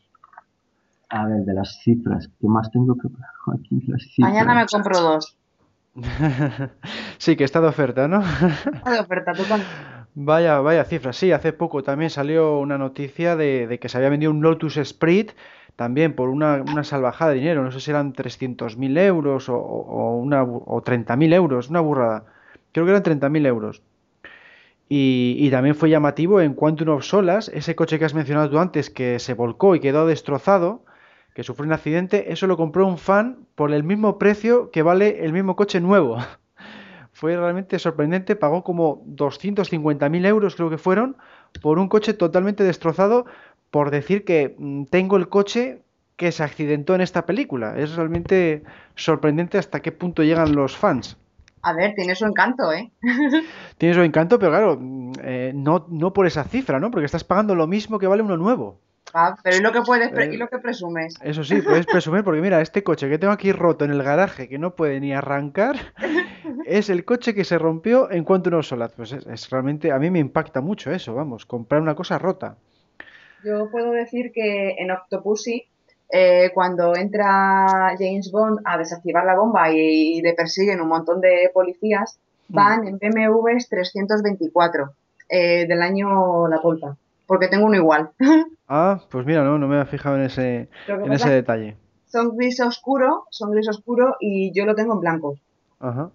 a 1.10 1.26
ver, 1.26 1.42
de 1.42 1.54
las 1.54 1.80
cifras, 1.82 2.30
¿qué 2.40 2.48
más 2.48 2.72
tengo 2.72 2.96
que 2.96 3.08
aquí? 3.54 3.82
Las 3.88 4.04
cifras. 4.04 4.32
Mañana 4.32 4.56
me 4.56 4.66
compro 4.68 5.00
dos. 5.00 5.36
sí, 7.18 7.36
que 7.36 7.44
está 7.44 7.62
de 7.62 7.68
oferta, 7.68 8.08
¿no? 8.08 8.22
Está 8.22 8.92
de 8.92 9.00
oferta, 9.00 9.34
total. 9.34 9.62
Vaya, 10.16 10.60
vaya 10.60 10.84
cifras. 10.84 11.16
Sí, 11.16 11.32
hace 11.32 11.54
poco 11.54 11.84
también 11.84 12.10
salió 12.10 12.60
una 12.60 12.78
noticia 12.78 13.36
de, 13.38 13.68
de 13.68 13.80
que 13.80 13.88
se 13.88 13.98
había 13.98 14.10
vendido 14.10 14.32
un 14.32 14.42
Lotus 14.42 14.76
Sprint 14.76 15.32
también 15.76 16.14
por 16.14 16.28
una, 16.28 16.64
una, 16.64 16.84
salvajada 16.84 17.32
de 17.32 17.38
dinero. 17.38 17.64
No 17.64 17.72
sé 17.72 17.80
si 17.80 17.92
eran 17.92 18.12
300.000 18.14 18.98
euros 18.98 19.48
o, 19.48 19.56
o, 19.56 20.18
una, 20.18 20.44
o 20.44 20.84
30.000 20.84 21.34
euros, 21.34 21.70
una 21.70 21.80
burrada. 21.80 22.26
Creo 22.74 22.86
que 22.86 22.92
eran 22.92 23.04
30.000 23.04 23.46
euros. 23.46 23.82
Y, 24.90 25.36
y, 25.38 25.50
también 25.52 25.76
fue 25.76 25.90
llamativo 25.90 26.42
en 26.42 26.54
Quantum 26.54 26.90
of 26.90 27.06
Solas, 27.06 27.50
ese 27.54 27.76
coche 27.76 27.98
que 27.98 28.06
has 28.06 28.16
mencionado 28.16 28.50
tú 28.50 28.58
antes 28.58 28.90
que 28.90 29.20
se 29.20 29.36
volcó 29.36 29.76
y 29.76 29.80
quedó 29.80 30.06
destrozado 30.08 30.84
que 31.40 31.46
sufrió 31.46 31.68
un 31.68 31.72
accidente, 31.72 32.34
eso 32.34 32.48
lo 32.48 32.58
compró 32.58 32.86
un 32.86 32.98
fan 32.98 33.48
por 33.56 33.72
el 33.72 33.86
mismo 33.86 34.18
precio 34.18 34.72
que 34.72 34.82
vale 34.82 35.24
el 35.24 35.32
mismo 35.32 35.56
coche 35.56 35.80
nuevo. 35.80 36.18
Fue 37.14 37.38
realmente 37.38 37.80
sorprendente, 37.80 38.36
pagó 38.36 38.66
como 38.66 39.06
250.000 39.06 40.26
euros 40.26 40.58
creo 40.58 40.70
que 40.70 40.78
fueron 40.78 41.16
por 41.62 41.80
un 41.80 41.88
coche 41.88 42.14
totalmente 42.14 42.66
destrozado 42.66 43.26
por 43.72 43.90
decir 43.90 44.26
que 44.26 44.54
mm, 44.58 44.84
tengo 44.92 45.16
el 45.16 45.30
coche 45.30 45.82
que 46.18 46.34
se 46.34 46.44
accidentó 46.44 46.94
en 46.94 47.00
esta 47.00 47.26
película. 47.26 47.78
Es 47.78 47.96
realmente 47.96 48.64
sorprendente 48.96 49.58
hasta 49.58 49.80
qué 49.80 49.94
punto 49.94 50.24
llegan 50.24 50.54
los 50.54 50.76
fans. 50.76 51.16
A 51.62 51.72
ver, 51.72 51.94
tiene 51.96 52.16
su 52.16 52.26
encanto, 52.26 52.74
¿eh? 52.74 52.92
tiene 53.78 53.96
su 53.96 54.02
encanto, 54.02 54.40
pero 54.40 54.52
claro, 54.52 54.78
mm, 54.78 55.12
eh, 55.24 55.52
no, 55.56 55.86
no 55.88 56.12
por 56.12 56.28
esa 56.28 56.44
cifra, 56.44 56.82
¿no? 56.82 56.92
Porque 56.92 57.06
estás 57.06 57.24
pagando 57.24 57.56
lo 57.56 57.66
mismo 57.66 57.98
que 57.98 58.08
vale 58.08 58.24
uno 58.24 58.36
nuevo. 58.36 58.82
Ah, 59.14 59.36
pero 59.44 59.58
¿y 59.58 59.62
lo 59.62 59.72
que 59.72 59.82
puedes 59.82 60.12
¿y 60.34 60.38
lo 60.38 60.48
que 60.48 60.60
presumes? 60.60 61.16
Eso 61.22 61.44
sí, 61.44 61.62
puedes 61.62 61.86
presumir, 61.86 62.24
porque 62.24 62.42
mira, 62.42 62.62
este 62.62 62.84
coche 62.84 63.10
que 63.10 63.18
tengo 63.18 63.34
aquí 63.34 63.52
roto 63.52 63.86
en 63.86 63.92
el 63.92 64.04
garaje, 64.04 64.48
que 64.48 64.60
no 64.60 64.76
puede 64.76 65.00
ni 65.00 65.14
arrancar, 65.14 65.76
es 66.66 66.90
el 66.90 67.06
coche 67.06 67.34
que 67.34 67.44
se 67.44 67.58
rompió 67.58 68.12
en 68.12 68.24
cuanto 68.24 68.50
a 68.50 68.54
unos 68.54 68.68
solaz. 68.68 68.94
Pues 68.96 69.12
es, 69.14 69.50
realmente, 69.50 69.92
a 69.92 70.00
mí 70.00 70.12
me 70.12 70.20
impacta 70.20 70.62
mucho 70.62 70.92
eso, 70.92 71.16
vamos, 71.16 71.46
comprar 71.46 71.82
una 71.82 71.96
cosa 71.96 72.20
rota. 72.20 72.58
Yo 73.44 73.70
puedo 73.72 73.92
decir 73.92 74.32
que 74.34 74.76
en 74.78 74.92
Octopussy, 74.92 75.66
eh, 76.12 76.52
cuando 76.54 76.96
entra 76.96 77.96
James 77.98 78.32
Bond 78.32 78.60
a 78.66 78.78
desactivar 78.78 79.26
la 79.26 79.36
bomba 79.36 79.72
y, 79.72 80.22
le 80.22 80.34
persiguen 80.34 80.82
un 80.82 80.90
montón 80.90 81.22
de 81.22 81.50
policías, 81.54 82.20
mm. 82.50 82.56
van 82.56 82.88
en 82.88 82.98
BMWs 82.98 83.70
324 83.70 84.94
eh, 85.30 85.68
del 85.68 85.82
año 85.82 86.48
La 86.48 86.62
Polta 86.62 86.98
porque 87.30 87.48
tengo 87.48 87.68
uno 87.68 87.76
igual. 87.76 88.10
Ah, 88.72 89.02
pues 89.10 89.26
mira, 89.26 89.44
no, 89.44 89.58
no 89.58 89.68
me 89.68 89.82
he 89.82 89.86
fijado 89.86 90.16
en 90.16 90.26
ese, 90.26 90.70
en 90.88 91.12
ese 91.12 91.32
detalle. 91.32 91.76
Son 92.06 92.38
gris 92.38 92.60
oscuro, 92.60 93.26
son 93.32 93.50
gris 93.50 93.68
oscuro 93.68 94.16
y 94.20 94.54
yo 94.54 94.64
lo 94.68 94.76
tengo 94.76 94.94
en 94.94 95.00
blanco. 95.00 95.40
Ajá. 95.80 96.12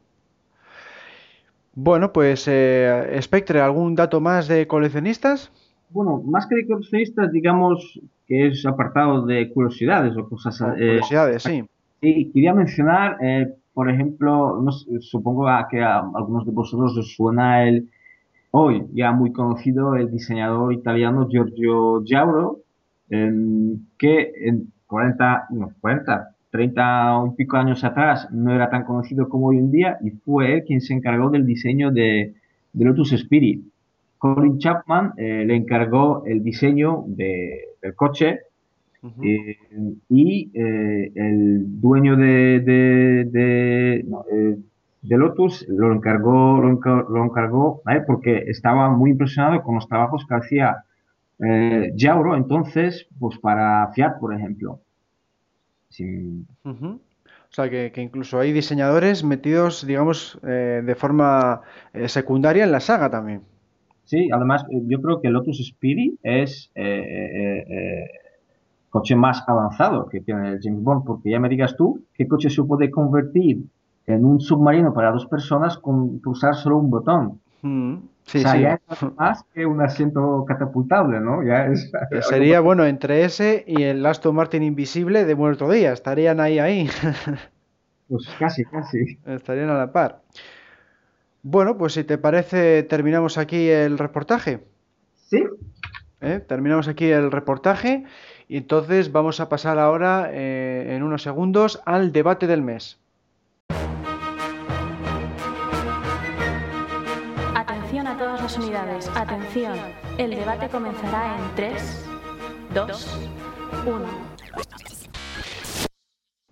Bueno, 1.74 2.12
pues 2.12 2.46
eh, 2.46 3.18
Spectre, 3.20 3.60
¿algún 3.60 3.96
dato 3.96 4.20
más 4.20 4.46
de 4.46 4.68
coleccionistas? 4.68 5.50
Bueno, 5.90 6.22
más 6.24 6.46
que 6.46 6.54
de 6.54 6.66
coleccionistas, 6.68 7.32
digamos 7.32 8.00
que 8.28 8.46
es 8.46 8.64
apartado 8.64 9.26
de 9.26 9.52
curiosidades 9.52 10.16
o 10.16 10.28
cosas. 10.28 10.60
Eh, 10.60 11.00
curiosidades, 11.00 11.42
sí. 11.42 11.64
Y 12.02 12.30
quería 12.30 12.54
mencionar, 12.54 13.16
eh, 13.20 13.52
por 13.72 13.90
ejemplo, 13.90 14.62
no, 14.62 14.70
supongo 14.70 15.48
que 15.68 15.82
a 15.82 15.98
algunos 16.14 16.46
de 16.46 16.52
vosotros 16.52 16.96
os 16.96 17.16
suena 17.16 17.68
el 17.68 17.90
hoy 18.56 18.86
ya 18.92 19.10
muy 19.10 19.32
conocido 19.32 19.96
el 19.96 20.12
diseñador 20.12 20.72
italiano 20.72 21.28
Giorgio 21.28 22.04
Giauro, 22.04 22.60
que 23.08 24.32
en 24.44 24.72
40, 24.86 25.46
no, 25.50 25.72
40, 25.80 26.34
30 26.50 27.18
o 27.18 27.24
un 27.24 27.34
pico 27.34 27.56
años 27.56 27.82
atrás 27.82 28.28
no 28.30 28.54
era 28.54 28.70
tan 28.70 28.84
conocido 28.84 29.28
como 29.28 29.48
hoy 29.48 29.58
en 29.58 29.72
día 29.72 29.98
y 30.00 30.10
fue 30.10 30.54
él 30.54 30.64
quien 30.64 30.80
se 30.80 30.94
encargó 30.94 31.30
del 31.30 31.44
diseño 31.46 31.90
de, 31.90 32.34
Lotus 32.74 33.12
Spirit. 33.12 33.64
Colin 34.18 34.58
Chapman 34.58 35.14
eh, 35.16 35.44
le 35.44 35.56
encargó 35.56 36.24
el 36.26 36.44
diseño 36.44 37.04
del 37.08 37.94
coche 37.96 38.38
eh, 39.22 39.56
y 40.08 40.50
eh, 40.54 41.12
el 41.16 41.80
dueño 41.80 42.16
de, 42.16 42.60
de 42.60 44.56
de 45.04 45.18
Lotus 45.18 45.66
lo 45.68 45.92
encargó, 45.92 46.60
lo 46.60 47.24
encargó, 47.24 47.82
porque 48.06 48.44
estaba 48.46 48.90
muy 48.90 49.10
impresionado 49.10 49.62
con 49.62 49.74
los 49.74 49.86
trabajos 49.86 50.24
que 50.26 50.34
hacía 50.34 50.84
eh, 51.38 51.92
Jauro, 51.96 52.36
entonces, 52.36 53.06
pues 53.18 53.38
para 53.38 53.90
Fiat, 53.92 54.18
por 54.18 54.34
ejemplo. 54.34 54.80
O 57.54 57.54
sea, 57.54 57.68
que, 57.70 57.92
incluso 57.96 58.40
hay 58.40 58.52
diseñadores 58.52 59.22
metidos, 59.24 59.86
digamos, 59.86 60.40
eh, 60.42 60.82
de 60.84 60.94
forma 60.94 61.60
eh, 61.92 62.08
secundaria 62.08 62.64
en 62.64 62.72
la 62.72 62.80
saga 62.80 63.10
también. 63.10 63.42
Sí, 64.04 64.28
además, 64.32 64.64
eh, 64.70 64.82
yo 64.86 65.00
creo 65.02 65.20
que 65.20 65.28
Lotus 65.28 65.64
Speedy 65.64 66.18
es 66.22 66.70
el 66.74 68.08
coche 68.88 69.14
más 69.16 69.44
avanzado 69.46 70.08
que 70.08 70.20
tiene 70.20 70.48
el 70.48 70.60
James 70.62 70.82
Bond, 70.82 71.04
porque 71.04 71.30
ya 71.30 71.38
me 71.38 71.48
digas 71.48 71.76
tú, 71.76 72.04
¿qué 72.14 72.26
coche 72.26 72.48
se 72.48 72.62
puede 72.62 72.90
convertir 72.90 73.64
en 74.06 74.24
un 74.24 74.40
submarino 74.40 74.92
para 74.92 75.10
dos 75.10 75.26
personas 75.26 75.78
con 75.78 76.20
pulsar 76.20 76.54
solo 76.54 76.78
un 76.78 76.90
botón. 76.90 77.40
Mm, 77.62 77.96
sí, 78.24 78.38
o 78.38 78.40
sea, 78.42 78.56
ya 78.56 78.80
es 78.90 79.02
más 79.16 79.44
que 79.54 79.64
un 79.64 79.80
asiento 79.80 80.44
catapultable, 80.46 81.20
¿no? 81.20 81.42
Ya 81.42 81.66
es, 81.66 81.90
Sería, 82.28 82.60
bueno, 82.60 82.84
entre 82.84 83.24
ese 83.24 83.64
y 83.66 83.82
el 83.82 84.04
Aston 84.04 84.34
Martin 84.34 84.62
invisible 84.62 85.24
de 85.24 85.34
Muerto 85.34 85.70
Día, 85.70 85.92
estarían 85.92 86.40
ahí, 86.40 86.58
ahí. 86.58 86.88
pues 88.08 88.28
casi, 88.38 88.64
casi. 88.64 89.18
Estarían 89.24 89.70
a 89.70 89.78
la 89.78 89.92
par. 89.92 90.20
Bueno, 91.42 91.76
pues 91.76 91.94
si 91.94 92.04
te 92.04 92.18
parece, 92.18 92.82
terminamos 92.84 93.38
aquí 93.38 93.68
el 93.68 93.98
reportaje. 93.98 94.64
Sí. 95.14 95.44
¿Eh? 96.20 96.40
Terminamos 96.40 96.88
aquí 96.88 97.10
el 97.10 97.30
reportaje 97.30 98.04
y 98.48 98.56
entonces 98.56 99.12
vamos 99.12 99.40
a 99.40 99.48
pasar 99.48 99.78
ahora, 99.78 100.30
eh, 100.32 100.94
en 100.94 101.02
unos 101.02 101.22
segundos, 101.22 101.82
al 101.84 102.12
debate 102.12 102.46
del 102.46 102.62
mes. 102.62 102.98
Unidades. 108.52 109.10
Atención, 109.14 109.72
el 110.18 110.30
debate 110.30 110.68
comenzará 110.68 111.36
en 111.38 111.54
3, 111.56 112.06
2, 112.74 113.18
1. 113.86 113.98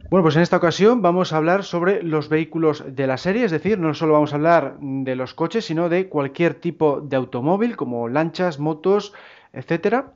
Bueno, 0.09 0.22
pues 0.22 0.36
en 0.36 0.43
esta 0.43 0.57
ocasión 0.57 1.03
vamos 1.03 1.32
a 1.32 1.36
hablar 1.36 1.64
sobre 1.64 2.03
los 2.03 2.30
vehículos 2.30 2.82
de 2.86 3.07
la 3.07 3.18
serie, 3.18 3.45
es 3.45 3.51
decir, 3.51 3.78
no 3.78 3.93
solo 3.93 4.14
vamos 4.14 4.32
a 4.32 4.36
hablar 4.36 4.78
de 4.80 5.16
los 5.16 5.34
coches, 5.34 5.66
sino 5.66 5.90
de 5.90 6.09
cualquier 6.09 6.55
tipo 6.55 7.03
de 7.03 7.16
automóvil, 7.16 7.76
como 7.76 8.09
lanchas, 8.09 8.59
motos, 8.59 9.12
etcétera. 9.53 10.14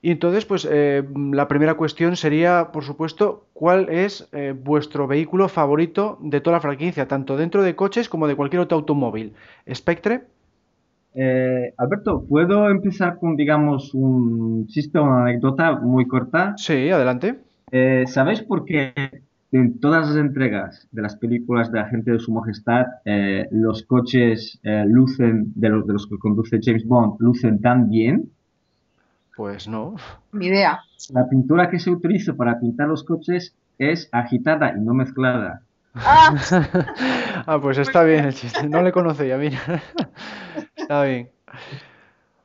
Y 0.00 0.12
entonces, 0.12 0.46
pues 0.46 0.66
eh, 0.70 1.04
la 1.32 1.48
primera 1.48 1.74
cuestión 1.74 2.16
sería, 2.16 2.70
por 2.72 2.84
supuesto, 2.84 3.44
¿cuál 3.52 3.90
es 3.90 4.26
eh, 4.32 4.54
vuestro 4.56 5.06
vehículo 5.06 5.48
favorito 5.48 6.16
de 6.22 6.40
toda 6.40 6.56
la 6.56 6.62
franquicia, 6.62 7.08
tanto 7.08 7.36
dentro 7.36 7.62
de 7.62 7.76
coches 7.76 8.08
como 8.08 8.26
de 8.26 8.36
cualquier 8.36 8.60
otro 8.60 8.78
automóvil? 8.78 9.34
Spectre. 9.70 10.22
Eh, 11.14 11.74
Alberto, 11.76 12.24
¿puedo 12.28 12.70
empezar 12.70 13.18
con, 13.18 13.36
digamos, 13.36 13.94
un 13.94 14.66
chiste 14.68 14.98
o 14.98 15.04
una 15.04 15.22
anécdota 15.22 15.72
muy 15.72 16.06
corta? 16.06 16.54
Sí, 16.56 16.90
adelante. 16.90 17.40
Eh, 17.72 18.04
¿Sabéis 18.06 18.42
por 18.42 18.64
qué 18.64 18.94
en 19.52 19.80
todas 19.80 20.08
las 20.08 20.16
entregas 20.16 20.88
de 20.92 21.02
las 21.02 21.16
películas 21.16 21.72
de 21.72 21.80
Agente 21.80 22.12
de 22.12 22.20
Su 22.20 22.32
Majestad 22.32 22.86
eh, 23.04 23.48
los 23.50 23.82
coches 23.82 24.60
lucen, 24.86 25.52
de 25.56 25.68
los, 25.68 25.86
de 25.86 25.92
los 25.92 26.06
que 26.06 26.18
conduce 26.18 26.60
James 26.62 26.86
Bond, 26.86 27.16
lucen 27.20 27.60
tan 27.60 27.88
bien? 27.88 28.30
Pues 29.36 29.66
no. 29.66 29.96
Ni 30.32 30.46
idea. 30.46 30.80
La 31.12 31.28
pintura 31.28 31.70
que 31.70 31.78
se 31.78 31.90
utiliza 31.90 32.34
para 32.34 32.60
pintar 32.60 32.88
los 32.88 33.04
coches 33.04 33.54
es 33.78 34.08
agitada 34.12 34.74
y 34.76 34.80
no 34.80 34.92
mezclada. 34.94 35.62
Ah. 35.94 36.34
ah, 37.46 37.58
pues 37.60 37.78
está 37.78 38.04
bien 38.04 38.26
el 38.26 38.34
chiste. 38.34 38.68
No 38.68 38.82
le 38.82 38.92
conocía, 38.92 39.36
mira. 39.38 39.58
está 40.90 41.04
bien. 41.04 41.28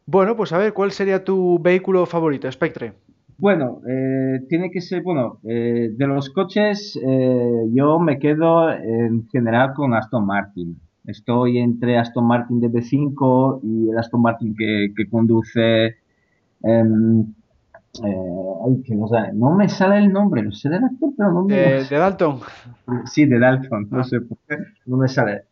Bueno, 0.05 0.35
pues 0.35 0.53
a 0.53 0.59
ver, 0.59 0.71
¿cuál 0.71 0.91
sería 0.91 1.23
tu 1.23 1.57
vehículo 1.59 2.05
favorito, 2.05 2.51
Spectre? 2.51 2.93
Bueno, 3.39 3.81
eh, 3.89 4.45
tiene 4.47 4.69
que 4.69 4.81
ser, 4.81 5.01
bueno, 5.01 5.39
eh, 5.43 5.89
de 5.91 6.07
los 6.07 6.29
coches 6.29 6.97
eh, 7.03 7.63
yo 7.73 7.99
me 7.99 8.19
quedo 8.19 8.71
en 8.71 9.27
general 9.29 9.73
con 9.73 9.95
Aston 9.95 10.27
Martin. 10.27 10.79
Estoy 11.05 11.57
entre 11.57 11.97
Aston 11.97 12.27
Martin 12.27 12.61
DB5 12.61 13.61
y 13.63 13.89
el 13.89 13.97
Aston 13.97 14.21
Martin 14.21 14.55
que, 14.55 14.93
que 14.95 15.09
conduce 15.09 15.95
em, 16.61 17.21
eh, 17.21 18.83
que 18.85 18.95
no, 18.95 19.07
no, 19.33 19.55
me 19.55 19.69
sale 19.69 19.97
el 19.97 20.13
nombre, 20.13 20.43
no 20.43 20.51
sé 20.51 20.69
del 20.69 20.83
actor, 20.83 21.09
pero 21.17 21.31
no 21.33 21.45
me 21.45 21.55
De, 21.55 21.83
de 21.83 21.97
Dalton. 21.97 22.39
Sí, 23.05 23.25
de 23.25 23.39
Dalton, 23.39 23.87
no 23.89 24.01
ah. 24.01 24.03
sé 24.03 24.21
por 24.21 24.37
qué, 24.47 24.57
no 24.85 24.97
me 24.97 25.07
sale. 25.07 25.45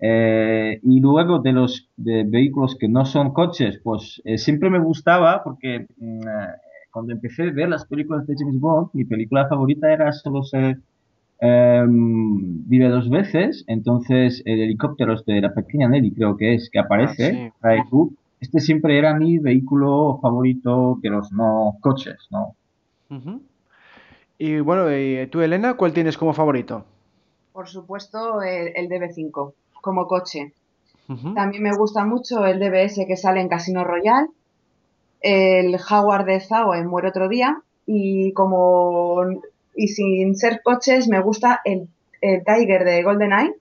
Eh, 0.00 0.78
y 0.82 1.00
luego 1.00 1.40
de 1.40 1.52
los 1.52 1.88
de 1.96 2.24
vehículos 2.24 2.76
que 2.76 2.88
no 2.88 3.04
son 3.04 3.32
coches, 3.32 3.80
pues 3.82 4.22
eh, 4.24 4.38
siempre 4.38 4.70
me 4.70 4.78
gustaba 4.78 5.42
porque 5.42 5.86
mm, 5.96 6.20
cuando 6.92 7.12
empecé 7.12 7.42
a 7.42 7.52
ver 7.52 7.68
las 7.68 7.86
películas 7.86 8.26
de 8.26 8.34
James 8.38 8.60
Bond, 8.60 8.90
mi 8.92 9.04
película 9.04 9.48
favorita 9.48 9.92
era 9.92 10.12
Solo 10.12 10.44
se 10.44 10.76
em, 11.40 12.68
vive 12.68 12.88
dos 12.88 13.10
veces, 13.10 13.64
entonces 13.66 14.42
el 14.44 14.60
helicóptero 14.60 15.14
este 15.14 15.32
de 15.32 15.40
la 15.40 15.52
pequeña 15.52 15.88
Nelly 15.88 16.12
creo 16.12 16.36
que 16.36 16.54
es, 16.54 16.70
que 16.70 16.78
aparece, 16.78 17.52
ah, 17.62 17.76
este 18.40 18.60
siempre 18.60 18.98
era 18.98 19.14
mi 19.14 19.38
vehículo 19.38 20.18
favorito 20.22 20.98
de 21.02 21.10
los 21.10 21.32
no 21.32 21.76
coches, 21.80 22.16
¿no? 22.30 22.54
Y 24.38 24.60
bueno, 24.60 24.92
¿y 24.96 25.26
tú, 25.26 25.40
Elena, 25.40 25.74
cuál 25.74 25.92
tienes 25.92 26.16
como 26.16 26.32
favorito? 26.32 26.84
Por 27.52 27.66
supuesto, 27.66 28.40
el, 28.42 28.88
DB5, 28.88 29.52
como 29.80 30.06
coche. 30.06 30.52
También 31.34 31.62
me 31.62 31.74
gusta 31.74 32.04
mucho 32.04 32.44
el 32.44 32.60
DBS 32.60 33.06
que 33.06 33.16
sale 33.16 33.40
en 33.40 33.48
Casino 33.48 33.82
Royal, 33.82 34.28
el 35.22 35.78
Jaguar 35.78 36.26
de 36.26 36.38
Zao 36.38 36.74
en 36.74 36.86
Muere 36.86 37.08
Otro 37.08 37.30
Día, 37.30 37.62
y 37.86 38.32
como 38.32 39.22
y 39.74 39.88
sin 39.88 40.36
ser 40.36 40.60
coches, 40.62 41.08
me 41.08 41.20
gusta 41.20 41.62
el, 41.64 41.88
el 42.20 42.44
Tiger 42.44 42.84
de 42.84 43.02
GoldenEye, 43.02 43.54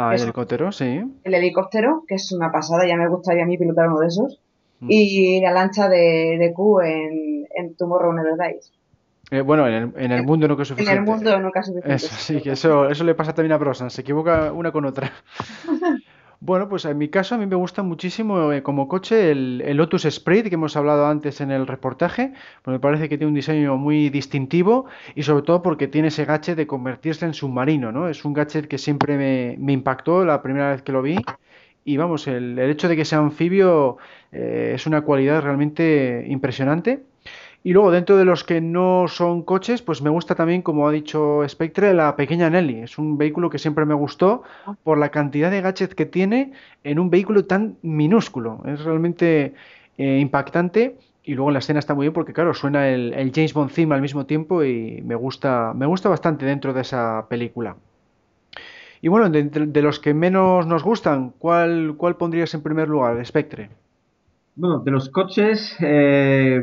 Ah, 0.00 0.14
el 0.14 0.22
helicóptero, 0.22 0.70
sí. 0.70 1.02
El 1.24 1.34
helicóptero, 1.34 2.04
que 2.06 2.14
es 2.14 2.30
una 2.30 2.52
pasada, 2.52 2.86
ya 2.86 2.96
me 2.96 3.08
gustaría 3.08 3.42
a 3.42 3.46
mí 3.46 3.58
pilotar 3.58 3.88
uno 3.88 3.98
de 3.98 4.06
esos. 4.06 4.38
Y 4.80 5.40
la 5.40 5.50
lancha 5.50 5.88
de, 5.88 6.36
de 6.38 6.52
Q 6.52 6.80
en, 6.82 7.48
en 7.52 7.74
Tomorrow 7.74 8.12
Never 8.12 8.34
Dies. 8.38 8.70
Eh, 9.30 9.42
bueno, 9.42 9.68
en 9.68 10.12
el, 10.12 10.22
mundo 10.22 10.48
nunca 10.48 10.62
es 10.62 10.68
suficiente. 10.68 10.92
En 10.92 10.98
el 10.98 11.04
mundo 11.04 11.38
nunca 11.38 11.60
es 11.60 11.66
suficiente. 11.66 11.94
Eso, 11.94 12.14
sí, 12.14 12.40
que 12.40 12.52
eso, 12.52 12.88
eso 12.88 13.04
le 13.04 13.14
pasa 13.14 13.34
también 13.34 13.52
a 13.52 13.58
Brosan, 13.58 13.90
se 13.90 14.00
equivoca 14.00 14.52
una 14.52 14.72
con 14.72 14.84
otra. 14.84 15.12
Bueno, 16.40 16.68
pues 16.68 16.84
en 16.84 16.96
mi 16.96 17.08
caso 17.08 17.34
a 17.34 17.38
mí 17.38 17.46
me 17.46 17.56
gusta 17.56 17.82
muchísimo 17.82 18.52
eh, 18.52 18.62
como 18.62 18.86
coche 18.86 19.32
el, 19.32 19.76
Lotus 19.76 20.04
Sprint 20.04 20.46
que 20.46 20.54
hemos 20.54 20.76
hablado 20.76 21.08
antes 21.08 21.40
en 21.40 21.50
el 21.50 21.66
reportaje, 21.66 22.32
pues 22.62 22.72
me 22.72 22.78
parece 22.78 23.08
que 23.08 23.18
tiene 23.18 23.26
un 23.26 23.34
diseño 23.34 23.76
muy 23.76 24.08
distintivo 24.08 24.86
y 25.16 25.24
sobre 25.24 25.42
todo 25.42 25.62
porque 25.62 25.88
tiene 25.88 26.08
ese 26.08 26.26
gadget 26.26 26.56
de 26.56 26.68
convertirse 26.68 27.26
en 27.26 27.34
submarino, 27.34 27.90
¿no? 27.90 28.08
Es 28.08 28.24
un 28.24 28.34
gadget 28.34 28.68
que 28.68 28.78
siempre 28.78 29.16
me, 29.16 29.56
me 29.58 29.72
impactó 29.72 30.24
la 30.24 30.40
primera 30.40 30.70
vez 30.70 30.82
que 30.82 30.92
lo 30.92 31.02
vi 31.02 31.16
y 31.88 31.96
vamos, 31.96 32.28
el, 32.28 32.58
el 32.58 32.70
hecho 32.70 32.86
de 32.86 32.96
que 32.96 33.06
sea 33.06 33.18
anfibio 33.18 33.96
eh, 34.30 34.72
es 34.74 34.86
una 34.86 35.00
cualidad 35.00 35.40
realmente 35.40 36.22
impresionante. 36.28 37.02
Y 37.64 37.72
luego, 37.72 37.90
dentro 37.90 38.16
de 38.16 38.24
los 38.24 38.44
que 38.44 38.60
no 38.60 39.06
son 39.08 39.42
coches, 39.42 39.82
pues 39.82 40.00
me 40.00 40.10
gusta 40.10 40.34
también, 40.34 40.62
como 40.62 40.86
ha 40.86 40.92
dicho 40.92 41.46
Spectre, 41.48 41.92
la 41.92 42.14
pequeña 42.14 42.48
Nelly. 42.48 42.80
Es 42.82 42.98
un 42.98 43.18
vehículo 43.18 43.50
que 43.50 43.58
siempre 43.58 43.84
me 43.84 43.94
gustó 43.94 44.42
por 44.84 44.96
la 44.96 45.10
cantidad 45.10 45.50
de 45.50 45.60
gadgets 45.60 45.94
que 45.94 46.06
tiene 46.06 46.52
en 46.84 46.98
un 46.98 47.10
vehículo 47.10 47.46
tan 47.46 47.76
minúsculo. 47.82 48.62
Es 48.64 48.84
realmente 48.84 49.54
eh, 49.98 50.18
impactante. 50.20 50.96
Y 51.24 51.34
luego 51.34 51.50
en 51.50 51.54
la 51.54 51.58
escena 51.58 51.80
está 51.80 51.94
muy 51.94 52.04
bien 52.04 52.14
porque, 52.14 52.32
claro, 52.32 52.54
suena 52.54 52.88
el, 52.88 53.32
James 53.34 53.52
Bond 53.52 53.72
theme 53.72 53.94
al 53.94 54.00
mismo 54.00 54.24
tiempo 54.24 54.64
y 54.64 55.02
me 55.02 55.14
gusta, 55.14 55.74
me 55.74 55.84
gusta 55.84 56.08
bastante 56.08 56.46
dentro 56.46 56.72
de 56.72 56.80
esa 56.80 57.26
película. 57.28 57.76
Y 59.02 59.08
bueno, 59.08 59.28
de, 59.28 59.82
los 59.82 60.00
que 60.00 60.14
menos 60.14 60.66
nos 60.66 60.82
gustan, 60.82 61.34
¿cuál, 61.38 61.94
cuál 61.98 62.16
pondrías 62.16 62.54
en 62.54 62.62
primer 62.62 62.88
lugar, 62.88 63.24
Spectre? 63.26 63.68
Bueno, 64.60 64.80
de 64.80 64.90
los 64.90 65.08
coches 65.10 65.76
eh, 65.78 66.60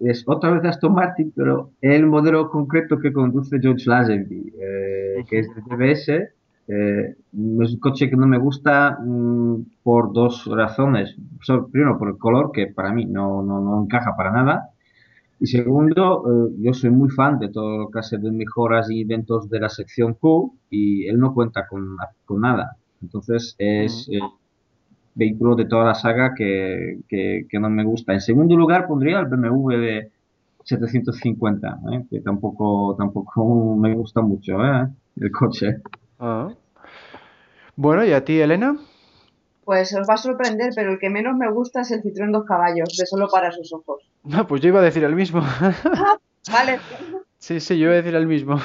es 0.00 0.24
otra 0.26 0.50
vez 0.50 0.64
Aston 0.64 0.94
Martin, 0.94 1.30
pero 1.36 1.72
el 1.82 2.06
modelo 2.06 2.48
concreto 2.48 2.98
que 2.98 3.12
conduce 3.12 3.60
George 3.60 3.84
Lazenby, 3.84 4.54
eh, 4.58 5.24
que 5.28 5.40
es 5.40 5.48
el 5.54 5.62
DBS. 5.62 6.08
Eh, 6.68 7.16
es 7.18 7.72
un 7.74 7.80
coche 7.80 8.08
que 8.08 8.16
no 8.16 8.26
me 8.26 8.38
gusta 8.38 8.98
mm, 9.04 9.56
por 9.82 10.14
dos 10.14 10.46
razones. 10.46 11.16
primero, 11.70 11.98
por 11.98 12.08
el 12.08 12.16
color, 12.16 12.50
que 12.50 12.68
para 12.68 12.94
mí 12.94 13.04
no, 13.04 13.42
no, 13.42 13.60
no 13.60 13.82
encaja 13.82 14.16
para 14.16 14.32
nada. 14.32 14.70
Y 15.38 15.48
segundo, 15.48 16.50
yo 16.58 16.72
soy 16.72 16.88
muy 16.88 17.10
fan 17.10 17.38
de 17.38 17.50
todo 17.50 17.76
lo 17.76 17.90
que 17.90 17.98
hace 17.98 18.16
de 18.16 18.32
mejoras 18.32 18.90
y 18.90 19.02
eventos 19.02 19.50
de 19.50 19.60
la 19.60 19.68
sección 19.68 20.14
Q 20.14 20.56
y 20.70 21.06
él 21.06 21.18
no 21.18 21.34
cuenta 21.34 21.66
con, 21.68 21.94
con 22.24 22.40
nada. 22.40 22.78
Entonces 23.02 23.54
es 23.58 24.08
vehículo 25.18 25.56
de 25.56 25.66
toda 25.66 25.84
la 25.84 25.94
saga 25.94 26.34
que, 26.34 27.00
no 27.52 27.68
me 27.68 27.84
gusta. 27.84 28.12
En 28.12 28.20
segundo 28.20 28.56
lugar 28.56 28.86
pondría 28.86 29.18
el 29.18 29.26
BMW 29.26 29.76
de 29.76 30.10
750, 30.64 31.80
¿eh? 31.92 32.04
que 32.08 32.20
tampoco, 32.20 32.94
tampoco 32.96 33.76
me 33.80 33.94
gusta 33.94 34.22
mucho 34.22 34.64
¿eh? 34.64 34.88
el 35.20 35.32
coche. 35.32 35.82
Ah. 36.18 36.48
Bueno, 37.76 38.04
¿y 38.04 38.12
a 38.12 38.24
ti, 38.24 38.40
Elena? 38.40 38.76
Pues 39.64 39.94
os 39.94 40.08
va 40.08 40.14
a 40.14 40.16
sorprender, 40.16 40.72
pero 40.74 40.92
el 40.92 40.98
que 40.98 41.10
menos 41.10 41.36
me 41.36 41.50
gusta 41.50 41.82
es 41.82 41.90
el 41.90 42.02
Citroën 42.02 42.32
dos 42.32 42.44
caballos, 42.44 42.96
de 42.96 43.04
solo 43.04 43.28
para 43.28 43.50
sus 43.52 43.72
ojos. 43.72 44.02
No, 44.24 44.46
pues 44.46 44.60
yo 44.60 44.68
iba 44.68 44.80
a 44.80 44.82
decir 44.82 45.04
el 45.04 45.14
mismo. 45.14 45.42
vale. 46.52 46.78
Sí, 47.38 47.60
sí, 47.60 47.78
yo 47.78 47.84
iba 47.84 47.92
a 47.92 47.96
decir 48.02 48.16
el 48.16 48.26
mismo. 48.26 48.58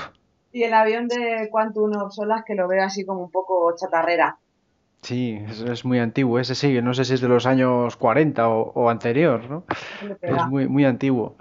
Y 0.51 0.63
el 0.63 0.73
avión 0.73 1.07
de 1.07 1.47
Quantum 1.51 1.95
of 1.95 2.11
Solas 2.11 2.43
que 2.43 2.55
lo 2.55 2.67
veo 2.67 2.83
así 2.83 3.05
como 3.05 3.21
un 3.23 3.29
poco 3.29 3.71
chatarrera. 3.75 4.39
Sí, 5.03 5.37
es, 5.69 5.83
muy 5.83 5.99
antiguo. 5.99 6.39
Ese 6.39 6.55
sí, 6.55 6.81
no 6.81 6.93
sé 6.93 7.03
si 7.03 7.13
es 7.13 7.21
de 7.21 7.27
los 7.27 7.45
años 7.45 7.97
40 7.97 8.47
o, 8.47 8.89
anterior, 8.89 9.49
¿no? 9.49 9.65
Es 10.21 10.47
muy, 10.47 10.67
muy 10.67 10.85
antiguo. 10.85 11.37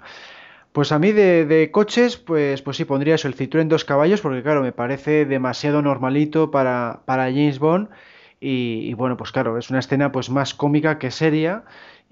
Pues 0.73 0.91
a 0.91 0.99
mí 0.99 1.11
de, 1.13 1.69
coches, 1.71 2.17
pues, 2.17 2.61
pues 2.61 2.77
sí, 2.77 2.85
pondría 2.85 3.15
eso, 3.15 3.27
el 3.27 3.35
Citroën 3.35 3.67
dos 3.67 3.85
caballos, 3.85 4.21
porque 4.21 4.43
claro, 4.43 4.61
me 4.61 4.73
parece 4.73 5.25
demasiado 5.25 5.81
normalito 5.81 6.51
para, 6.51 7.01
para 7.05 7.25
James 7.25 7.59
Bond. 7.59 7.89
Y, 8.41 8.93
bueno, 8.95 9.15
pues 9.15 9.31
claro, 9.31 9.57
es 9.57 9.69
una 9.69 9.79
escena 9.79 10.11
pues 10.11 10.29
más 10.29 10.53
cómica 10.53 10.99
que 10.99 11.11
seria. 11.11 11.63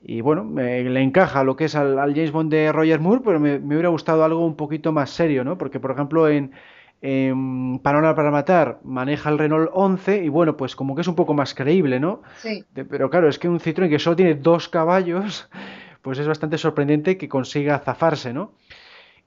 Y 0.04 0.22
bueno, 0.22 0.46
me, 0.46 0.82
le 0.84 1.02
encaja 1.02 1.44
lo 1.44 1.58
que 1.58 1.66
es 1.66 1.76
al, 1.76 1.98
James 1.98 2.32
Bond 2.32 2.50
de 2.50 2.72
Roger 2.72 3.02
Moore, 3.02 3.22
pero 3.26 3.40
me, 3.42 3.60
me 3.60 3.76
hubiera 3.76 3.90
gustado 3.90 4.24
algo 4.24 4.46
un 4.46 4.56
poquito 4.56 4.94
más 4.94 5.10
serio, 5.10 5.44
¿no? 5.44 5.58
Porque, 5.58 5.82
por 5.82 5.92
ejemplo, 5.92 6.30
en, 6.30 6.54
eh, 7.02 7.34
Parola 7.82 8.14
para 8.14 8.30
Matar 8.30 8.80
maneja 8.84 9.30
el 9.30 9.40
Renault 9.40 9.72
11 9.74 10.24
y 10.24 10.30
bueno, 10.30 10.56
pues 10.56 10.76
como 10.76 10.96
que 10.96 11.02
es 11.02 11.08
un 11.08 11.16
poco 11.16 11.34
más 11.34 11.56
creíble, 11.56 12.00
¿no? 12.00 12.22
Sí. 12.38 12.64
pero 12.74 13.10
claro, 13.10 13.28
es 13.28 13.40
que 13.40 13.50
un 13.50 13.60
Citroën 13.60 13.90
que 13.90 14.00
solo 14.00 14.16
tiene 14.16 14.36
dos 14.36 14.70
caballos, 14.70 15.50
pues 16.02 16.20
es 16.20 16.28
bastante 16.28 16.58
sorprendente 16.58 17.18
que 17.18 17.28
consiga 17.28 17.80
zafarse, 17.80 18.34
¿no? 18.34 18.54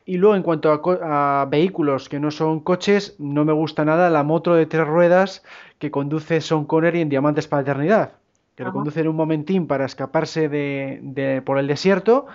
Y 0.06 0.18
luego 0.18 0.36
en 0.36 0.42
cuanto 0.42 0.70
a, 0.70 1.46
vehículos 1.50 2.08
que 2.08 2.20
no 2.20 2.30
son 2.30 2.60
coches, 2.60 3.16
no 3.18 3.44
me 3.44 3.54
gusta 3.54 3.84
nada 3.84 4.10
la 4.10 4.22
moto 4.22 4.54
de 4.54 4.66
tres 4.66 4.86
ruedas 4.86 5.42
que 5.78 5.90
conduce 5.90 6.42
Sean 6.42 6.66
Connery 6.66 7.00
en 7.00 7.08
Diamantes 7.08 7.48
para 7.48 7.62
la 7.62 7.70
Eternidad, 7.70 8.12
que 8.54 8.64
lo 8.64 8.72
conduce 8.72 9.00
en 9.00 9.08
un 9.08 9.16
momentín 9.16 9.66
para 9.66 9.86
escaparse 9.86 10.50
de, 10.50 11.42
por 11.44 11.58
el 11.58 11.66
desierto 11.66 12.26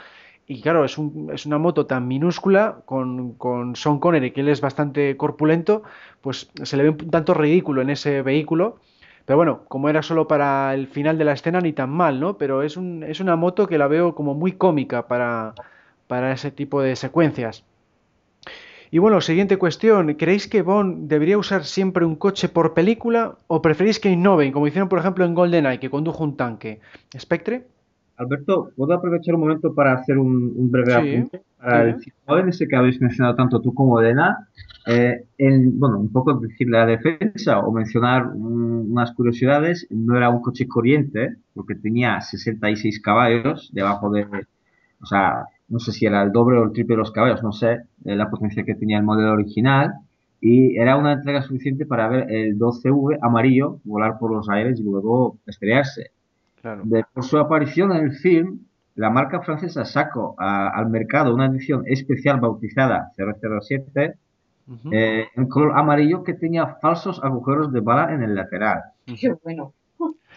y 0.49 0.61
claro, 0.61 0.83
es, 0.83 0.97
un, 0.97 1.29
es 1.31 1.45
una 1.45 1.59
moto 1.59 1.85
tan 1.85 2.07
minúscula 2.07 2.81
con, 2.85 3.33
con 3.33 3.75
Sean 3.75 3.99
Connery, 3.99 4.31
que 4.31 4.41
él 4.41 4.49
es 4.49 4.61
bastante 4.61 5.15
corpulento, 5.15 5.83
pues 6.21 6.49
se 6.63 6.75
le 6.75 6.81
ve 6.81 6.89
un 6.89 7.11
tanto 7.11 7.35
ridículo 7.35 7.83
en 7.83 7.91
ese 7.91 8.23
vehículo. 8.23 8.79
Pero 9.25 9.37
bueno, 9.37 9.61
como 9.67 9.89
era 9.89 10.01
solo 10.01 10.27
para 10.27 10.73
el 10.73 10.87
final 10.87 11.19
de 11.19 11.25
la 11.25 11.33
escena, 11.33 11.61
ni 11.61 11.71
tan 11.71 11.91
mal, 11.91 12.19
¿no? 12.19 12.39
Pero 12.39 12.63
es, 12.63 12.77
un, 12.77 13.03
es 13.03 13.19
una 13.19 13.35
moto 13.35 13.67
que 13.67 13.77
la 13.77 13.85
veo 13.87 14.15
como 14.15 14.33
muy 14.33 14.53
cómica 14.53 15.07
para, 15.07 15.53
para 16.07 16.31
ese 16.31 16.49
tipo 16.49 16.81
de 16.81 16.95
secuencias. 16.95 17.63
Y 18.89 18.97
bueno, 18.97 19.21
siguiente 19.21 19.57
cuestión. 19.57 20.15
¿Creéis 20.15 20.47
que 20.47 20.63
Bond 20.63 21.07
debería 21.09 21.37
usar 21.37 21.63
siempre 21.63 22.05
un 22.05 22.15
coche 22.15 22.49
por 22.49 22.73
película 22.73 23.37
o 23.45 23.61
preferís 23.61 23.99
que 23.99 24.09
innoven, 24.09 24.51
como 24.51 24.65
hicieron 24.65 24.89
por 24.89 24.97
ejemplo 24.97 25.25
en 25.25 25.35
GoldenEye, 25.35 25.79
que 25.79 25.91
condujo 25.91 26.23
un 26.23 26.35
tanque? 26.35 26.79
¿Spectre? 27.15 27.67
Alberto, 28.19 28.71
¿puedo 28.75 28.93
aprovechar 28.93 29.35
un 29.35 29.41
momento 29.41 29.73
para 29.73 29.93
hacer 29.93 30.17
un, 30.17 30.69
breve 30.69 30.93
apunte? 30.93 31.41
Para 31.57 31.89
el 31.89 31.97
en 32.27 32.49
ese 32.49 32.67
que 32.67 32.75
habéis 32.75 32.99
mencionado 32.99 33.35
tanto 33.35 33.61
tú 33.61 33.73
como 33.73 33.99
Elena, 34.01 34.49
eh, 34.87 35.23
bueno, 35.37 35.99
un 35.99 36.11
poco 36.11 36.33
decir 36.33 36.69
la 36.69 36.85
defensa 36.85 37.59
o 37.59 37.71
mencionar 37.71 38.27
unas 38.27 39.13
curiosidades, 39.13 39.87
no 39.89 40.17
era 40.17 40.29
un 40.29 40.41
coche 40.41 40.67
corriente, 40.67 41.37
porque 41.53 41.75
tenía 41.75 42.19
66 42.19 43.01
caballos 43.01 43.69
debajo 43.71 44.09
de, 44.09 44.25
o 45.01 45.05
sea, 45.05 45.45
no 45.69 45.79
sé 45.79 45.93
si 45.93 46.05
era 46.05 46.21
el 46.21 46.33
doble 46.33 46.57
o 46.57 46.65
el 46.65 46.73
triple 46.73 46.95
de 46.95 46.99
los 46.99 47.11
caballos, 47.11 47.41
no 47.41 47.53
sé, 47.53 47.83
la 48.03 48.29
potencia 48.29 48.65
que 48.65 48.75
tenía 48.75 48.97
el 48.97 49.05
modelo 49.05 49.31
original, 49.31 49.93
y 50.41 50.77
era 50.77 50.97
una 50.97 51.13
entrega 51.13 51.41
suficiente 51.41 51.85
para 51.85 52.09
ver 52.09 52.29
el 52.29 52.59
12V 52.59 53.19
amarillo 53.21 53.79
volar 53.85 54.19
por 54.19 54.31
los 54.33 54.49
aires 54.49 54.77
y 54.77 54.83
luego 54.83 55.37
estrellarse. 55.47 56.11
De, 56.83 57.05
por 57.13 57.23
su 57.23 57.37
aparición 57.37 57.91
en 57.91 58.05
el 58.05 58.11
film, 58.13 58.59
la 58.95 59.09
marca 59.09 59.41
francesa 59.41 59.85
sacó 59.85 60.35
al 60.37 60.89
mercado 60.89 61.33
una 61.33 61.45
edición 61.45 61.83
especial 61.85 62.39
bautizada 62.39 63.11
007 63.17 64.15
eh, 64.91 65.27
en 65.35 65.47
color 65.47 65.77
amarillo 65.77 66.23
que 66.23 66.33
tenía 66.33 66.75
falsos 66.75 67.23
agujeros 67.23 67.71
de 67.71 67.79
bala 67.79 68.13
en 68.13 68.21
el 68.21 68.35
lateral. 68.35 68.83
Qué 69.05 69.33
bueno. 69.43 69.73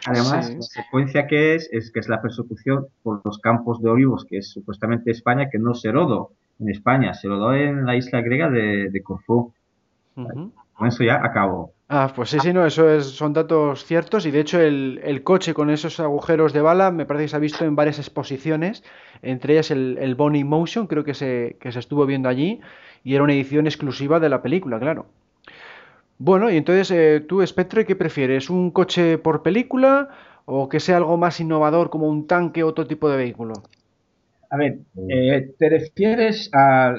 Además, 0.07 0.55
la 0.55 0.63
secuencia 0.63 1.27
que 1.27 1.55
es, 1.55 1.69
es 1.71 1.91
que 1.93 2.01
es 2.01 2.09
la 2.09 2.21
persecución 2.21 2.87
por 3.03 3.21
los 3.25 3.39
campos 3.39 3.81
de 3.83 3.91
olivos, 3.91 4.25
que 4.25 4.39
es 4.39 4.51
supuestamente 4.51 5.11
España, 5.11 5.49
que 5.51 5.59
no 5.59 5.75
se 5.75 5.93
rodó 5.93 6.33
en 6.59 6.71
España, 6.71 7.15
se 7.15 7.29
rodó 7.29 7.55
en 7.55 7.85
la 7.85 7.97
isla 7.97 8.21
griega 8.21 8.49
de, 8.49 8.91
de 8.91 9.03
Corfú. 9.03 9.53
Con 10.15 10.89
eso 10.89 11.05
ya 11.05 11.25
acabó. 11.25 11.73
Ah, 11.95 12.11
pues 12.17 12.31
sí, 12.31 12.41
sí, 12.41 12.55
no, 12.55 12.65
eso 12.65 12.89
es, 12.89 13.05
son 13.05 13.35
datos 13.35 13.85
ciertos 13.85 14.25
y 14.25 14.31
de 14.31 14.41
hecho 14.41 14.59
el, 14.59 15.21
coche 15.25 15.53
con 15.53 15.69
esos 15.69 16.01
agujeros 16.01 16.55
de 16.55 16.63
bala 16.63 16.91
me 16.91 17.05
parece 17.05 17.25
que 17.25 17.29
se 17.29 17.37
ha 17.37 17.39
visto 17.39 17.67
en 17.67 17.77
varias 17.77 17.99
exposiciones, 17.99 18.83
entre 19.21 19.53
ellas 19.53 19.71
el, 19.71 19.99
el 20.01 20.15
Bonnie 20.15 20.43
Motion, 20.43 20.87
creo 20.87 21.05
que 21.05 21.13
se, 21.13 21.59
que 21.61 21.71
se 21.71 21.79
estuvo 21.79 22.07
viendo 22.07 22.31
allí 22.31 22.63
y 23.05 23.15
era 23.15 23.23
una 23.23 23.35
edición 23.35 23.67
exclusiva 23.67 24.21
de 24.21 24.31
la 24.31 24.41
película, 24.41 24.81
claro. 24.81 25.05
Bueno, 26.17 26.51
y 26.51 26.57
entonces 26.57 26.91
eh, 26.93 27.21
tú, 27.29 27.47
Spectre, 27.47 27.85
¿qué 27.85 27.95
prefieres? 27.95 28.49
¿Un 28.49 28.71
coche 28.71 29.19
por 29.19 29.43
película 29.43 30.09
o 30.47 30.71
que 30.71 30.81
sea 30.81 30.97
algo 30.97 31.19
más 31.19 31.41
innovador 31.41 31.91
como 31.91 32.09
un 32.09 32.27
tanque 32.27 32.63
o 32.63 32.69
otro 32.69 32.87
tipo 32.87 33.11
de 33.11 33.19
vehículo? 33.19 33.53
A 34.49 34.57
ver, 34.57 34.79
eh, 35.11 35.53
¿te 35.59 35.69
refieres 35.69 36.49
a, 36.55 36.95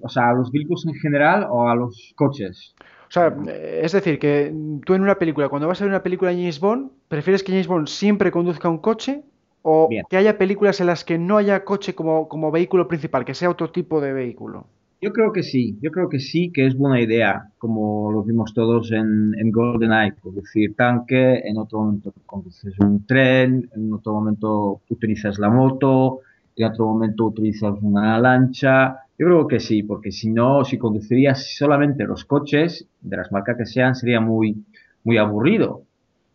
o 0.00 0.08
sea, 0.08 0.30
a 0.30 0.32
los 0.32 0.50
vehículos 0.50 0.86
en 0.86 0.94
general 0.94 1.46
o 1.50 1.68
a 1.68 1.74
los 1.74 2.14
coches? 2.16 2.74
O 3.14 3.20
sea, 3.20 3.32
es 3.80 3.92
decir, 3.92 4.18
que 4.18 4.52
tú 4.84 4.94
en 4.94 5.02
una 5.02 5.14
película, 5.14 5.48
cuando 5.48 5.68
vas 5.68 5.80
a 5.80 5.84
ver 5.84 5.92
una 5.92 6.02
película 6.02 6.32
de 6.32 6.36
James 6.36 6.58
Bond, 6.58 6.90
¿prefieres 7.06 7.44
que 7.44 7.52
James 7.52 7.68
Bond 7.68 7.86
siempre 7.86 8.32
conduzca 8.32 8.68
un 8.68 8.78
coche? 8.78 9.22
¿O 9.62 9.88
que 10.10 10.16
haya 10.16 10.36
películas 10.36 10.80
en 10.80 10.88
las 10.88 11.04
que 11.04 11.16
no 11.16 11.36
haya 11.36 11.64
coche 11.64 11.94
como, 11.94 12.26
como 12.26 12.50
vehículo 12.50 12.88
principal, 12.88 13.24
que 13.24 13.34
sea 13.34 13.50
otro 13.50 13.70
tipo 13.70 14.00
de 14.00 14.12
vehículo? 14.12 14.66
Yo 15.00 15.12
creo 15.12 15.32
que 15.32 15.44
sí, 15.44 15.78
yo 15.80 15.92
creo 15.92 16.08
que 16.08 16.18
sí, 16.18 16.50
que 16.52 16.66
es 16.66 16.76
buena 16.76 17.00
idea, 17.00 17.50
como 17.58 18.10
lo 18.10 18.24
vimos 18.24 18.52
todos 18.52 18.90
en, 18.90 19.32
en 19.38 19.52
GoldenEye, 19.52 20.16
conducir 20.20 20.74
tanque, 20.74 21.40
en 21.44 21.56
otro 21.56 21.82
momento 21.82 22.12
conduces 22.26 22.74
un 22.80 23.06
tren, 23.06 23.70
en 23.76 23.92
otro 23.92 24.12
momento 24.14 24.80
utilizas 24.88 25.38
la 25.38 25.50
moto, 25.50 26.18
en 26.56 26.66
otro 26.66 26.86
momento 26.86 27.26
utilizas 27.26 27.74
una 27.80 28.18
lancha, 28.18 29.03
Yo 29.16 29.26
creo 29.26 29.46
que 29.46 29.60
sí, 29.60 29.82
porque 29.82 30.10
si 30.10 30.30
no, 30.30 30.64
si 30.64 30.76
conducirías 30.76 31.56
solamente 31.56 32.04
los 32.04 32.24
coches, 32.24 32.86
de 33.00 33.16
las 33.16 33.30
marcas 33.30 33.56
que 33.56 33.66
sean, 33.66 33.94
sería 33.94 34.20
muy, 34.20 34.64
muy 35.04 35.18
aburrido. 35.18 35.82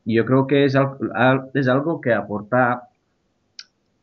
Y 0.05 0.15
yo 0.15 0.25
creo 0.25 0.47
que 0.47 0.65
es, 0.65 0.75
es 1.53 1.67
algo 1.67 1.99
que 1.99 2.13
aporta 2.13 2.83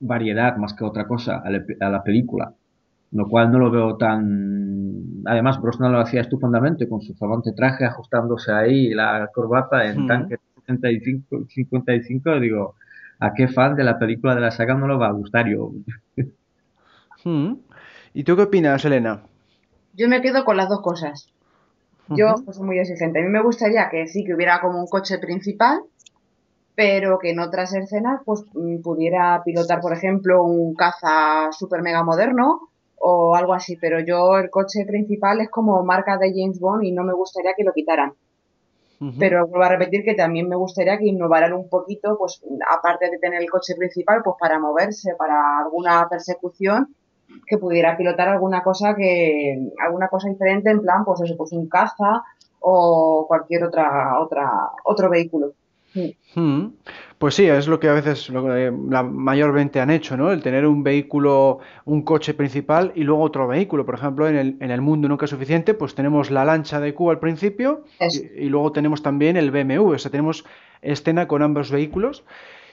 variedad 0.01 0.57
más 0.57 0.75
que 0.75 0.85
otra 0.85 1.07
cosa 1.07 1.43
a 1.43 1.89
la, 1.89 2.03
película. 2.03 2.53
Lo 3.13 3.27
cual 3.29 3.51
no 3.51 3.59
lo 3.59 3.71
veo 3.71 3.97
tan... 3.97 5.23
Además, 5.25 5.61
Brosnan 5.61 5.93
lo 5.93 6.01
hacía 6.01 6.21
estupendamente 6.21 6.89
con 6.89 7.01
su 7.01 7.15
flamante 7.15 7.53
traje, 7.53 7.85
ajustándose 7.87 8.53
ahí 8.53 8.91
la 8.91 9.31
corbata 9.33 9.87
en 9.87 10.05
hmm. 10.05 10.07
tanque 10.07 10.37
75, 10.67 11.47
55. 11.49 12.41
Digo, 12.41 12.75
¿a 13.21 13.33
qué 13.33 13.49
fan 13.49 13.75
de 13.75 13.85
la 13.85 13.99
película 13.99 14.35
de 14.35 14.43
la 14.43 14.51
saga 14.51 14.75
no 14.75 14.87
lo 14.87 14.99
va 14.99 15.09
a 15.09 15.13
gustar 15.13 15.49
yo? 15.49 15.73
Hmm. 17.25 17.55
¿Y 18.17 18.25
tú 18.25 18.35
qué 18.35 18.45
opinas, 18.45 18.83
Elena? 18.83 19.25
Yo 19.93 20.09
me 20.09 20.23
quedo 20.23 20.47
con 20.47 20.57
las 20.57 20.71
dos 20.71 20.81
cosas. 20.81 21.29
Yo 22.09 22.35
pues, 22.47 22.57
soy 22.57 22.65
muy 22.65 22.79
exigente. 22.79 23.19
A 23.19 23.23
mí 23.23 23.29
me 23.29 23.43
gustaría 23.43 23.91
que 23.91 24.07
sí, 24.07 24.25
que 24.25 24.33
hubiera 24.33 24.59
como 24.63 24.81
un 24.81 24.87
coche 24.87 25.19
principal, 25.19 25.83
pero 26.75 27.19
que 27.19 27.33
en 27.33 27.41
otras 27.41 27.75
escenas 27.75 28.23
pues 28.25 28.43
mm, 28.55 28.81
pudiera 28.81 29.43
pilotar, 29.45 29.83
por 29.83 29.93
ejemplo, 29.93 30.43
un 30.45 30.75
caza 30.75 31.53
super 31.53 31.83
mega 31.83 32.03
moderno 32.05 32.71
o 32.97 33.37
algo 33.37 33.53
así. 33.53 33.77
Pero 33.77 34.01
yo 34.01 34.39
el 34.39 34.49
coche 34.49 34.87
principal 34.87 35.43
es 35.43 35.51
como 35.51 35.85
marca 35.85 36.17
de 36.17 36.33
James 36.35 36.59
Bond 36.59 36.85
y 36.85 36.93
no 36.93 37.05
me 37.05 37.13
gustaría 37.13 37.53
que 37.55 37.65
lo 37.65 37.75
quitaran. 37.75 38.15
Pero 39.19 39.47
vuelvo 39.47 39.63
a 39.63 39.69
repetir 39.69 40.05
que 40.05 40.15
también 40.15 40.49
me 40.49 40.57
gustaría 40.57 40.97
que 40.97 41.05
innovaran 41.05 41.53
un 41.53 41.69
poquito, 41.69 42.17
pues 42.17 42.41
aparte 42.67 43.11
de 43.11 43.19
tener 43.19 43.43
el 43.43 43.51
coche 43.51 43.75
principal, 43.77 44.23
pues 44.25 44.37
para 44.41 44.59
moverse, 44.59 45.15
para 45.19 45.59
alguna 45.59 46.09
persecución, 46.09 46.95
que 47.47 47.59
pudiera 47.59 47.97
pilotar 47.97 48.29
alguna 48.29 48.63
cosa 48.63 48.95
que 48.95 49.71
alguna 49.85 50.09
cosa 50.09 50.29
diferente 50.29 50.71
en 50.71 50.81
plan 50.81 51.05
pues 51.05 51.21
eso 51.21 51.37
pues 51.37 51.53
un 51.53 51.69
caza 51.69 52.23
o 52.61 53.27
cualquier 53.29 53.65
otra 53.65 54.19
otra 54.21 54.51
otro 54.85 55.11
vehículo 55.11 55.53
hmm. 56.35 56.67
Pues 57.19 57.35
sí, 57.35 57.47
es 57.47 57.67
lo 57.67 57.81
que 57.81 57.89
a 57.89 57.95
veces 57.95 58.29
lo 58.29 58.45
que 58.45 58.71
la 58.91 59.03
mayormente 59.03 59.81
han 59.81 59.89
hecho, 59.89 60.19
¿no? 60.19 60.31
El 60.31 60.43
tener 60.43 60.67
un 60.67 60.83
vehículo, 60.83 61.61
un 61.87 62.03
coche 62.03 62.35
principal 62.35 62.93
y 62.95 63.05
luego 63.05 63.23
otro 63.23 63.49
vehículo. 63.49 63.87
Por 63.87 63.95
ejemplo, 63.95 64.29
en 64.29 64.37
el, 64.37 64.57
en 64.61 64.71
el 64.71 64.83
mundo 64.83 65.09
nunca 65.09 65.25
es 65.25 65.31
suficiente, 65.31 65.73
pues 65.73 65.95
tenemos 65.95 66.31
la 66.31 66.45
lancha 66.45 66.79
de 66.79 66.93
Q 66.93 67.11
al 67.11 67.19
principio 67.19 67.85
y, 67.99 68.45
y, 68.45 68.49
luego 68.51 68.73
tenemos 68.73 69.03
también 69.03 69.39
el 69.39 69.51
BMW. 69.51 69.95
O 69.95 69.99
sea, 69.99 70.11
tenemos 70.11 70.45
escena 70.83 71.27
con 71.27 71.43
ambos 71.43 71.71
vehículos 71.71 72.23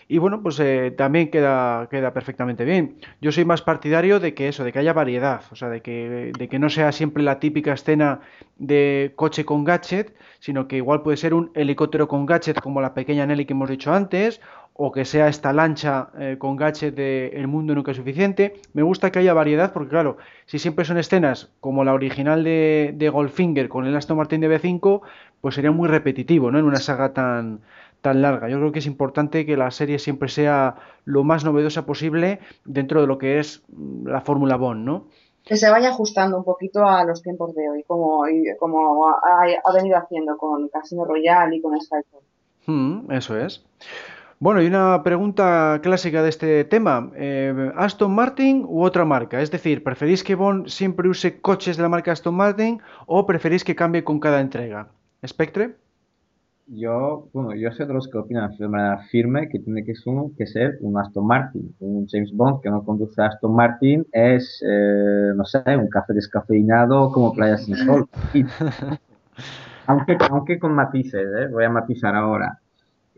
y 0.07 0.17
bueno, 0.17 0.41
pues 0.41 0.59
eh, 0.59 0.91
también 0.95 1.29
queda, 1.29 1.87
queda 1.89 2.13
perfectamente 2.13 2.65
bien. 2.65 2.97
Yo 3.21 3.31
soy 3.31 3.45
más 3.45 3.61
partidario 3.61 4.19
de 4.19 4.33
que 4.33 4.47
eso, 4.47 4.63
de 4.63 4.71
que 4.71 4.79
haya 4.79 4.93
variedad, 4.93 5.41
o 5.51 5.55
sea, 5.55 5.69
de 5.69 5.81
que, 5.81 6.31
de 6.37 6.47
que 6.47 6.59
no 6.59 6.69
sea 6.69 6.91
siempre 6.91 7.23
la 7.23 7.39
típica 7.39 7.73
escena 7.73 8.19
de 8.57 9.13
coche 9.15 9.45
con 9.45 9.63
gadget, 9.63 10.15
sino 10.39 10.67
que 10.67 10.77
igual 10.77 11.01
puede 11.01 11.17
ser 11.17 11.33
un 11.33 11.51
helicóptero 11.55 12.07
con 12.07 12.25
gadget 12.25 12.59
como 12.59 12.81
la 12.81 12.93
pequeña 12.93 13.25
Nelly 13.25 13.45
que 13.45 13.53
hemos 13.53 13.69
dicho 13.69 13.93
antes, 13.93 14.41
o 14.75 14.91
que 14.91 15.05
sea 15.05 15.27
esta 15.27 15.53
lancha 15.53 16.09
eh, 16.19 16.35
con 16.39 16.55
gadget 16.55 16.95
de 16.95 17.27
El 17.33 17.47
mundo 17.47 17.75
nunca 17.75 17.91
es 17.91 17.97
suficiente. 17.97 18.55
Me 18.73 18.81
gusta 18.81 19.11
que 19.11 19.19
haya 19.19 19.33
variedad 19.33 19.71
porque 19.71 19.89
claro, 19.89 20.17
si 20.45 20.59
siempre 20.59 20.83
son 20.85 20.97
escenas 20.97 21.51
como 21.59 21.83
la 21.83 21.93
original 21.93 22.43
de, 22.43 22.91
de 22.95 23.09
Goldfinger 23.09 23.69
con 23.69 23.85
el 23.85 23.95
Aston 23.95 24.17
Martin 24.17 24.41
de 24.41 24.49
B5, 24.49 25.01
pues 25.41 25.55
sería 25.55 25.71
muy 25.71 25.87
repetitivo, 25.87 26.51
¿no? 26.51 26.59
En 26.59 26.65
una 26.65 26.79
saga 26.79 27.13
tan, 27.13 27.61
tan 28.03 28.21
larga. 28.21 28.49
Yo 28.49 28.57
creo 28.59 28.71
que 28.73 28.79
es 28.79 28.85
importante 28.85 29.45
que 29.45 29.55
la 29.55 29.71
serie 29.71 29.97
siempre 29.97 30.27
sea 30.27 30.75
lo 31.05 31.23
más 31.23 31.45
novedosa 31.45 31.85
posible 31.85 32.39
dentro 32.65 32.99
de 33.01 33.07
lo 33.07 33.17
que 33.17 33.39
es 33.39 33.63
mm, 33.69 34.07
la 34.07 34.21
Fórmula 34.21 34.57
Bond, 34.57 34.85
¿no? 34.85 35.07
Que 35.45 35.55
se 35.55 35.69
vaya 35.71 35.89
ajustando 35.89 36.37
un 36.37 36.43
poquito 36.43 36.85
a 36.85 37.03
los 37.05 37.23
tiempos 37.23 37.55
de 37.55 37.69
hoy, 37.69 37.83
como, 37.87 38.25
como 38.59 39.07
ha, 39.07 39.73
venido 39.73 39.97
haciendo 39.97 40.37
con 40.37 40.67
Casino 40.69 41.05
Royale 41.05 41.55
y 41.55 41.61
con 41.61 41.79
Skyfall. 41.79 42.21
Mm, 42.67 43.11
eso 43.11 43.37
es. 43.37 43.65
Bueno, 44.39 44.61
y 44.61 44.67
una 44.67 45.01
pregunta 45.03 45.79
clásica 45.81 46.21
de 46.23 46.29
este 46.29 46.65
tema. 46.65 47.11
Eh, 47.15 47.71
¿Aston 47.77 48.13
Martin 48.13 48.65
u 48.67 48.83
otra 48.83 49.05
marca? 49.05 49.41
Es 49.41 49.51
decir, 49.51 49.83
¿preferís 49.83 50.23
que 50.23 50.35
Bond 50.35 50.67
siempre 50.67 51.07
use 51.07 51.39
coches 51.39 51.77
de 51.77 51.83
la 51.83 51.89
marca 51.89 52.11
Aston 52.11 52.35
Martin 52.35 52.81
o 53.05 53.25
preferís 53.25 53.63
que 53.63 53.75
cambie 53.75 54.03
con 54.03 54.19
cada 54.19 54.41
entrega? 54.41 54.89
¿Spectre? 55.25 55.82
Yo, 56.67 57.29
bueno, 57.33 57.53
yo 57.55 57.71
soy 57.71 57.85
de 57.85 57.93
los 57.93 58.07
que 58.07 58.17
opinan 58.17 58.55
de 58.57 58.67
manera 58.67 58.97
firme 59.09 59.49
que 59.49 59.59
tiene 59.59 59.83
que, 59.83 59.93
que 60.37 60.47
ser 60.47 60.77
un 60.81 60.97
Aston 60.97 61.25
Martin. 61.25 61.75
Un 61.79 62.07
James 62.07 62.31
Bond 62.33 62.61
que 62.61 62.69
no 62.69 62.83
conduce 62.83 63.21
a 63.21 63.27
Aston 63.27 63.55
Martin 63.55 64.05
es, 64.11 64.63
eh, 64.65 65.33
no 65.35 65.45
sé, 65.45 65.63
un 65.77 65.89
café 65.89 66.13
descafeinado 66.13 67.11
como 67.11 67.33
Playa 67.33 67.57
Sin 67.57 67.75
Sol. 67.75 68.07
aunque, 69.87 70.17
aunque 70.29 70.59
con 70.59 70.73
matices, 70.73 71.27
¿eh? 71.37 71.47
voy 71.51 71.65
a 71.65 71.69
matizar 71.69 72.15
ahora. 72.15 72.59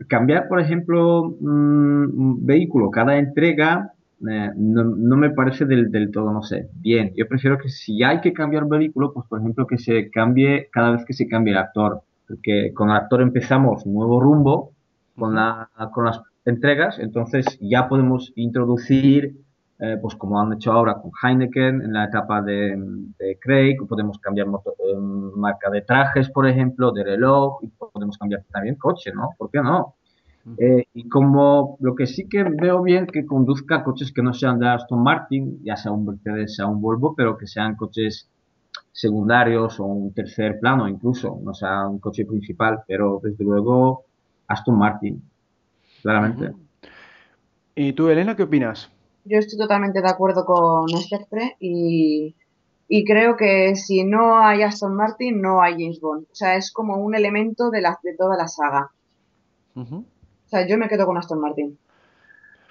Cambiar, 0.08 0.48
por 0.48 0.60
ejemplo, 0.60 1.22
un 1.22 2.44
vehículo 2.44 2.90
cada 2.90 3.16
entrega 3.16 3.92
eh, 4.28 4.50
no, 4.56 4.82
no, 4.82 5.16
me 5.16 5.30
parece 5.30 5.66
del, 5.66 5.90
del, 5.90 6.10
todo, 6.10 6.32
no 6.32 6.42
sé, 6.42 6.68
bien. 6.80 7.12
Yo 7.16 7.28
prefiero 7.28 7.58
que 7.58 7.68
si 7.68 8.02
hay 8.02 8.20
que 8.20 8.32
cambiar 8.32 8.66
vehículo, 8.66 9.12
pues 9.12 9.26
por 9.26 9.40
ejemplo 9.40 9.66
que 9.66 9.76
se 9.76 10.10
cambie 10.10 10.68
cada 10.72 10.92
vez 10.92 11.04
que 11.04 11.12
se 11.12 11.28
cambie 11.28 11.52
el 11.52 11.58
actor 11.58 12.02
porque 12.26 12.72
con 12.74 12.90
actor 12.90 13.22
empezamos 13.22 13.86
nuevo 13.86 14.20
rumbo 14.20 14.72
con, 15.16 15.34
la, 15.34 15.70
con 15.92 16.04
las 16.04 16.20
entregas, 16.44 16.98
entonces 16.98 17.44
ya 17.60 17.88
podemos 17.88 18.32
introducir, 18.36 19.36
eh, 19.78 19.98
pues 20.00 20.14
como 20.14 20.40
han 20.40 20.52
hecho 20.52 20.72
ahora 20.72 20.94
con 20.94 21.10
Heineken 21.22 21.82
en 21.82 21.92
la 21.92 22.04
etapa 22.04 22.42
de, 22.42 22.76
de 23.18 23.38
Craig, 23.40 23.76
podemos 23.88 24.18
cambiar 24.18 24.46
eh, 24.46 24.96
marca 25.36 25.70
de 25.70 25.82
trajes, 25.82 26.30
por 26.30 26.46
ejemplo, 26.46 26.92
de 26.92 27.04
reloj, 27.04 27.58
y 27.62 27.68
podemos 27.68 28.16
cambiar 28.18 28.44
también 28.50 28.76
coche, 28.76 29.12
¿no? 29.12 29.30
¿Por 29.36 29.50
qué 29.50 29.60
no? 29.60 29.94
Eh, 30.58 30.84
y 30.94 31.08
como 31.08 31.76
lo 31.80 31.96
que 31.96 32.06
sí 32.06 32.28
que 32.28 32.44
veo 32.44 32.80
bien 32.80 33.08
que 33.08 33.26
conduzca 33.26 33.82
coches 33.82 34.12
que 34.12 34.22
no 34.22 34.32
sean 34.32 34.60
de 34.60 34.68
Aston 34.68 35.02
Martin, 35.02 35.58
ya 35.64 35.76
sea 35.76 35.90
un 35.90 36.06
Mercedes, 36.06 36.54
sea 36.54 36.66
un 36.66 36.80
Volvo, 36.80 37.14
pero 37.16 37.36
que 37.36 37.48
sean 37.48 37.74
coches 37.74 38.30
secundarios 38.92 39.78
o 39.80 39.84
un 39.84 40.12
tercer 40.12 40.58
plano 40.60 40.88
incluso, 40.88 41.38
no 41.42 41.54
sea 41.54 41.86
un 41.86 41.98
coche 41.98 42.24
principal, 42.24 42.82
pero 42.86 43.20
desde 43.22 43.44
luego 43.44 44.04
Aston 44.48 44.78
Martin, 44.78 45.22
claramente. 46.02 46.52
¿Y 47.74 47.92
tú, 47.92 48.08
Elena, 48.08 48.36
qué 48.36 48.44
opinas? 48.44 48.90
Yo 49.24 49.38
estoy 49.38 49.58
totalmente 49.58 50.00
de 50.00 50.08
acuerdo 50.08 50.44
con 50.44 50.88
Spectre 50.88 51.56
y, 51.60 52.34
y 52.88 53.04
creo 53.04 53.36
que 53.36 53.74
si 53.76 54.04
no 54.04 54.38
hay 54.38 54.62
Aston 54.62 54.94
Martin, 54.94 55.40
no 55.42 55.60
hay 55.60 55.72
James 55.72 56.00
Bond. 56.00 56.26
O 56.30 56.34
sea, 56.34 56.56
es 56.56 56.72
como 56.72 56.96
un 56.96 57.14
elemento 57.14 57.70
de, 57.70 57.80
la, 57.82 57.98
de 58.02 58.14
toda 58.16 58.36
la 58.36 58.48
saga. 58.48 58.90
O 59.74 60.04
sea, 60.46 60.66
yo 60.66 60.78
me 60.78 60.88
quedo 60.88 61.04
con 61.06 61.18
Aston 61.18 61.40
Martin. 61.40 61.76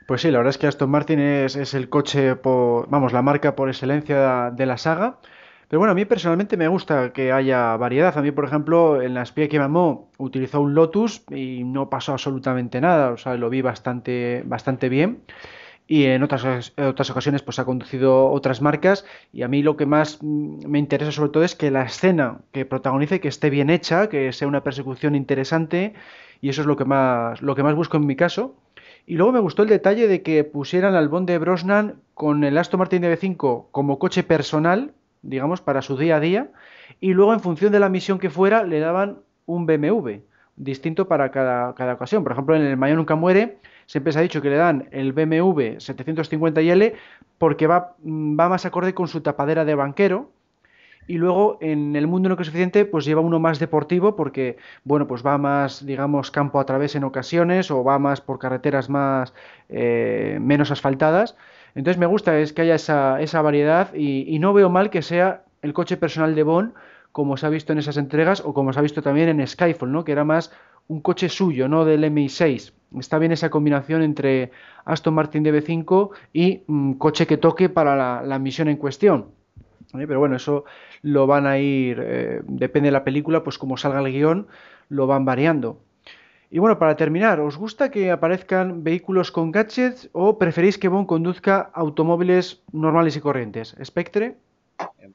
Pues 0.07 0.21
sí, 0.21 0.31
la 0.31 0.37
verdad 0.37 0.51
es 0.51 0.57
que 0.57 0.67
Aston 0.67 0.89
Martin 0.89 1.19
es, 1.19 1.55
es 1.55 1.73
el 1.73 1.89
coche, 1.89 2.35
por, 2.35 2.89
vamos, 2.89 3.11
la 3.11 3.21
marca 3.21 3.55
por 3.55 3.69
excelencia 3.69 4.51
de 4.51 4.65
la 4.65 4.77
saga. 4.77 5.19
Pero 5.67 5.79
bueno, 5.79 5.91
a 5.91 5.95
mí 5.95 6.05
personalmente 6.05 6.57
me 6.57 6.67
gusta 6.67 7.11
que 7.11 7.31
haya 7.31 7.75
variedad. 7.77 8.17
A 8.17 8.21
mí, 8.21 8.31
por 8.31 8.45
ejemplo, 8.45 9.01
en 9.01 9.13
la 9.13 9.23
espía 9.23 9.49
que 9.49 9.59
mamó 9.59 10.09
utilizó 10.17 10.61
un 10.61 10.75
Lotus 10.75 11.23
y 11.31 11.63
no 11.63 11.89
pasó 11.89 12.13
absolutamente 12.13 12.81
nada. 12.81 13.11
O 13.11 13.17
sea, 13.17 13.35
lo 13.35 13.49
vi 13.49 13.61
bastante, 13.61 14.43
bastante 14.45 14.89
bien. 14.89 15.23
Y 15.87 16.05
en 16.05 16.23
otras, 16.23 16.73
otras 16.77 17.09
ocasiones 17.11 17.43
pues 17.43 17.59
ha 17.59 17.65
conducido 17.65 18.31
otras 18.31 18.59
marcas 18.61 19.05
y 19.31 19.43
a 19.43 19.47
mí 19.47 19.61
lo 19.61 19.77
que 19.77 19.85
más 19.85 20.21
me 20.23 20.79
interesa 20.79 21.11
sobre 21.11 21.29
todo 21.29 21.43
es 21.43 21.55
que 21.55 21.69
la 21.69 21.83
escena 21.83 22.39
que 22.51 22.65
protagonice 22.65 23.19
que 23.19 23.27
esté 23.27 23.51
bien 23.51 23.69
hecha, 23.69 24.09
que 24.09 24.33
sea 24.33 24.47
una 24.47 24.63
persecución 24.63 25.15
interesante 25.15 25.93
y 26.41 26.49
eso 26.49 26.61
es 26.61 26.67
lo 26.67 26.75
que 26.75 26.85
más, 26.85 27.41
lo 27.43 27.53
que 27.55 27.61
más 27.61 27.75
busco 27.75 27.97
en 27.97 28.07
mi 28.07 28.15
caso. 28.15 28.55
Y 29.05 29.15
luego 29.15 29.31
me 29.31 29.39
gustó 29.39 29.61
el 29.61 29.69
detalle 29.69 30.07
de 30.07 30.23
que 30.23 30.43
pusieran 30.43 30.95
al 30.95 31.07
Bond 31.07 31.27
de 31.27 31.37
Brosnan 31.37 31.95
con 32.15 32.43
el 32.43 32.57
Aston 32.57 32.79
Martin 32.79 33.03
DB5 33.03 33.65
como 33.69 33.99
coche 33.99 34.23
personal 34.23 34.91
digamos, 35.25 35.61
para 35.61 35.81
su 35.81 35.97
día 35.97 36.17
a 36.17 36.19
día, 36.19 36.51
y 36.99 37.13
luego 37.13 37.33
en 37.33 37.39
función 37.39 37.71
de 37.71 37.79
la 37.79 37.89
misión 37.89 38.19
que 38.19 38.29
fuera 38.29 38.63
le 38.63 38.79
daban 38.79 39.19
un 39.45 39.65
BMW 39.65 40.19
distinto 40.55 41.07
para 41.07 41.31
cada, 41.31 41.75
cada 41.75 41.93
ocasión. 41.93 42.23
Por 42.23 42.31
ejemplo, 42.31 42.55
en 42.55 42.61
el 42.61 42.77
Mayo 42.77 42.95
Nunca 42.95 43.15
Muere 43.15 43.57
siempre 43.85 44.13
se 44.13 44.19
ha 44.19 44.21
dicho 44.21 44.41
que 44.41 44.49
le 44.49 44.55
dan 44.55 44.87
el 44.91 45.11
BMW 45.11 45.77
750IL 45.77 46.93
porque 47.37 47.67
va, 47.67 47.95
va 48.03 48.49
más 48.49 48.65
acorde 48.65 48.93
con 48.93 49.07
su 49.07 49.21
tapadera 49.21 49.65
de 49.65 49.75
banquero, 49.75 50.31
y 51.07 51.17
luego 51.17 51.57
en 51.61 51.95
el 51.95 52.07
mundo 52.07 52.29
no 52.29 52.35
que 52.35 52.43
es 52.43 52.47
suficiente 52.47 52.85
pues 52.85 53.05
lleva 53.05 53.21
uno 53.21 53.39
más 53.39 53.59
deportivo 53.59 54.15
porque 54.15 54.57
bueno 54.83 55.07
pues 55.07 55.25
va 55.25 55.37
más 55.37 55.85
digamos 55.85 56.31
campo 56.31 56.59
a 56.59 56.65
través 56.65 56.95
en 56.95 57.03
ocasiones 57.03 57.69
o 57.71 57.83
va 57.83 57.99
más 57.99 58.21
por 58.21 58.39
carreteras 58.39 58.89
más 58.89 59.33
eh, 59.69 60.39
menos 60.41 60.71
asfaltadas 60.71 61.35
entonces 61.75 61.99
me 61.99 62.05
gusta 62.05 62.39
es 62.39 62.53
que 62.53 62.63
haya 62.63 62.75
esa, 62.75 63.21
esa 63.21 63.41
variedad 63.41 63.93
y, 63.93 64.39
no 64.39 64.53
veo 64.53 64.69
mal 64.69 64.89
que 64.89 65.01
sea 65.01 65.43
el 65.61 65.73
coche 65.73 65.97
personal 65.97 66.33
de 66.33 66.43
Bond 66.43 66.73
como 67.11 67.37
se 67.37 67.45
ha 67.45 67.49
visto 67.49 67.73
en 67.73 67.79
esas 67.79 67.97
entregas 67.97 68.41
o 68.43 68.53
como 68.53 68.73
se 68.73 68.79
ha 68.79 68.81
visto 68.81 69.01
también 69.01 69.29
en 69.29 69.45
Skyfall, 69.45 69.91
¿no? 69.91 70.03
que 70.03 70.11
era 70.11 70.23
más 70.23 70.51
un 70.87 71.01
coche 71.01 71.29
suyo, 71.29 71.67
no 71.67 71.85
del 71.85 72.03
MI6. 72.03 72.73
Está 72.99 73.19
bien 73.19 73.31
esa 73.31 73.49
combinación 73.49 74.01
entre 74.01 74.51
Aston 74.85 75.13
Martin 75.13 75.43
DB5 75.43 76.09
y 76.33 76.63
mm, 76.67 76.93
coche 76.93 77.25
que 77.25 77.37
toque 77.37 77.69
para 77.69 78.21
la, 78.21 78.39
misión 78.39 78.67
en 78.67 78.77
cuestión. 78.77 79.27
Pero 79.91 80.19
bueno, 80.19 80.35
eso 80.35 80.65
lo 81.01 81.25
van 81.25 81.47
a 81.47 81.57
ir, 81.57 81.99
eh, 82.01 82.41
depende 82.43 82.87
de 82.87 82.91
la 82.91 83.03
película, 83.03 83.43
pues 83.43 83.57
como 83.57 83.77
salga 83.77 83.99
el 83.99 84.11
guion, 84.11 84.47
lo 84.89 85.07
van 85.07 85.25
variando. 85.25 85.79
Y 86.49 86.59
bueno, 86.59 86.77
para 86.77 86.95
terminar, 86.95 87.39
¿os 87.39 87.57
gusta 87.57 87.89
que 87.89 88.11
aparezcan 88.11 88.83
vehículos 88.83 89.31
con 89.31 89.51
gadgets 89.51 90.09
o 90.13 90.37
preferís 90.37 90.77
que 90.77 90.87
Bond 90.87 91.07
conduzca 91.07 91.71
automóviles 91.73 92.61
normales 92.71 93.17
y 93.17 93.21
corrientes? 93.21 93.75
¿Spectre? 93.83 94.35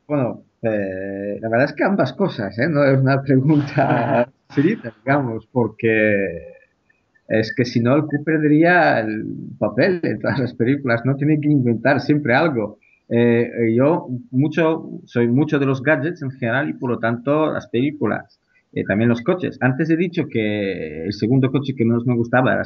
Bueno, 0.07 0.43
eh, 0.62 1.39
la 1.41 1.49
verdad 1.49 1.66
es 1.66 1.72
que 1.74 1.85
ambas 1.85 2.12
cosas, 2.12 2.59
¿eh? 2.59 2.68
No 2.68 2.85
es 2.85 2.99
una 2.99 3.22
pregunta 3.26 4.28
frita, 4.49 4.93
digamos, 5.05 5.47
porque 5.53 6.55
es 7.28 7.55
que 7.55 7.64
si 7.64 7.81
no, 7.81 7.95
el 7.95 8.03
Q 8.07 8.24
perdería 8.24 9.01
el 9.01 9.24
papel 9.59 10.01
en 10.03 10.18
todas 10.18 10.41
las 10.41 10.55
películas, 10.55 11.03
no 11.05 11.14
tiene 11.14 11.41
que 11.41 11.49
inventar 11.49 12.01
siempre 12.01 12.35
algo. 12.35 12.78
Eh, 13.09 13.72
yo 13.76 14.09
mucho, 14.31 15.01
soy 15.05 15.28
mucho 15.28 15.59
de 15.59 15.66
los 15.66 15.83
gadgets 15.83 16.22
en 16.22 16.31
general 16.33 16.70
y 16.70 16.72
por 16.72 16.91
lo 16.91 16.99
tanto 16.99 17.53
las 17.53 17.68
películas. 17.68 18.39
Eh, 18.73 18.85
también 18.85 19.09
los 19.09 19.23
coches. 19.23 19.59
Antes 19.61 19.91
he 19.91 19.97
dicho 19.97 20.27
que 20.29 21.05
el 21.05 21.12
segundo 21.12 21.51
coche 21.51 21.75
que 21.75 21.85
menos 21.85 22.07
me 22.07 22.14
gustaba 22.14 22.53
era 22.53 22.62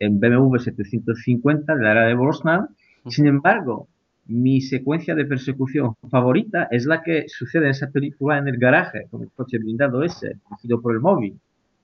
el 0.00 0.10
BMW 0.10 0.58
750 0.58 1.74
de 1.74 1.82
la 1.82 1.92
era 1.92 2.06
de 2.06 2.14
Brosnan. 2.14 2.68
Sin 3.06 3.26
embargo, 3.26 3.88
mi 4.26 4.60
secuencia 4.60 5.14
de 5.14 5.24
persecución 5.24 5.94
favorita 6.10 6.66
es 6.70 6.86
la 6.86 7.02
que 7.02 7.28
sucede 7.28 7.66
en 7.66 7.70
esa 7.70 7.90
película 7.90 8.38
en 8.38 8.48
el 8.48 8.58
garaje, 8.58 9.06
con 9.08 9.22
el 9.22 9.30
coche 9.30 9.58
blindado 9.58 10.02
ese, 10.02 10.38
dirigido 10.50 10.80
por 10.80 10.94
el 10.94 11.00
móvil. 11.00 11.38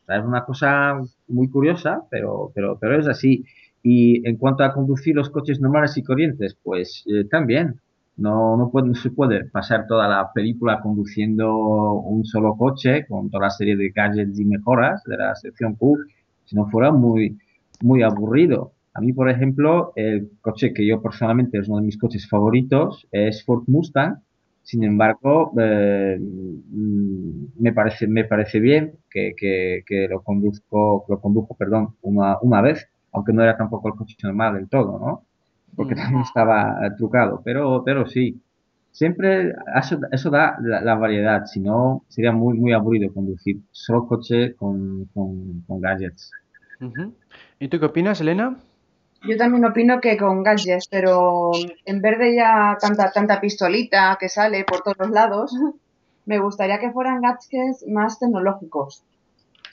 es 0.09 0.25
una 0.25 0.45
cosa 0.45 1.01
muy 1.29 1.49
curiosa, 1.49 2.03
pero, 2.11 2.51
pero, 2.55 2.77
pero 2.81 2.99
es 2.99 3.07
así. 3.07 3.45
Y 3.85 4.27
en 4.29 4.37
cuanto 4.37 4.65
a 4.65 4.73
conducir 4.75 5.15
los 5.15 5.31
coches 5.31 5.61
normales 5.61 5.97
y 5.97 6.03
corrientes, 6.03 6.57
pues 6.63 7.05
eh, 7.07 7.25
también. 7.31 7.81
No, 8.17 8.57
no, 8.57 8.71
puede, 8.71 8.95
se 8.95 9.11
puede 9.11 9.47
pasar 9.47 9.87
toda 9.87 10.07
la 10.07 10.33
película 10.33 10.81
conduciendo 10.83 11.57
un 11.95 12.25
solo 12.25 12.57
coche 12.57 13.07
con 13.07 13.31
toda 13.31 13.45
la 13.47 13.51
serie 13.51 13.77
de 13.77 13.91
gadgets 13.91 14.39
y 14.39 14.45
mejoras 14.45 15.03
de 15.05 15.17
la 15.17 15.35
sección 15.35 15.75
Q, 15.77 15.99
si 16.45 16.55
no 16.57 16.69
fuera 16.71 16.93
muy, 16.93 17.39
muy 17.81 18.03
aburrido. 18.03 18.73
A 18.95 19.01
mí, 19.01 19.13
por 19.15 19.31
ejemplo, 19.31 19.93
el 19.97 20.31
coche 20.43 20.75
que 20.75 20.87
yo 20.87 21.01
personalmente 21.01 21.59
es 21.59 21.69
uno 21.69 21.79
de 21.79 21.87
mis 21.87 21.99
coches 21.99 22.29
favoritos 22.29 23.07
es 23.13 23.45
Ford 23.45 23.65
Mustang. 23.67 24.19
Sin 24.63 24.85
embargo, 24.85 25.53
eh, 25.59 26.19
me 27.59 27.73
parece 27.73 28.07
me 28.07 28.25
parece 28.25 28.61
bien 28.61 28.93
que, 29.11 29.35
que, 29.37 29.83
que 29.87 30.07
lo 30.09 30.23
conduzco 30.23 31.05
lo 31.09 31.21
condujo, 31.21 31.55
perdón, 31.57 31.97
una, 32.03 32.37
una 32.43 32.61
vez, 32.63 32.89
aunque 33.13 33.33
no 33.33 33.43
era 33.43 33.57
tampoco 33.57 33.89
el 33.89 33.95
coche 33.95 34.17
normal 34.23 34.55
del 34.55 34.69
todo, 34.69 34.99
¿no? 34.99 35.27
Porque 35.77 35.95
también 35.95 36.23
estaba 36.23 36.77
trucado, 36.97 37.41
pero, 37.45 37.83
pero 37.85 38.07
sí. 38.07 38.41
Siempre 38.91 39.55
eso, 39.81 39.99
eso 40.11 40.29
da 40.29 40.59
la, 40.61 40.95
variedad, 40.97 41.47
si 41.47 41.61
no 41.61 42.05
sería 42.09 42.31
muy, 42.31 42.59
muy 42.59 42.75
aburrido 42.75 43.11
conducir 43.12 43.57
solo 43.70 44.07
coche 44.07 44.55
con, 44.55 45.07
con, 45.14 45.81
gadgets. 45.81 46.35
¿Y 47.59 47.68
tú 47.68 47.81
qué 47.81 47.87
opinas, 47.87 48.20
Elena? 48.20 48.59
Yo 49.23 49.39
también 49.39 49.64
opino 49.64 49.99
que 49.99 50.18
con 50.18 50.43
gadgets, 50.43 50.89
pero 50.89 51.53
en 51.87 52.03
vez 52.03 52.18
de 52.18 52.37
ya 52.37 52.77
tanta, 52.79 53.11
tanta 53.12 53.41
pistolita 53.41 54.18
que 54.20 54.29
sale 54.29 54.64
por 54.64 54.83
todos 54.83 55.11
lados, 55.11 55.57
me 56.27 56.39
gustaría 56.39 56.79
que 56.79 56.91
fueran 56.91 57.23
gadgets 57.23 57.87
más 57.89 58.18
tecnológicos. 58.18 59.05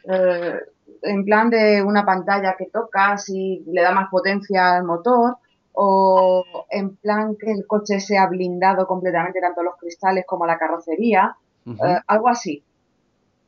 Eh, 0.05 0.59
en 1.01 1.25
plan 1.25 1.49
de 1.49 1.83
una 1.83 2.05
pantalla 2.05 2.55
que 2.57 2.67
tocas 2.67 3.29
y 3.29 3.63
le 3.67 3.81
da 3.81 3.91
más 3.91 4.09
potencia 4.09 4.77
al 4.77 4.85
motor, 4.85 5.37
o 5.81 6.43
en 6.69 6.97
plan 6.97 7.37
que 7.37 7.49
el 7.53 7.65
coche 7.65 8.01
sea 8.01 8.27
blindado 8.27 8.85
completamente, 8.85 9.39
tanto 9.39 9.63
los 9.63 9.77
cristales 9.77 10.25
como 10.27 10.45
la 10.45 10.57
carrocería, 10.57 11.37
eh, 11.65 11.99
algo 12.05 12.27
así. 12.27 12.61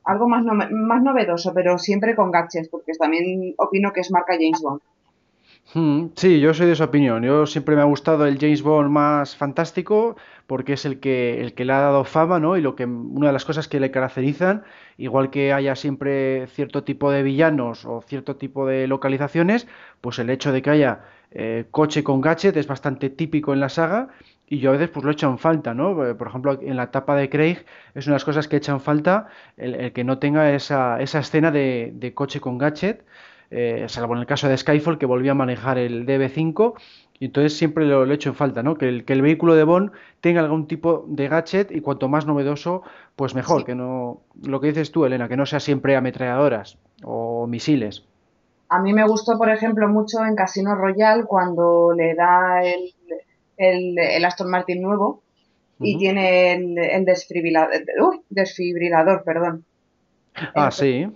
Algo 0.06 0.30
más, 0.30 0.46
más 0.46 1.04
novedoso, 1.04 1.54
pero 1.54 1.78
siempre 1.78 2.16
con 2.16 2.32
gadgets, 2.32 2.70
porque 2.70 2.94
también 2.94 3.54
opino 3.58 3.92
que 3.92 4.00
es 4.00 4.12
marca 4.12 4.36
James 4.36 4.62
Bond. 4.62 4.80
Hmm, 5.74 6.08
sí, 6.16 6.40
yo 6.42 6.54
soy 6.54 6.68
de 6.68 6.74
esa 6.74 6.86
opinión. 6.86 7.24
Yo 7.24 7.46
siempre 7.46 7.76
me 7.76 7.82
ha 7.82 7.86
gustado 7.86 8.26
el 8.26 8.38
James 8.38 8.62
Bond 8.62 8.90
más 8.90 9.38
fantástico 9.38 10.18
porque 10.46 10.74
es 10.74 10.84
el 10.86 11.00
que, 11.00 11.40
el 11.42 11.54
que 11.54 11.64
le 11.64 11.72
ha 11.72 11.80
dado 11.80 12.04
fama, 12.04 12.40
¿no? 12.40 12.58
Y 12.58 12.62
lo 12.62 12.76
que, 12.76 12.86
una 12.86 13.28
de 13.28 13.34
las 13.34 13.46
cosas 13.46 13.70
que 13.70 13.80
le 13.80 13.90
caracterizan, 13.90 14.64
igual 14.98 15.30
que 15.30 15.54
haya 15.54 15.76
siempre 15.78 16.48
cierto 16.48 16.84
tipo 16.84 17.10
de 17.10 17.24
villanos 17.24 17.86
o 17.86 18.02
cierto 18.02 18.36
tipo 18.36 18.68
de 18.68 18.88
localizaciones, 18.88 19.66
pues 20.02 20.20
el 20.20 20.30
hecho 20.30 20.52
de 20.52 20.62
que 20.62 20.70
haya 20.72 21.06
eh, 21.32 21.66
coche 21.72 22.04
con 22.04 22.20
gadget 22.20 22.58
es 22.58 22.68
bastante 22.68 23.10
típico 23.10 23.54
en 23.54 23.62
la 23.62 23.70
saga 23.70 24.10
y 24.48 24.60
yo 24.60 24.72
a 24.72 24.74
veces 24.74 24.90
pues 24.90 25.06
lo 25.06 25.12
echan 25.12 25.38
falta, 25.38 25.74
¿no? 25.74 26.06
Eh, 26.06 26.16
por 26.16 26.28
ejemplo, 26.28 26.60
en 26.62 26.76
la 26.76 26.84
etapa 26.84 27.16
de 27.16 27.30
Craig 27.30 27.66
es 27.96 28.06
una 28.08 28.16
de 28.16 28.16
las 28.16 28.26
cosas 28.26 28.50
que 28.50 28.58
echan 28.58 28.82
falta 28.82 29.28
el, 29.56 29.94
que 29.94 30.04
no 30.04 30.18
tenga 30.20 30.52
esa, 30.54 31.02
esa 31.02 31.20
escena 31.20 31.52
de, 31.52 32.12
coche 32.14 32.42
con 32.42 32.58
gadget, 32.58 33.06
eh, 33.52 33.86
salvo 33.90 34.14
en 34.14 34.22
el 34.22 34.26
caso 34.26 34.48
de 34.48 34.58
Skyfall 34.58 34.98
que 34.98 35.06
volvía 35.06 35.32
a 35.32 35.36
manejar 35.36 35.78
el 35.78 36.06
DB5 36.06 36.74
y 37.20 37.26
entonces 37.26 37.56
siempre 37.56 37.86
lo, 37.86 38.06
lo 38.06 38.14
echo 38.14 38.30
en 38.30 38.36
falta, 38.36 38.64
¿no? 38.64 38.78
Que 38.78 38.88
el, 38.88 39.06
que 39.06 39.14
el 39.14 39.22
vehículo 39.22 39.56
de 39.56 39.64
Bond 39.64 39.92
tenga 40.22 40.40
algún 40.40 40.68
tipo 40.68 41.06
de 41.08 41.28
gadget 41.28 41.72
y 41.72 41.82
cuanto 41.82 42.08
más 42.08 42.26
novedoso, 42.26 42.82
pues 43.16 43.36
mejor, 43.36 43.66
que 43.66 43.76
no, 43.76 44.22
lo 44.42 44.62
que 44.62 44.68
dices 44.68 44.92
tú, 44.92 45.06
Elena, 45.06 45.28
que 45.28 45.38
no 45.38 45.46
sea 45.46 45.60
siempre 45.60 45.96
ametralladoras 45.96 46.78
o 47.04 47.46
misiles. 47.46 48.06
A 48.70 48.82
mí 48.82 48.94
me 48.94 49.06
gustó, 49.06 49.38
por 49.38 49.50
ejemplo, 49.50 49.88
mucho 49.90 50.26
en 50.26 50.36
Casino 50.36 50.74
Royale 50.74 51.26
cuando 51.26 51.92
le 51.94 52.16
da 52.16 52.62
el, 52.64 53.98
el, 53.98 54.26
Aston 54.26 54.50
Martin 54.50 54.82
nuevo 54.82 55.22
y 55.80 55.98
tiene 55.98 56.54
el, 56.54 56.78
el 56.78 57.06
desfibrilador, 57.06 59.24
perdón. 59.26 59.66
Ah, 60.56 60.72
sí. 60.72 61.08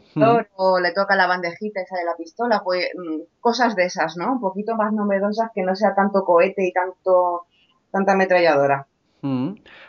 O 0.55 0.79
le 0.79 0.91
toca 0.91 1.15
la 1.15 1.27
bandejita 1.27 1.81
esa 1.81 1.97
de 1.97 2.05
la 2.05 2.15
pistola, 2.17 2.61
pues 2.63 2.87
mm, 2.95 3.39
cosas 3.39 3.75
de 3.75 3.85
esas, 3.85 4.17
¿no? 4.17 4.33
Un 4.33 4.41
poquito 4.41 4.75
más 4.75 4.91
novedosas 4.93 5.51
que 5.53 5.63
no 5.63 5.75
sea 5.75 5.95
tanto 5.95 6.23
cohete 6.23 6.67
y 6.67 6.73
tanto 6.73 7.45
tanta 7.91 8.11
ametralladora. 8.11 8.87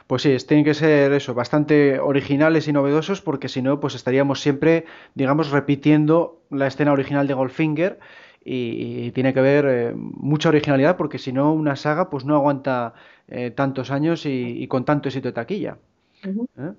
Pues 0.06 0.22
sí, 0.22 0.34
tienen 0.46 0.64
que 0.64 0.74
ser 0.74 1.12
eso, 1.12 1.34
bastante 1.34 1.98
originales 2.00 2.68
y 2.68 2.72
novedosos, 2.72 3.20
porque 3.20 3.48
si 3.48 3.60
no, 3.60 3.80
pues 3.80 3.94
estaríamos 3.94 4.40
siempre, 4.40 4.86
digamos, 5.14 5.50
repitiendo 5.50 6.40
la 6.50 6.66
escena 6.66 6.92
original 6.92 7.26
de 7.26 7.34
Goldfinger 7.34 7.98
y, 8.44 9.10
tiene 9.10 9.34
que 9.34 9.40
haber 9.40 9.66
eh, 9.68 9.92
mucha 9.94 10.48
originalidad, 10.48 10.96
porque 10.96 11.18
si 11.18 11.32
no, 11.32 11.52
una 11.52 11.76
saga 11.76 12.08
pues 12.08 12.24
no 12.24 12.36
aguanta 12.36 12.94
eh, 13.28 13.50
tantos 13.50 13.90
años 13.90 14.24
y, 14.24 14.66
con 14.68 14.84
tanto 14.84 15.08
éxito 15.08 15.28
de 15.28 15.32
taquilla. 15.32 15.76
¿Eh? 16.22 16.72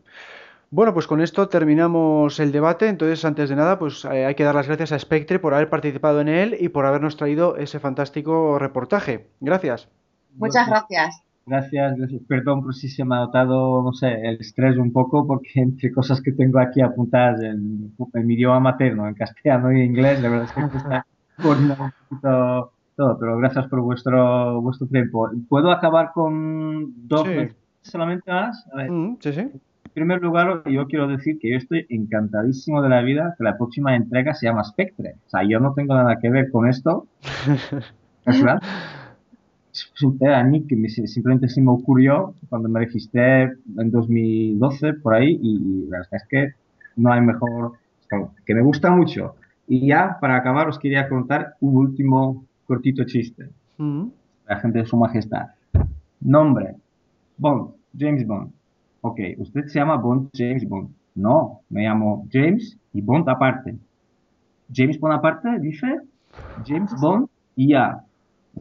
Bueno, 0.70 0.94
pues 0.94 1.08
con 1.08 1.22
esto 1.22 1.48
terminamos 1.48 2.40
el 2.40 2.52
debate. 2.52 2.90
Entonces, 2.90 3.24
antes 3.24 3.50
de 3.50 3.56
nada, 3.56 3.80
pues 3.80 4.04
hay 4.04 4.36
que 4.36 4.44
dar 4.44 4.56
las 4.56 4.68
gracias 4.68 4.92
a 4.92 5.00
Spectre 5.00 5.40
por 5.40 5.54
haber 5.54 5.70
participado 5.70 6.20
en 6.20 6.28
él 6.28 6.58
y 6.60 6.70
por 6.70 6.86
habernos 6.86 7.16
traído 7.16 7.56
ese 7.56 7.80
fantástico 7.80 8.60
reportaje. 8.60 9.28
Gracias. 9.40 9.88
Muchas 10.36 10.68
gracias. 10.68 11.24
Gracias, 11.48 11.96
Perdón 12.28 12.62
por 12.62 12.76
si 12.76 12.90
se 12.90 13.06
me 13.06 13.16
ha 13.16 13.20
notado, 13.20 13.82
no 13.82 13.94
sé, 13.94 14.12
el 14.22 14.38
estrés 14.42 14.78
un 14.78 14.92
poco, 14.92 15.26
porque 15.26 15.50
entre 15.56 15.92
cosas 15.94 16.22
que 16.22 16.34
tengo 16.34 16.60
aquí 16.60 16.82
apuntadas 16.82 17.42
en, 17.42 17.94
mi 18.26 18.34
idioma 18.34 18.60
materno, 18.60 19.08
en 19.08 19.14
castellano 19.14 19.72
y 19.72 19.82
inglés, 19.82 20.22
la 20.22 20.30
verdad 20.30 20.46
es 20.46 20.52
que 20.52 20.78
está 20.78 21.06
coordinando 21.42 21.84
un 21.86 21.92
poquito 22.10 22.72
todo, 22.98 23.18
pero 23.18 23.38
gracias 23.38 23.68
por 23.68 23.80
vuestro, 23.80 24.62
vuestro 24.62 24.88
tiempo. 24.88 25.30
¿Puedo 25.48 25.72
acabar 25.72 26.12
con 26.14 27.08
dos 27.08 27.26
solamente 27.82 28.30
más? 28.30 28.68
Mm, 28.90 29.14
sí, 29.22 29.32
sí. 29.32 29.50
En 29.98 30.02
primer 30.02 30.22
lugar, 30.22 30.62
yo 30.70 30.86
quiero 30.86 31.08
decir 31.08 31.40
que 31.40 31.50
yo 31.50 31.58
estoy 31.58 31.88
encantadísimo 31.90 32.84
de 32.84 32.90
la 32.90 33.02
vida 33.02 33.34
que 33.36 33.44
la 33.44 33.58
próxima 33.58 33.96
entrega 33.96 34.36
se 34.36 34.46
llama 34.46 34.64
Spectre. 34.64 35.16
O 35.26 35.30
sea, 35.32 35.42
yo 35.42 35.60
no 35.60 35.74
tengo 35.74 35.96
nada 35.96 36.20
que 36.22 36.30
ver 36.30 36.52
con 36.52 36.68
esto. 36.68 37.08
¿Es 38.28 38.40
verdad? 38.40 38.62
a 40.36 40.44
mí 40.44 40.68
que 40.68 40.88
simplemente 41.08 41.50
se 41.50 41.62
me 41.62 41.72
ocurrió 41.72 42.36
cuando 42.48 42.70
me 42.70 42.82
registré 42.82 43.46
en 43.76 43.90
2012 43.90 44.94
por 44.94 45.16
ahí 45.16 45.40
y, 45.42 45.88
la 45.90 45.98
verdad 45.98 46.14
es 46.14 46.28
que 46.30 46.52
no 46.96 47.12
hay 47.12 47.22
mejor 47.22 47.74
que 48.46 48.54
me 48.54 48.62
gusta 48.62 48.92
mucho 48.92 49.34
y 49.68 49.88
ya 49.88 50.20
para 50.22 50.36
acabar 50.36 50.68
os 50.68 50.78
quería 50.78 51.10
contar 51.10 51.56
un 51.60 51.76
último 51.76 52.46
cortito 52.66 53.04
chiste 53.04 53.50
mm. 53.78 54.06
la 54.48 54.60
gente 54.60 54.80
de 54.80 54.86
su 54.86 54.96
majestad 54.96 55.48
nombre 56.22 56.76
Bond 57.38 57.72
James 57.98 58.26
Bond 58.26 58.57
ok 59.02 59.20
usted 59.38 59.66
se 59.66 59.80
llama 59.80 59.98
Bond 59.98 60.30
James 60.34 60.68
Bond 60.68 60.90
no 61.16 61.62
me 61.70 61.84
llamo 61.84 62.28
James 62.32 62.78
y 62.94 63.02
Bond 63.02 63.30
aparte 63.30 63.76
James 64.74 65.00
Bond 65.00 65.14
aparte 65.14 65.60
dice 65.60 66.00
James 66.66 66.94
Bond 67.00 67.28
y 67.56 67.70
ya 67.70 68.04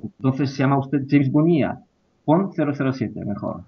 entonces 0.02 0.50
se 0.50 0.58
llama 0.58 0.78
usted 0.78 1.02
James 1.08 1.30
Bonilla. 1.30 1.78
Pon 2.24 2.50
007 2.52 3.24
mejor. 3.24 3.62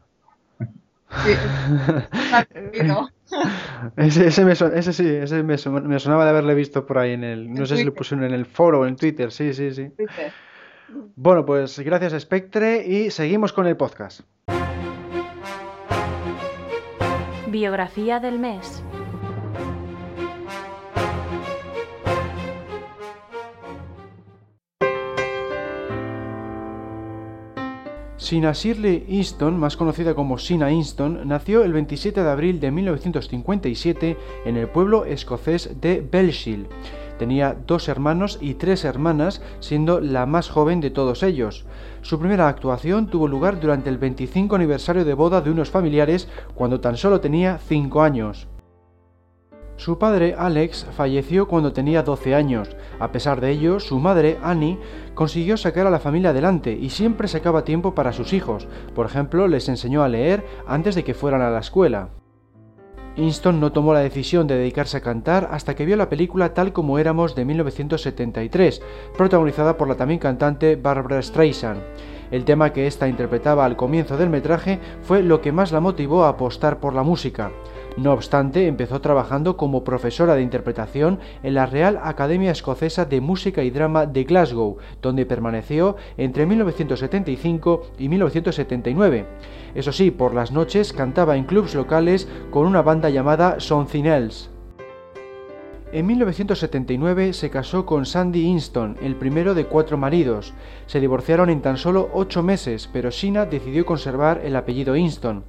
ese, 3.97 4.27
ese, 4.27 4.45
me 4.45 4.53
ese 4.53 4.93
sí, 4.93 5.09
ese 5.09 5.43
me, 5.43 5.57
sonaba 5.57 6.25
de 6.25 6.31
haberle 6.31 6.55
visto 6.55 6.85
por 6.85 6.99
ahí 6.99 7.13
en 7.13 7.25
el. 7.25 7.51
No 7.53 7.65
sé 7.67 7.77
si 7.77 7.85
lo 7.85 7.95
pusieron 7.95 8.27
en 8.27 8.35
el 8.35 8.47
foro 8.47 8.81
o 8.81 8.87
en 8.87 8.97
Twitter, 8.97 9.33
sí, 9.33 9.55
sí, 9.55 9.73
sí. 9.73 9.91
Bueno, 11.17 11.47
pues 11.47 11.79
gracias 11.79 12.21
Spectre 12.21 12.85
y 12.87 13.11
seguimos 13.11 13.53
con 13.53 13.67
el 13.67 13.77
podcast. 13.77 14.23
Biografía 17.51 18.21
del 18.21 18.39
mes. 18.39 18.83
Sina 28.19 28.53
Shirley 28.53 29.07
Easton, 29.09 29.59
más 29.59 29.79
conocida 29.79 30.15
como 30.15 30.37
Sina 30.37 30.71
Easton, 30.71 31.27
nació 31.27 31.65
el 31.65 31.73
27 31.73 32.23
de 32.23 32.31
abril 32.31 32.61
de 32.61 32.71
1957 32.71 34.17
en 34.45 34.57
el 34.59 34.69
pueblo 34.69 35.07
escocés 35.07 35.81
de 35.81 36.03
Bellshill. 36.03 36.67
Tenía 37.19 37.57
dos 37.67 37.89
hermanos 37.89 38.39
y 38.41 38.55
tres 38.55 38.85
hermanas, 38.85 39.43
siendo 39.61 40.01
la 40.01 40.27
más 40.27 40.49
joven 40.49 40.81
de 40.81 40.91
todos 40.91 41.23
ellos. 41.23 41.67
Su 42.03 42.19
primera 42.19 42.49
actuación 42.49 43.09
tuvo 43.09 43.29
lugar 43.29 43.61
durante 43.61 43.91
el 43.91 43.99
25 43.99 44.55
aniversario 44.57 45.05
de 45.05 45.15
boda 45.15 45.41
de 45.41 45.51
unos 45.51 45.71
familiares 45.71 46.29
cuando 46.55 46.81
tan 46.81 46.97
solo 46.97 47.21
tenía 47.21 47.59
5 47.59 48.03
años. 48.03 48.49
Su 49.79 49.97
padre, 49.97 50.35
Alex, 50.37 50.87
falleció 50.97 51.47
cuando 51.47 51.73
tenía 51.73 52.03
12 52.03 52.35
años. 52.35 52.69
A 52.99 53.13
pesar 53.13 53.41
de 53.41 53.51
ello, 53.53 53.79
su 53.79 54.01
madre, 54.01 54.37
Annie, 54.43 54.77
consiguió 55.15 55.57
sacar 55.57 55.87
a 55.87 55.91
la 55.91 56.01
familia 56.01 56.31
adelante 56.31 56.73
y 56.73 56.91
siempre 56.91 57.29
sacaba 57.29 57.63
tiempo 57.63 57.95
para 57.95 58.13
sus 58.13 58.33
hijos. 58.33 58.67
Por 58.97 59.07
ejemplo, 59.07 59.47
les 59.47 59.69
enseñó 59.69 60.03
a 60.03 60.09
leer 60.09 60.45
antes 60.67 60.97
de 60.97 61.05
que 61.05 61.15
fueran 61.15 61.43
a 61.43 61.51
la 61.51 61.61
escuela. 61.61 62.09
Inston 63.19 63.59
no 63.59 63.73
tomó 63.73 63.93
la 63.93 63.99
decisión 63.99 64.47
de 64.47 64.57
dedicarse 64.57 64.97
a 64.97 65.01
cantar 65.01 65.49
hasta 65.51 65.75
que 65.75 65.85
vio 65.85 65.97
la 65.97 66.09
película 66.09 66.55
Tal 66.55 66.73
como 66.73 67.01
éramos 67.01 67.35
de 67.35 67.45
1973, 67.45 68.81
protagonizada 69.17 69.77
por 69.77 69.89
la 69.89 69.97
también 69.97 70.21
cantante 70.21 70.77
Barbara 70.77 71.21
Streisand. 71.21 71.83
El 72.31 72.45
tema 72.45 72.73
que 72.73 72.87
ésta 72.87 73.09
interpretaba 73.09 73.65
al 73.65 73.77
comienzo 73.77 74.17
del 74.17 74.31
metraje 74.31 74.79
fue 75.03 75.23
lo 75.25 75.41
que 75.41 75.51
más 75.51 75.73
la 75.73 75.81
motivó 75.81 76.25
a 76.25 76.29
apostar 76.29 76.79
por 76.79 76.95
la 76.95 77.03
música. 77.03 77.51
No 77.97 78.13
obstante, 78.13 78.67
empezó 78.67 79.01
trabajando 79.01 79.57
como 79.57 79.83
profesora 79.83 80.35
de 80.35 80.43
interpretación 80.43 81.19
en 81.43 81.55
la 81.55 81.67
Real 81.67 81.99
Academia 82.03 82.53
Escocesa 82.53 83.05
de 83.05 83.21
Música 83.21 83.65
y 83.65 83.71
Drama 83.71 84.07
de 84.07 84.25
Glasgow, 84.25 84.77
donde 85.03 85.27
permaneció 85.27 85.97
entre 86.17 86.47
1975 86.47 87.83
y 87.99 88.09
1979. 88.09 89.27
Eso 89.75 89.93
sí, 89.93 90.11
por 90.11 90.35
las 90.35 90.53
noches 90.53 90.93
cantaba 90.93 91.37
en 91.37 91.45
clubs 91.45 91.75
locales 91.75 92.29
con 92.51 92.67
una 92.67 92.83
banda 92.83 93.11
llamada 93.11 93.59
Something 93.59 94.05
Else. 94.05 94.59
En 95.91 96.07
1979 96.07 97.33
se 97.33 97.49
casó 97.49 97.87
con 97.87 98.05
Sandy 98.05 98.45
Inston, 98.45 98.99
el 99.01 99.17
primero 99.17 99.55
de 99.55 99.65
cuatro 99.65 99.97
maridos. 99.97 100.53
Se 100.87 101.01
divorciaron 101.01 101.49
en 101.49 101.63
tan 101.63 101.79
solo 101.79 102.11
ocho 102.13 102.43
meses, 102.43 102.91
pero 102.93 103.11
Sina 103.11 103.47
decidió 103.47 103.87
conservar 103.87 104.43
el 104.45 104.55
apellido 104.55 104.97
Inston. 104.97 105.45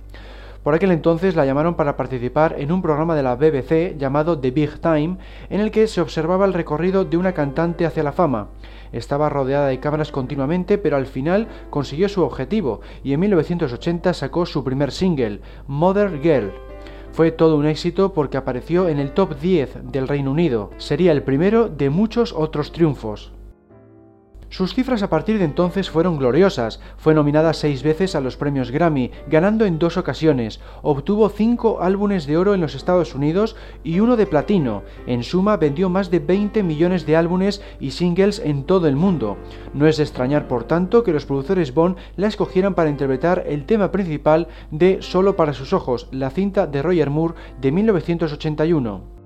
Por 0.64 0.74
aquel 0.74 0.92
entonces 0.92 1.38
la 1.38 1.46
llamaron 1.46 1.76
para 1.76 1.96
participar 1.96 2.56
en 2.60 2.74
un 2.74 2.82
programa 2.82 3.16
de 3.16 3.24
la 3.24 3.36
BBC 3.36 3.98
llamado 3.98 4.38
The 4.40 4.52
Big 4.52 4.80
Time, 4.82 5.18
en 5.50 5.62
el 5.62 5.72
que 5.72 5.88
se 5.88 6.02
observaba 6.02 6.46
el 6.46 6.54
recorrido 6.54 7.06
de 7.06 7.16
una 7.16 7.34
cantante 7.34 7.86
hacia 7.86 8.04
la 8.04 8.12
fama. 8.12 8.50
Estaba 8.92 9.30
rodeada 9.30 9.68
de 9.68 9.80
cámaras 9.80 10.12
continuamente, 10.12 10.78
pero 10.78 10.98
al 10.98 11.06
final 11.06 11.48
consiguió 11.70 12.10
su 12.10 12.24
objetivo 12.24 12.82
y 13.04 13.14
en 13.14 13.22
1980 13.22 14.14
sacó 14.14 14.46
su 14.46 14.64
primer 14.64 14.92
single, 14.92 15.40
Mother 15.68 16.20
Girl. 16.22 16.52
Fue 17.14 17.32
todo 17.32 17.56
un 17.56 17.66
éxito 17.66 18.14
porque 18.14 18.38
apareció 18.38 18.90
en 18.90 19.00
el 19.00 19.12
top 19.12 19.40
10 19.40 19.92
del 19.92 20.08
Reino 20.08 20.32
Unido. 20.32 20.72
Sería 20.78 21.14
el 21.14 21.24
primero 21.24 21.70
de 21.70 21.90
muchos 21.90 22.34
otros 22.34 22.72
triunfos. 22.74 23.32
Sus 24.50 24.74
cifras 24.74 25.04
a 25.04 25.10
partir 25.12 25.38
de 25.38 25.46
entonces 25.46 25.92
fueron 25.92 26.18
gloriosas. 26.18 26.80
Fue 26.98 27.14
nominada 27.14 27.54
seis 27.54 27.84
veces 27.84 28.16
a 28.16 28.20
los 28.20 28.36
premios 28.36 28.72
Grammy, 28.72 29.12
ganando 29.28 29.66
en 29.66 29.78
dos 29.78 29.96
ocasiones. 29.96 30.60
Obtuvo 30.82 31.30
cinco 31.30 31.82
álbumes 31.82 32.26
de 32.26 32.36
oro 32.36 32.56
en 32.56 32.62
los 32.62 32.74
Estados 32.74 33.14
Unidos 33.14 33.56
y 33.84 34.00
uno 34.00 34.18
de 34.18 34.26
platino. 34.26 34.82
En 35.06 35.24
suma, 35.24 35.58
vendió 35.58 35.90
más 35.90 36.10
de 36.10 36.18
20 36.20 36.64
millones 36.64 37.06
de 37.06 37.16
álbumes 37.16 37.62
y 37.80 37.92
singles 37.92 38.40
en 38.44 38.64
todo 38.64 38.88
el 38.88 38.96
mundo. 38.96 39.38
No 39.76 39.86
es 39.86 39.98
de 39.98 40.04
extrañar, 40.04 40.48
por 40.48 40.64
tanto, 40.64 41.04
que 41.04 41.14
los 41.14 41.28
productores 41.28 41.74
Bond 41.76 41.98
la 42.18 42.28
escogieran 42.28 42.74
para 42.74 42.90
interpretar 42.90 43.44
el 43.48 43.66
tema 43.66 43.92
principal 43.92 44.48
de 44.72 44.98
Solo 45.02 45.36
para 45.36 45.54
sus 45.54 45.74
ojos, 45.74 46.08
la 46.12 46.32
cinta 46.32 46.66
de 46.66 46.82
Roger 46.82 47.12
Moore 47.12 47.36
de 47.62 47.72
1981. 47.72 49.19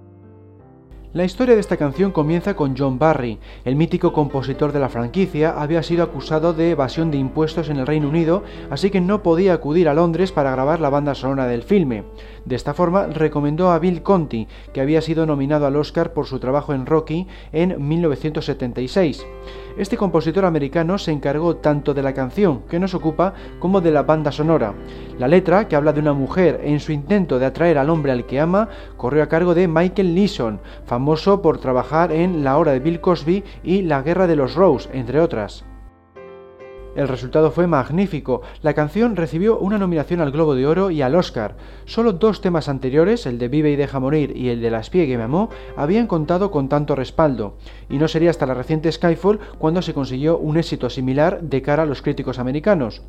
La 1.13 1.25
historia 1.25 1.53
de 1.53 1.61
esta 1.61 1.77
canción 1.77 2.11
comienza 2.11 2.55
con 2.55 2.75
John 2.75 2.97
Barry. 2.97 3.37
El 3.65 3.75
mítico 3.75 4.11
compositor 4.11 4.71
de 4.71 4.79
la 4.79 4.89
franquicia 4.89 5.51
había 5.51 5.83
sido 5.83 6.03
acusado 6.03 6.53
de 6.53 6.71
evasión 6.71 7.11
de 7.11 7.19
impuestos 7.19 7.69
en 7.69 7.77
el 7.77 7.85
Reino 7.85 8.09
Unido, 8.09 8.43
así 8.71 8.89
que 8.89 8.99
no 8.99 9.21
podía 9.21 9.53
acudir 9.53 9.87
a 9.87 9.93
Londres 9.93 10.31
para 10.31 10.49
grabar 10.49 10.79
la 10.79 10.89
banda 10.89 11.13
sonora 11.13 11.45
del 11.45 11.61
filme. 11.61 12.03
De 12.45 12.55
esta 12.55 12.73
forma, 12.73 13.05
recomendó 13.05 13.69
a 13.71 13.77
Bill 13.77 14.01
Conti, 14.01 14.47
que 14.73 14.81
había 14.81 15.01
sido 15.01 15.27
nominado 15.27 15.67
al 15.67 15.75
Oscar 15.75 16.13
por 16.13 16.25
su 16.25 16.39
trabajo 16.39 16.73
en 16.73 16.87
Rocky 16.87 17.27
en 17.51 17.87
1976. 17.87 19.23
Este 19.77 19.97
compositor 19.97 20.45
americano 20.45 20.99
se 20.99 21.11
encargó 21.11 21.55
tanto 21.55 21.93
de 21.93 22.03
la 22.03 22.13
canción 22.13 22.61
que 22.69 22.79
nos 22.79 22.93
ocupa 22.93 23.33
como 23.59 23.81
de 23.81 23.91
la 23.91 24.03
banda 24.03 24.31
sonora. 24.31 24.73
La 25.17 25.27
letra, 25.27 25.67
que 25.67 25.75
habla 25.75 25.93
de 25.93 25.99
una 25.99 26.13
mujer 26.13 26.61
en 26.63 26.79
su 26.79 26.91
intento 26.91 27.39
de 27.39 27.47
atraer 27.47 27.79
al 27.79 27.89
hombre 27.89 28.11
al 28.11 28.27
que 28.27 28.39
ama, 28.39 28.69
corrió 28.97 29.23
a 29.23 29.29
cargo 29.29 29.55
de 29.55 29.67
Michael 29.67 30.13
Leeson, 30.13 30.59
famoso 30.85 31.41
por 31.41 31.57
trabajar 31.57 32.11
en 32.11 32.43
La 32.43 32.57
Hora 32.57 32.71
de 32.71 32.79
Bill 32.79 33.01
Cosby 33.01 33.43
y 33.63 33.81
La 33.81 34.03
Guerra 34.03 34.27
de 34.27 34.35
los 34.35 34.53
Rose, 34.53 34.89
entre 34.93 35.19
otras. 35.19 35.65
El 36.95 37.07
resultado 37.07 37.49
fue 37.49 37.65
magnífico. 37.65 38.43
La 38.61 38.75
canción 38.75 39.15
recibió 39.15 39.57
una 39.57 39.79
nominación 39.79 40.21
al 40.21 40.31
Globo 40.31 40.53
de 40.53 40.67
Oro 40.67 40.91
y 40.91 41.01
al 41.01 41.15
Oscar. 41.15 41.55
Solo 41.85 42.13
dos 42.13 42.39
temas 42.39 42.69
anteriores, 42.69 43.25
el 43.25 43.39
de 43.39 43.47
Vive 43.47 43.71
y 43.71 43.75
deja 43.75 43.99
morir 43.99 44.37
y 44.37 44.49
el 44.49 44.61
de 44.61 44.69
La 44.69 44.79
espía 44.79 45.07
que 45.07 45.17
me 45.17 45.23
amó, 45.23 45.49
habían 45.75 46.05
contado 46.05 46.51
con 46.51 46.69
tanto 46.69 46.95
respaldo. 46.95 47.57
Y 47.89 47.97
no 47.97 48.07
sería 48.07 48.29
hasta 48.29 48.45
la 48.45 48.53
reciente 48.53 48.91
Skyfall 48.91 49.39
cuando 49.57 49.81
se 49.81 49.95
consiguió 49.95 50.37
un 50.37 50.57
éxito 50.57 50.89
similar 50.91 51.41
de 51.41 51.63
cara 51.63 51.83
a 51.83 51.87
los 51.87 52.03
críticos 52.03 52.37
americanos. 52.37 53.01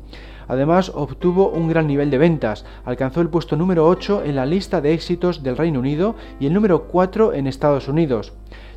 Además, 0.47 0.91
obtuvo 0.93 1.49
un 1.49 1.67
gran 1.67 1.87
nivel 1.87 2.09
de 2.09 2.17
ventas. 2.17 2.65
Alcanzó 2.85 3.21
el 3.21 3.29
puesto 3.29 3.55
número 3.55 3.87
8 3.87 4.23
en 4.25 4.35
la 4.35 4.45
lista 4.45 4.81
de 4.81 4.93
éxitos 4.93 5.43
del 5.43 5.57
Reino 5.57 5.79
Unido 5.79 6.15
y 6.39 6.47
el 6.47 6.53
número 6.53 6.87
4 6.87 7.33
en 7.33 7.47
Estados 7.47 7.87
Unidos. 7.87 8.33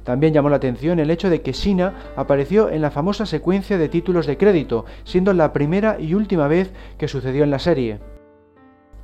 También 0.09 0.33
llamó 0.33 0.49
la 0.49 0.57
atención 0.57 1.01
el 1.01 1.11
hecho 1.11 1.29
de 1.29 1.43
que 1.43 1.53
Sina 1.53 1.93
apareció 2.17 2.71
en 2.71 2.81
la 2.81 2.91
famosa 2.91 3.27
secuencia 3.27 3.77
de 3.77 3.91
títulos 3.91 4.27
de 4.27 4.39
crédito, 4.39 4.87
siendo 5.05 5.35
la 5.35 5.53
primera 5.53 6.01
y 6.01 6.15
última 6.15 6.49
vez 6.49 6.73
que 6.97 7.09
sucedió 7.09 7.45
en 7.45 7.51
la 7.51 7.59
serie. 7.59 8.01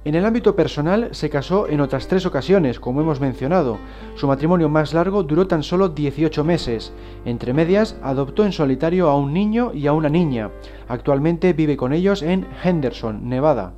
En 0.07 0.15
el 0.15 0.25
ámbito 0.25 0.57
personal 0.57 1.11
se 1.11 1.29
casó 1.29 1.69
en 1.69 1.83
otras 1.83 2.09
tres 2.09 2.25
ocasiones, 2.25 2.81
como 2.81 3.03
hemos 3.03 3.21
mencionado. 3.21 3.77
Su 4.15 4.27
matrimonio 4.27 4.71
más 4.71 4.95
largo 4.95 5.23
duró 5.25 5.47
tan 5.47 5.63
solo 5.63 5.91
18 5.91 6.43
meses. 6.43 6.95
Entre 7.27 7.53
medias, 7.53 7.99
adoptó 8.03 8.47
en 8.47 8.53
solitario 8.53 9.11
a 9.11 9.19
un 9.19 9.35
niño 9.35 9.73
y 9.75 9.87
a 9.87 9.93
una 9.93 10.09
niña. 10.09 10.53
Actualmente 10.89 11.53
vive 11.53 11.77
con 11.77 11.93
ellos 11.93 12.23
en 12.23 12.47
Henderson, 12.63 13.29
Nevada. 13.29 13.75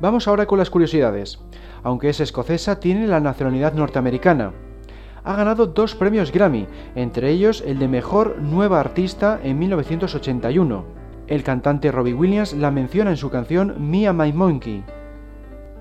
Vamos 0.00 0.26
ahora 0.26 0.46
con 0.46 0.58
las 0.58 0.70
curiosidades. 0.70 1.40
Aunque 1.82 2.08
es 2.08 2.20
escocesa, 2.20 2.80
tiene 2.80 3.06
la 3.06 3.20
nacionalidad 3.20 3.74
norteamericana 3.74 4.54
ha 5.24 5.34
ganado 5.34 5.66
dos 5.66 5.94
premios 5.94 6.30
Grammy, 6.30 6.66
entre 6.94 7.30
ellos 7.30 7.64
el 7.66 7.78
de 7.78 7.88
Mejor 7.88 8.38
Nueva 8.40 8.78
Artista 8.78 9.40
en 9.42 9.58
1981. 9.58 10.84
El 11.26 11.42
cantante 11.42 11.90
Robbie 11.90 12.12
Williams 12.12 12.52
la 12.52 12.70
menciona 12.70 13.10
en 13.10 13.16
su 13.16 13.30
canción 13.30 13.74
Me 13.90 14.06
and 14.06 14.20
My 14.20 14.32
Monkey. 14.32 14.84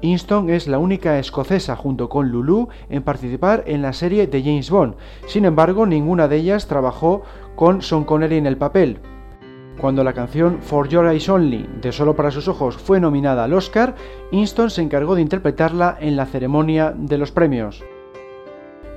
Inston 0.01 0.49
es 0.49 0.67
la 0.67 0.79
única 0.79 1.19
escocesa 1.19 1.75
junto 1.75 2.09
con 2.09 2.29
Lulu 2.29 2.69
en 2.89 3.03
participar 3.03 3.63
en 3.67 3.81
la 3.81 3.93
serie 3.93 4.27
de 4.27 4.41
James 4.41 4.69
Bond. 4.69 4.95
Sin 5.27 5.45
embargo, 5.45 5.85
ninguna 5.85 6.27
de 6.27 6.37
ellas 6.37 6.67
trabajó 6.67 7.23
con 7.55 7.81
Sean 7.81 8.03
Connery 8.05 8.37
en 8.37 8.45
el 8.45 8.57
papel. 8.57 8.99
Cuando 9.79 10.03
la 10.03 10.13
canción 10.13 10.59
For 10.61 10.87
Your 10.87 11.07
Eyes 11.07 11.27
Only 11.27 11.69
de 11.81 11.91
Solo 11.91 12.15
para 12.15 12.31
sus 12.31 12.47
ojos 12.47 12.77
fue 12.77 12.99
nominada 12.99 13.43
al 13.43 13.53
Oscar, 13.53 13.95
Inston 14.31 14.69
se 14.69 14.81
encargó 14.81 15.15
de 15.15 15.21
interpretarla 15.21 15.97
en 15.99 16.15
la 16.15 16.25
ceremonia 16.25 16.93
de 16.95 17.17
los 17.17 17.31
premios. 17.31 17.83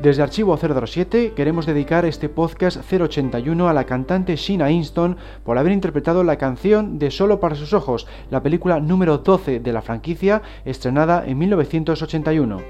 Desde 0.03 0.23
Archivo 0.23 0.59
007 0.59 1.33
queremos 1.35 1.65
dedicar 1.65 2.05
este 2.05 2.29
podcast 2.29 2.77
081 2.93 3.67
a 3.67 3.73
la 3.73 3.85
cantante 3.85 4.37
Sheena 4.37 4.71
Inston 4.71 5.17
por 5.43 5.57
haber 5.57 5.73
interpretado 5.73 6.23
la 6.23 6.37
canción 6.37 6.99
de 6.99 7.11
Solo 7.11 7.41
para 7.41 7.55
sus 7.55 7.73
ojos, 7.73 8.07
la 8.31 8.43
película 8.43 8.79
número 8.79 9.19
12 9.19 9.59
de 9.59 9.73
la 9.73 9.81
franquicia, 9.81 10.43
estrenada 10.67 11.27
en 11.27 11.39
1981. 11.39 12.61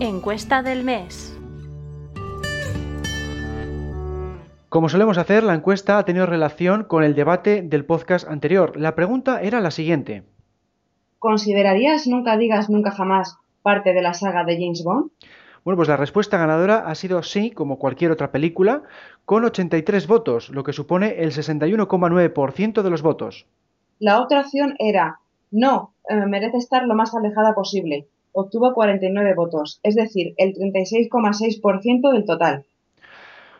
Encuesta 0.00 0.62
del 0.62 0.84
mes. 0.84 1.34
Como 4.68 4.90
solemos 4.90 5.16
hacer, 5.16 5.44
la 5.44 5.54
encuesta 5.54 5.96
ha 5.96 6.04
tenido 6.04 6.26
relación 6.26 6.84
con 6.84 7.02
el 7.02 7.14
debate 7.14 7.62
del 7.62 7.86
podcast 7.86 8.28
anterior. 8.28 8.76
La 8.76 8.94
pregunta 8.94 9.40
era 9.40 9.60
la 9.60 9.70
siguiente. 9.70 10.24
¿Considerarías 11.18 12.06
Nunca 12.06 12.36
digas 12.36 12.70
nunca 12.70 12.90
jamás 12.90 13.38
parte 13.62 13.92
de 13.92 14.02
la 14.02 14.14
saga 14.14 14.44
de 14.44 14.54
James 14.54 14.84
Bond? 14.84 15.10
Bueno, 15.64 15.76
pues 15.76 15.88
la 15.88 15.96
respuesta 15.96 16.38
ganadora 16.38 16.78
ha 16.86 16.94
sido 16.94 17.22
sí, 17.22 17.50
como 17.50 17.78
cualquier 17.78 18.10
otra 18.10 18.30
película, 18.30 18.84
con 19.24 19.44
83 19.44 20.06
votos, 20.06 20.48
lo 20.50 20.64
que 20.64 20.72
supone 20.72 21.16
el 21.18 21.32
61,9% 21.32 22.82
de 22.82 22.90
los 22.90 23.02
votos. 23.02 23.46
La 23.98 24.22
otra 24.22 24.40
opción 24.40 24.76
era 24.78 25.18
No, 25.50 25.92
eh, 26.08 26.14
merece 26.26 26.58
estar 26.58 26.86
lo 26.86 26.94
más 26.94 27.14
alejada 27.14 27.54
posible. 27.54 28.06
Obtuvo 28.32 28.72
49 28.72 29.34
votos, 29.34 29.80
es 29.82 29.94
decir, 29.94 30.34
el 30.36 30.54
36,6% 30.54 32.12
del 32.12 32.24
total. 32.24 32.64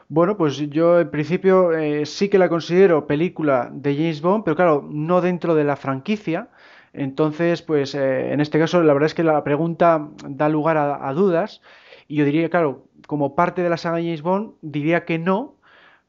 Bueno, 0.08 0.38
pues 0.38 0.56
yo 0.70 1.00
en 1.00 1.10
principio 1.10 1.76
eh, 1.76 2.06
sí 2.06 2.30
que 2.30 2.38
la 2.38 2.48
considero 2.48 3.06
película 3.06 3.68
de 3.70 3.94
James 3.94 4.22
Bond, 4.22 4.44
pero 4.44 4.56
claro, 4.56 4.88
no 4.88 5.20
dentro 5.20 5.54
de 5.54 5.64
la 5.64 5.76
franquicia. 5.76 6.48
Entonces, 6.92 7.62
pues 7.62 7.94
eh, 7.94 8.32
en 8.32 8.40
este 8.40 8.58
caso 8.58 8.82
la 8.82 8.92
verdad 8.92 9.06
es 9.06 9.14
que 9.14 9.24
la 9.24 9.42
pregunta 9.44 10.08
da 10.28 10.48
lugar 10.48 10.76
a, 10.76 11.12
dudas. 11.12 11.60
Y 12.06 12.16
yo 12.16 12.24
diría, 12.24 12.48
claro, 12.48 12.84
como 13.06 13.34
parte 13.34 13.62
de 13.62 13.70
la 13.70 13.76
saga 13.76 13.98
James 13.98 14.22
Bond, 14.22 14.54
diría 14.62 15.04
que 15.04 15.18
no, 15.18 15.56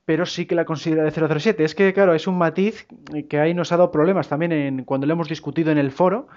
pero 0.06 0.26
sí 0.26 0.46
que 0.46 0.56
la 0.56 0.66
considero 0.66 1.04
de 1.04 1.12
007. 1.12 1.64
Es 1.64 1.76
que, 1.76 1.94
claro, 1.94 2.14
es 2.14 2.28
un 2.28 2.38
matiz 2.38 2.88
que 3.30 3.40
ahí 3.40 3.54
nos 3.54 3.72
ha 3.72 3.78
dado 3.78 3.92
problemas 3.92 4.30
también 4.30 4.52
en, 4.52 4.84
cuando 4.86 5.08
lo 5.08 5.14
hemos 5.14 5.30
discutido 5.30 5.72
en 5.72 5.78
el 5.78 5.92
foro. 5.92 6.28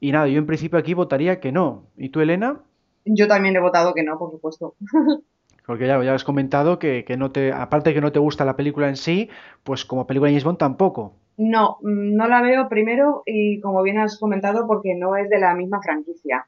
Y 0.00 0.12
nada, 0.12 0.28
yo 0.28 0.38
en 0.38 0.46
principio 0.46 0.78
aquí 0.78 0.94
votaría 0.94 1.40
que 1.40 1.52
no. 1.52 1.86
¿Y 1.96 2.08
tú, 2.08 2.20
Elena? 2.20 2.60
Yo 3.04 3.28
también 3.28 3.56
he 3.56 3.60
votado 3.60 3.94
que 3.94 4.02
no, 4.02 4.18
por 4.18 4.30
supuesto. 4.30 4.74
Porque 5.66 5.86
ya, 5.86 6.02
ya 6.02 6.14
has 6.14 6.24
comentado 6.24 6.78
que, 6.78 7.04
que, 7.04 7.16
no 7.16 7.30
te, 7.30 7.52
aparte 7.52 7.90
de 7.90 7.94
que 7.94 8.00
no 8.00 8.12
te 8.12 8.18
gusta 8.18 8.44
la 8.44 8.56
película 8.56 8.88
en 8.88 8.96
sí, 8.96 9.30
pues 9.62 9.84
como 9.84 10.06
película 10.06 10.28
de 10.28 10.34
James 10.34 10.44
Bond 10.44 10.58
tampoco. 10.58 11.14
No, 11.36 11.78
no 11.82 12.28
la 12.28 12.42
veo 12.42 12.68
primero 12.68 13.22
y 13.24 13.60
como 13.60 13.82
bien 13.82 13.98
has 13.98 14.18
comentado 14.18 14.66
porque 14.66 14.94
no 14.94 15.16
es 15.16 15.28
de 15.30 15.38
la 15.38 15.54
misma 15.54 15.80
franquicia. 15.80 16.46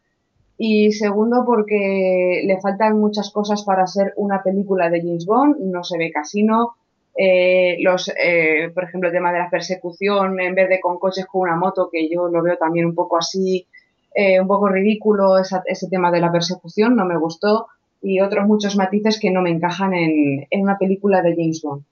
Y 0.56 0.92
segundo 0.92 1.44
porque 1.44 2.42
le 2.44 2.60
faltan 2.60 2.98
muchas 2.98 3.30
cosas 3.32 3.64
para 3.64 3.86
ser 3.86 4.12
una 4.16 4.42
película 4.42 4.88
de 4.90 5.00
James 5.00 5.26
Bond, 5.26 5.56
no 5.60 5.82
se 5.82 5.98
ve 5.98 6.12
casino, 6.12 6.74
eh, 7.16 7.76
los, 7.80 8.08
eh, 8.08 8.70
por 8.74 8.84
ejemplo, 8.84 9.08
el 9.08 9.14
tema 9.14 9.32
de 9.32 9.38
la 9.38 9.50
persecución 9.50 10.40
en 10.40 10.54
vez 10.54 10.68
de 10.68 10.80
con 10.80 10.98
coches 10.98 11.26
con 11.26 11.42
una 11.42 11.56
moto, 11.56 11.88
que 11.90 12.08
yo 12.08 12.28
lo 12.28 12.42
veo 12.42 12.56
también 12.56 12.86
un 12.86 12.94
poco 12.94 13.16
así, 13.16 13.66
eh, 14.14 14.40
un 14.40 14.46
poco 14.46 14.68
ridículo 14.68 15.38
ese 15.38 15.88
tema 15.88 16.10
de 16.10 16.20
la 16.20 16.30
persecución, 16.30 16.94
no 16.94 17.04
me 17.04 17.16
gustó, 17.16 17.66
y 18.04 18.20
otros 18.20 18.46
muchos 18.46 18.76
matices 18.76 19.18
que 19.18 19.30
no 19.30 19.42
me 19.42 19.50
encajan 19.50 19.94
en, 19.94 20.46
en 20.50 20.60
una 20.62 20.78
película 20.78 21.22
de 21.22 21.34
James 21.34 21.62
Bond. 21.62 21.82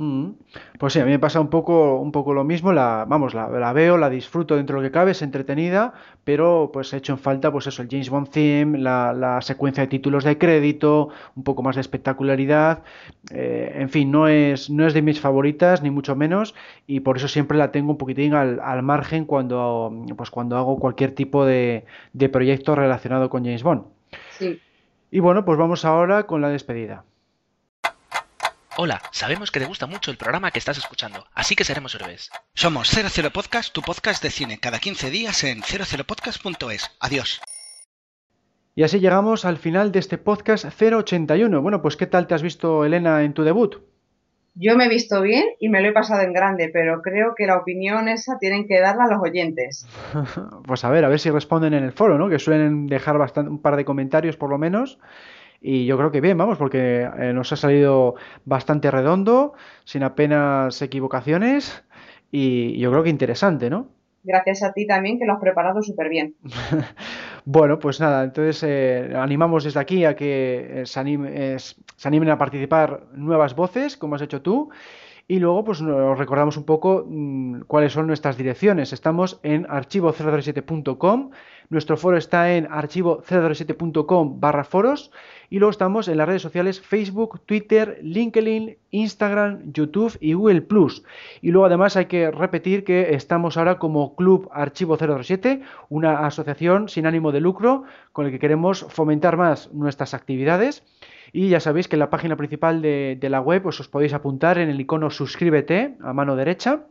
Mm. 0.00 0.30
Pues 0.78 0.92
sí, 0.92 1.00
a 1.00 1.04
mí 1.04 1.10
me 1.10 1.18
pasa 1.18 1.40
un 1.40 1.48
poco, 1.48 1.98
un 2.00 2.12
poco 2.12 2.32
lo 2.32 2.44
mismo. 2.44 2.72
La, 2.72 3.04
vamos, 3.08 3.34
la, 3.34 3.48
la, 3.48 3.72
veo, 3.72 3.98
la 3.98 4.08
disfruto 4.08 4.54
dentro 4.54 4.76
de 4.76 4.82
lo 4.82 4.88
que 4.88 4.92
cabe, 4.92 5.10
es 5.10 5.22
entretenida, 5.22 5.92
pero 6.22 6.70
pues 6.72 6.92
he 6.92 6.98
hecho 6.98 7.14
en 7.14 7.18
falta, 7.18 7.50
pues 7.50 7.66
eso, 7.66 7.82
el 7.82 7.88
James 7.90 8.08
Bond 8.08 8.28
theme, 8.30 8.78
la, 8.78 9.12
la 9.12 9.40
secuencia 9.40 9.82
de 9.82 9.88
títulos 9.88 10.22
de 10.22 10.38
crédito, 10.38 11.08
un 11.34 11.42
poco 11.42 11.64
más 11.64 11.74
de 11.74 11.80
espectacularidad. 11.80 12.84
Eh, 13.32 13.72
en 13.74 13.88
fin, 13.88 14.12
no 14.12 14.28
es, 14.28 14.70
no 14.70 14.86
es 14.86 14.94
de 14.94 15.02
mis 15.02 15.20
favoritas, 15.20 15.82
ni 15.82 15.90
mucho 15.90 16.14
menos, 16.14 16.54
y 16.86 17.00
por 17.00 17.16
eso 17.16 17.26
siempre 17.26 17.58
la 17.58 17.72
tengo 17.72 17.90
un 17.90 17.98
poquitín 17.98 18.34
al, 18.34 18.60
al 18.60 18.84
margen 18.84 19.24
cuando, 19.24 19.92
pues 20.16 20.30
cuando 20.30 20.56
hago 20.56 20.78
cualquier 20.78 21.10
tipo 21.10 21.44
de, 21.44 21.84
de 22.12 22.28
proyecto 22.28 22.76
relacionado 22.76 23.28
con 23.28 23.42
James 23.42 23.64
Bond. 23.64 23.82
Sí. 24.30 24.60
Y 25.10 25.20
bueno, 25.20 25.44
pues 25.44 25.58
vamos 25.58 25.84
ahora 25.84 26.24
con 26.24 26.42
la 26.42 26.50
despedida. 26.50 27.04
Hola, 28.76 29.02
sabemos 29.10 29.50
que 29.50 29.58
te 29.58 29.66
gusta 29.66 29.86
mucho 29.86 30.10
el 30.10 30.16
programa 30.16 30.50
que 30.50 30.58
estás 30.60 30.78
escuchando, 30.78 31.26
así 31.34 31.56
que 31.56 31.64
seremos 31.64 31.94
héroes. 31.94 32.30
Somos 32.54 32.88
00 32.88 33.32
Podcast, 33.32 33.72
tu 33.72 33.82
podcast 33.82 34.22
de 34.22 34.30
cine, 34.30 34.60
cada 34.60 34.78
15 34.78 35.10
días 35.10 35.42
en 35.42 35.62
00podcast.es. 35.62 36.90
Adiós. 37.00 37.40
Y 38.76 38.84
así 38.84 39.00
llegamos 39.00 39.44
al 39.44 39.58
final 39.58 39.90
de 39.90 39.98
este 39.98 40.18
podcast 40.18 40.64
081. 40.80 41.60
Bueno, 41.60 41.82
pues 41.82 41.96
¿qué 41.96 42.06
tal 42.06 42.28
te 42.28 42.34
has 42.34 42.42
visto, 42.42 42.84
Elena, 42.84 43.24
en 43.24 43.32
tu 43.34 43.42
debut? 43.42 43.87
Yo 44.54 44.76
me 44.76 44.86
he 44.86 44.88
visto 44.88 45.22
bien 45.22 45.44
y 45.60 45.68
me 45.68 45.80
lo 45.80 45.88
he 45.88 45.92
pasado 45.92 46.22
en 46.22 46.32
grande, 46.32 46.68
pero 46.72 47.00
creo 47.00 47.34
que 47.36 47.46
la 47.46 47.56
opinión 47.58 48.08
esa 48.08 48.38
tienen 48.38 48.66
que 48.66 48.80
darla 48.80 49.06
los 49.06 49.20
oyentes. 49.22 49.86
pues 50.66 50.84
a 50.84 50.90
ver, 50.90 51.04
a 51.04 51.08
ver 51.08 51.20
si 51.20 51.30
responden 51.30 51.74
en 51.74 51.84
el 51.84 51.92
foro, 51.92 52.18
¿no? 52.18 52.28
Que 52.28 52.38
suelen 52.38 52.86
dejar 52.86 53.18
bastante, 53.18 53.50
un 53.50 53.62
par 53.62 53.76
de 53.76 53.84
comentarios 53.84 54.36
por 54.36 54.50
lo 54.50 54.58
menos. 54.58 54.98
Y 55.60 55.86
yo 55.86 55.96
creo 55.96 56.10
que 56.10 56.20
bien, 56.20 56.38
vamos, 56.38 56.56
porque 56.58 57.08
eh, 57.18 57.32
nos 57.32 57.52
ha 57.52 57.56
salido 57.56 58.14
bastante 58.44 58.90
redondo, 58.90 59.54
sin 59.84 60.04
apenas 60.04 60.80
equivocaciones, 60.82 61.84
y 62.30 62.78
yo 62.78 62.90
creo 62.90 63.02
que 63.02 63.10
interesante, 63.10 63.68
¿no? 63.70 63.88
Gracias 64.28 64.62
a 64.62 64.74
ti 64.74 64.86
también, 64.86 65.18
que 65.18 65.24
lo 65.24 65.32
has 65.32 65.40
preparado 65.40 65.82
súper 65.82 66.10
bien. 66.10 66.34
bueno, 67.46 67.78
pues 67.78 67.98
nada, 67.98 68.24
entonces 68.24 68.62
eh, 68.62 69.14
animamos 69.16 69.64
desde 69.64 69.80
aquí 69.80 70.04
a 70.04 70.14
que 70.14 70.82
eh, 70.82 70.86
se, 70.86 71.00
anime, 71.00 71.30
eh, 71.32 71.56
se 71.58 72.08
animen 72.08 72.28
a 72.28 72.36
participar 72.36 73.04
nuevas 73.14 73.56
voces, 73.56 73.96
como 73.96 74.16
has 74.16 74.22
hecho 74.22 74.42
tú. 74.42 74.68
Y 75.26 75.38
luego, 75.38 75.64
pues 75.64 75.80
nos 75.80 76.18
recordamos 76.18 76.58
un 76.58 76.64
poco 76.64 77.06
mmm, 77.08 77.60
cuáles 77.66 77.94
son 77.94 78.06
nuestras 78.06 78.36
direcciones. 78.36 78.92
Estamos 78.92 79.40
en 79.42 79.66
archivo037.com, 79.66 81.30
nuestro 81.70 81.96
foro 81.96 82.16
está 82.16 82.54
en 82.54 82.66
archivo037.com 82.66 84.40
barra 84.40 84.64
foros 84.64 85.10
y 85.50 85.58
luego 85.58 85.70
estamos 85.70 86.08
en 86.08 86.16
las 86.18 86.26
redes 86.26 86.42
sociales 86.42 86.80
Facebook, 86.80 87.40
Twitter, 87.44 87.98
LinkedIn, 88.02 88.76
Instagram, 88.90 89.72
YouTube 89.72 90.16
y 90.20 90.32
Google 90.32 90.62
Plus. 90.62 91.02
Y 91.42 91.50
luego 91.50 91.66
además 91.66 91.96
hay 91.96 92.06
que 92.06 92.30
repetir 92.30 92.84
que 92.84 93.14
estamos 93.14 93.56
ahora 93.56 93.78
como 93.78 94.14
Club 94.16 94.48
Archivo 94.52 94.96
037, 94.96 95.62
una 95.88 96.26
asociación 96.26 96.88
sin 96.88 97.06
ánimo 97.06 97.32
de 97.32 97.40
lucro 97.40 97.84
con 98.12 98.26
el 98.26 98.32
que 98.32 98.38
queremos 98.38 98.86
fomentar 98.88 99.36
más 99.36 99.72
nuestras 99.72 100.14
actividades 100.14 100.82
y 101.32 101.48
ya 101.48 101.60
sabéis 101.60 101.88
que 101.88 101.96
en 101.96 102.00
la 102.00 102.10
página 102.10 102.36
principal 102.36 102.80
de, 102.80 103.18
de 103.20 103.28
la 103.28 103.40
web 103.40 103.62
pues, 103.62 103.80
os 103.80 103.88
podéis 103.88 104.14
apuntar 104.14 104.58
en 104.58 104.70
el 104.70 104.80
icono 104.80 105.10
suscríbete 105.10 105.96
a 106.02 106.12
mano 106.12 106.36
derecha 106.36 106.84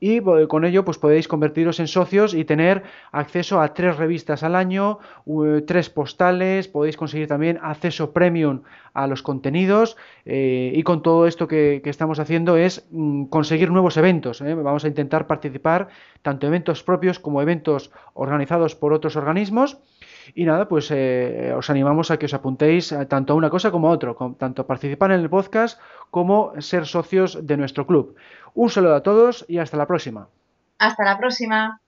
y 0.00 0.20
con 0.48 0.64
ello 0.64 0.84
pues 0.84 0.98
podéis 0.98 1.28
convertiros 1.28 1.80
en 1.80 1.88
socios 1.88 2.34
y 2.34 2.44
tener 2.44 2.82
acceso 3.12 3.60
a 3.60 3.74
tres 3.74 3.96
revistas 3.96 4.42
al 4.42 4.54
año, 4.54 4.98
tres 5.66 5.90
postales, 5.90 6.68
podéis 6.68 6.96
conseguir 6.96 7.28
también 7.28 7.58
acceso 7.62 8.12
premium 8.12 8.62
a 8.92 9.06
los 9.06 9.22
contenidos 9.22 9.96
eh, 10.24 10.72
y 10.74 10.82
con 10.82 11.02
todo 11.02 11.26
esto 11.26 11.48
que, 11.48 11.80
que 11.82 11.90
estamos 11.90 12.18
haciendo 12.18 12.56
es 12.56 12.86
mm, 12.90 13.24
conseguir 13.24 13.70
nuevos 13.70 13.96
eventos. 13.96 14.40
¿eh? 14.40 14.54
Vamos 14.54 14.84
a 14.84 14.88
intentar 14.88 15.26
participar 15.26 15.88
tanto 16.22 16.46
eventos 16.46 16.82
propios 16.82 17.18
como 17.18 17.42
eventos 17.42 17.90
organizados 18.14 18.74
por 18.74 18.92
otros 18.92 19.16
organismos 19.16 19.78
y 20.34 20.44
nada, 20.44 20.68
pues 20.68 20.90
eh, 20.90 21.52
os 21.56 21.68
animamos 21.70 22.10
a 22.10 22.18
que 22.18 22.26
os 22.26 22.34
apuntéis 22.34 22.92
a, 22.92 23.06
tanto 23.06 23.32
a 23.32 23.36
una 23.36 23.50
cosa 23.50 23.70
como 23.70 23.92
a 23.92 23.98
con, 24.14 24.34
tanto 24.36 24.66
participar 24.66 25.12
en 25.12 25.20
el 25.20 25.30
podcast 25.30 25.80
como 26.10 26.52
ser 26.60 26.86
socios 26.86 27.46
de 27.46 27.56
nuestro 27.56 27.86
club. 27.86 28.16
Un 28.54 28.70
saludo 28.70 28.94
a 28.94 29.02
todos 29.02 29.44
y 29.48 29.58
hasta 29.58 29.76
la 29.76 29.86
próxima. 29.86 30.28
Hasta 30.78 31.04
la 31.04 31.18
próxima. 31.18 31.80